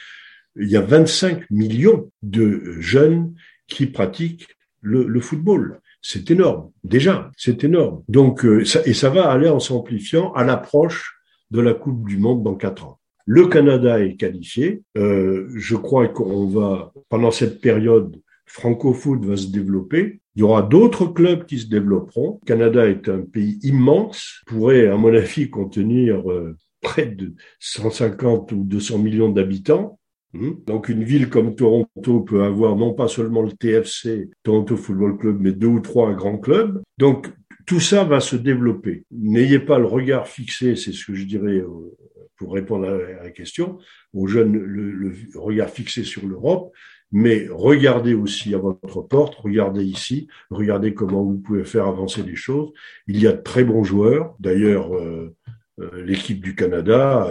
il 0.60 0.68
y 0.68 0.76
a 0.76 0.80
25 0.80 1.50
millions 1.50 2.10
de 2.22 2.76
jeunes 2.80 3.34
qui 3.66 3.86
pratiquent 3.86 4.48
le, 4.80 5.04
le 5.06 5.20
football. 5.20 5.80
C'est 6.00 6.30
énorme, 6.30 6.70
déjà, 6.84 7.30
c'est 7.36 7.64
énorme. 7.64 8.02
Donc, 8.08 8.44
euh, 8.44 8.64
ça, 8.64 8.80
et 8.86 8.94
ça 8.94 9.10
va 9.10 9.30
aller 9.30 9.48
en 9.48 9.60
s'amplifiant 9.60 10.32
à 10.32 10.44
l'approche 10.44 11.18
de 11.50 11.60
la 11.60 11.74
Coupe 11.74 12.06
du 12.06 12.18
Monde 12.18 12.42
dans 12.42 12.54
quatre 12.54 12.86
ans. 12.86 12.98
Le 13.26 13.46
Canada 13.46 14.00
est 14.02 14.16
qualifié. 14.16 14.82
Euh, 14.96 15.48
je 15.54 15.76
crois 15.76 16.08
qu'on 16.08 16.46
va, 16.46 16.92
pendant 17.08 17.30
cette 17.30 17.60
période, 17.60 18.16
franco-foot 18.46 19.24
va 19.24 19.36
se 19.36 19.48
développer. 19.48 20.20
Il 20.34 20.40
y 20.40 20.42
aura 20.42 20.62
d'autres 20.62 21.06
clubs 21.06 21.44
qui 21.44 21.58
se 21.58 21.66
développeront. 21.66 22.38
Le 22.42 22.46
Canada 22.46 22.88
est 22.88 23.08
un 23.08 23.20
pays 23.20 23.58
immense, 23.62 24.42
pourrait, 24.46 24.86
à 24.86 24.96
mon 24.96 25.12
avis, 25.14 25.50
contenir 25.50 26.30
euh, 26.30 26.56
près 26.80 27.06
de 27.06 27.34
150 27.58 28.52
ou 28.52 28.64
200 28.64 28.98
millions 28.98 29.28
d'habitants. 29.28 29.97
Hmm? 30.34 30.52
Donc 30.66 30.88
une 30.88 31.04
ville 31.04 31.30
comme 31.30 31.54
Toronto 31.54 32.20
peut 32.20 32.42
avoir 32.42 32.76
non 32.76 32.92
pas 32.92 33.08
seulement 33.08 33.42
le 33.42 33.52
TFC, 33.52 34.28
Toronto 34.42 34.76
Football 34.76 35.16
Club, 35.16 35.38
mais 35.40 35.52
deux 35.52 35.68
ou 35.68 35.80
trois 35.80 36.12
grands 36.12 36.38
clubs. 36.38 36.82
Donc 36.98 37.28
tout 37.66 37.80
ça 37.80 38.04
va 38.04 38.20
se 38.20 38.36
développer. 38.36 39.04
N'ayez 39.10 39.58
pas 39.58 39.78
le 39.78 39.86
regard 39.86 40.28
fixé, 40.28 40.76
c'est 40.76 40.92
ce 40.92 41.04
que 41.06 41.14
je 41.14 41.24
dirais 41.24 41.58
euh, 41.58 41.96
pour 42.36 42.54
répondre 42.54 42.88
à 42.88 43.24
la 43.24 43.30
question, 43.30 43.78
aux 44.14 44.26
jeunes, 44.26 44.56
le, 44.56 45.12
regard 45.34 45.68
fixé 45.68 46.04
sur 46.04 46.26
l'Europe, 46.26 46.72
mais 47.10 47.46
regardez 47.50 48.14
aussi 48.14 48.54
à 48.54 48.58
votre 48.58 49.02
porte, 49.02 49.34
regardez 49.36 49.84
ici, 49.84 50.28
regardez 50.50 50.94
comment 50.94 51.24
vous 51.24 51.38
pouvez 51.38 51.64
faire 51.64 51.86
avancer 51.86 52.22
les 52.22 52.36
choses. 52.36 52.70
Il 53.06 53.20
y 53.20 53.26
a 53.26 53.32
de 53.32 53.42
très 53.42 53.64
bons 53.64 53.82
joueurs. 53.82 54.34
D'ailleurs, 54.40 54.94
euh, 54.94 55.34
euh, 55.80 56.04
l'équipe 56.04 56.40
du 56.40 56.54
Canada 56.54 57.28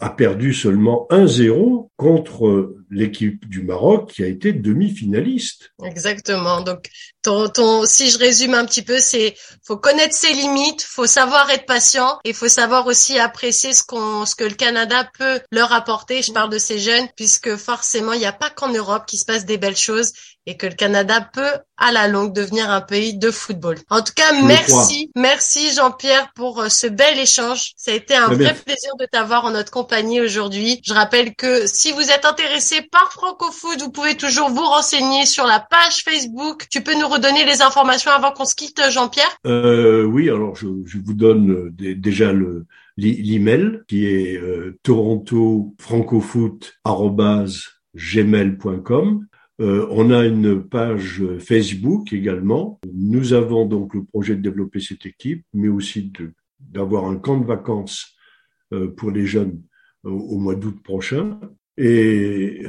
a 0.00 0.10
perdu 0.10 0.54
seulement 0.54 1.06
1-0 1.10 1.88
contre 1.96 2.74
l'équipe 2.90 3.48
du 3.48 3.62
Maroc 3.62 4.12
qui 4.12 4.22
a 4.22 4.26
été 4.26 4.52
demi-finaliste. 4.52 5.72
Exactement. 5.84 6.62
Donc, 6.62 6.88
ton, 7.22 7.48
ton, 7.48 7.84
si 7.84 8.10
je 8.10 8.18
résume 8.18 8.54
un 8.54 8.64
petit 8.64 8.82
peu, 8.82 8.98
c'est 8.98 9.34
faut 9.66 9.76
connaître 9.76 10.14
ses 10.14 10.32
limites, 10.32 10.82
faut 10.82 11.06
savoir 11.06 11.50
être 11.50 11.66
patient 11.66 12.18
et 12.24 12.32
faut 12.32 12.48
savoir 12.48 12.86
aussi 12.86 13.18
apprécier 13.18 13.74
ce 13.74 13.82
qu'on, 13.82 14.24
ce 14.24 14.34
que 14.34 14.44
le 14.44 14.54
Canada 14.54 15.08
peut 15.18 15.40
leur 15.50 15.72
apporter. 15.72 16.22
Je 16.22 16.32
parle 16.32 16.50
de 16.50 16.58
ces 16.58 16.78
jeunes 16.78 17.08
puisque 17.16 17.56
forcément, 17.56 18.12
il 18.12 18.20
n'y 18.20 18.26
a 18.26 18.32
pas 18.32 18.50
qu'en 18.50 18.72
Europe 18.72 19.04
qui 19.06 19.18
se 19.18 19.24
passe 19.24 19.44
des 19.44 19.58
belles 19.58 19.76
choses 19.76 20.12
et 20.48 20.56
que 20.56 20.66
le 20.66 20.72
Canada 20.72 21.20
peut 21.20 21.58
à 21.76 21.92
la 21.92 22.08
longue 22.08 22.32
devenir 22.32 22.70
un 22.70 22.80
pays 22.80 23.18
de 23.18 23.30
football. 23.30 23.76
En 23.90 24.00
tout 24.00 24.14
cas, 24.16 24.32
merci, 24.44 25.10
merci 25.14 25.74
Jean-Pierre 25.74 26.32
pour 26.34 26.62
euh, 26.62 26.68
ce 26.70 26.86
bel 26.86 27.18
échange. 27.18 27.72
Ça 27.76 27.90
a 27.90 27.94
été 27.94 28.14
un 28.16 28.28
vrai 28.28 28.54
plaisir 28.54 28.96
de 28.98 29.04
t'avoir 29.04 29.44
en 29.44 29.50
notre 29.50 29.70
compagnie 29.70 30.22
aujourd'hui. 30.22 30.80
Je 30.86 30.94
rappelle 30.94 31.34
que 31.34 31.66
si 31.66 31.92
vous 31.92 32.10
êtes 32.10 32.24
intéressé 32.24 32.80
par 32.90 33.12
FrancoFood, 33.12 33.82
vous 33.82 33.92
pouvez 33.92 34.16
toujours 34.16 34.48
vous 34.48 34.64
renseigner 34.64 35.26
sur 35.26 35.44
la 35.44 35.60
page 35.60 36.02
Facebook. 36.02 36.66
Tu 36.70 36.80
peux 36.80 36.98
nous 36.98 37.08
redonner 37.08 37.44
les 37.44 37.60
informations 37.60 38.10
avant 38.10 38.32
qu'on 38.32 38.46
se 38.46 38.54
quitte, 38.54 38.80
Jean-Pierre? 38.88 39.36
Euh, 39.46 40.04
Oui, 40.04 40.30
alors 40.30 40.56
je, 40.56 40.66
je 40.86 40.96
vous 41.04 41.14
donne 41.14 41.50
euh, 41.50 41.94
déjà 41.94 42.32
le 42.32 42.64
l'email 42.96 43.80
qui 43.86 44.06
est 44.06 44.36
euh, 44.36 44.76
toronto 44.82 45.74
gmail.com 47.94 49.26
euh, 49.60 49.88
on 49.90 50.10
a 50.10 50.24
une 50.24 50.62
page 50.62 51.22
Facebook 51.40 52.12
également. 52.12 52.78
Nous 52.92 53.32
avons 53.32 53.66
donc 53.66 53.94
le 53.94 54.04
projet 54.04 54.36
de 54.36 54.42
développer 54.42 54.80
cette 54.80 55.04
équipe, 55.04 55.44
mais 55.52 55.68
aussi 55.68 56.12
d'avoir 56.60 57.06
un 57.06 57.16
camp 57.16 57.38
de 57.38 57.46
vacances 57.46 58.16
euh, 58.72 58.88
pour 58.88 59.10
les 59.10 59.26
jeunes 59.26 59.60
euh, 60.04 60.10
au 60.10 60.38
mois 60.38 60.54
d'août 60.54 60.80
prochain. 60.82 61.40
Et 61.76 62.66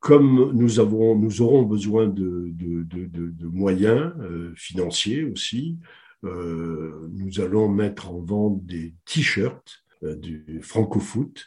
comme 0.00 0.52
nous 0.52 0.78
avons, 0.78 1.16
nous 1.16 1.40
aurons 1.40 1.62
besoin 1.62 2.06
de, 2.06 2.52
de, 2.52 3.46
moyens 3.46 4.12
financiers 4.54 5.24
aussi, 5.24 5.78
nous 6.22 7.40
allons 7.40 7.68
mettre 7.68 8.10
en 8.10 8.20
vente 8.20 8.64
des 8.64 8.94
t-shirts 9.04 9.84
du 10.02 10.60
francofoot 10.62 11.44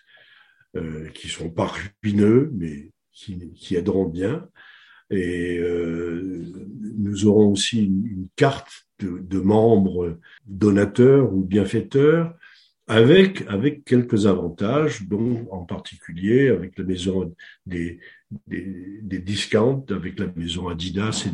qui 1.14 1.30
sont 1.30 1.50
pas 1.50 1.72
ruineux, 2.04 2.52
mais 2.54 2.92
qui, 3.12 3.52
qui 3.54 3.76
aideront 3.76 4.08
bien. 4.08 4.50
Et 5.10 5.58
euh, 5.58 6.46
nous 6.98 7.26
aurons 7.26 7.52
aussi 7.52 7.86
une, 7.86 8.28
carte 8.36 8.88
de, 9.00 9.40
membres 9.40 10.18
donateurs 10.46 11.34
ou 11.34 11.42
bienfaiteurs 11.42 12.34
avec 12.88 13.44
avec 13.48 13.86
quelques 13.86 14.26
avantages, 14.26 15.04
dont 15.04 15.48
en 15.52 15.64
particulier 15.64 16.50
avec 16.50 16.78
la 16.78 16.84
maison 16.84 17.34
des 17.66 18.00
des, 18.48 19.00
des 19.02 19.20
discounts, 19.20 19.86
avec 19.90 20.20
la 20.20 20.28
maison 20.36 20.68
Adidas 20.68 21.28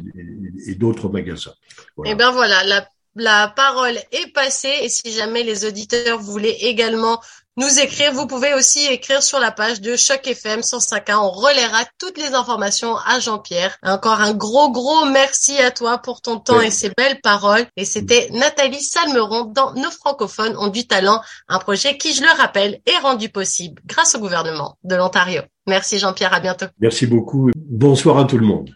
et, 0.68 0.76
d'autres 0.76 1.10
magasins. 1.10 1.56
Voilà. 1.96 2.12
Et 2.12 2.14
eh 2.14 2.18
ben 2.18 2.32
voilà, 2.32 2.64
la 2.64 2.88
la 3.16 3.48
parole 3.48 3.98
est 4.12 4.34
passée 4.34 4.74
et 4.82 4.90
si 4.90 5.12
jamais 5.12 5.44
les 5.44 5.66
auditeurs 5.66 6.20
voulaient 6.20 6.58
également 6.62 7.22
nous 7.58 7.80
écrire, 7.80 8.12
vous 8.12 8.28
pouvez 8.28 8.54
aussi 8.54 8.86
écrire 8.88 9.24
sur 9.24 9.40
la 9.40 9.52
page 9.52 9.80
de 9.80 9.96
Choc 9.96 10.28
FM 10.28 10.60
105.1. 10.60 11.16
On 11.16 11.32
relaiera 11.32 11.86
toutes 12.00 12.18
les 12.18 12.34
informations 12.34 12.98
à 12.98 13.20
Jean-Pierre. 13.20 13.78
Encore 13.82 14.20
un 14.20 14.34
gros, 14.34 14.72
gros 14.72 15.06
merci 15.06 15.58
à 15.60 15.72
toi 15.72 15.98
pour 16.00 16.22
ton 16.22 16.40
temps 16.40 16.60
et 16.60 16.70
ces 16.72 16.92
belles 16.98 17.22
paroles. 17.22 17.66
Et 17.78 17.86
c'était 17.86 18.28
Nathalie 18.32 18.84
Salmeron 18.84 19.46
dans 19.46 19.74
Nos 19.74 19.92
francophones 19.92 20.58
ont 20.58 20.68
du 20.68 20.86
talent, 20.86 21.22
un 21.48 21.60
projet 21.60 21.98
qui, 21.98 22.14
je 22.14 22.24
le 22.24 22.38
rappelle, 22.38 22.82
est 22.86 22.98
rendu 22.98 23.30
possible 23.30 23.82
grâce 23.86 24.16
au 24.16 24.20
gouvernement 24.20 24.78
de 24.84 24.96
l'Ontario. 24.96 25.42
Merci 25.66 25.98
Jean-Pierre, 25.98 26.34
à 26.34 26.42
bientôt. 26.42 26.66
Merci 26.80 27.08
beaucoup. 27.08 27.52
Bonsoir 27.56 28.18
à 28.18 28.26
tout 28.26 28.38
le 28.38 28.46
monde. 28.46 28.70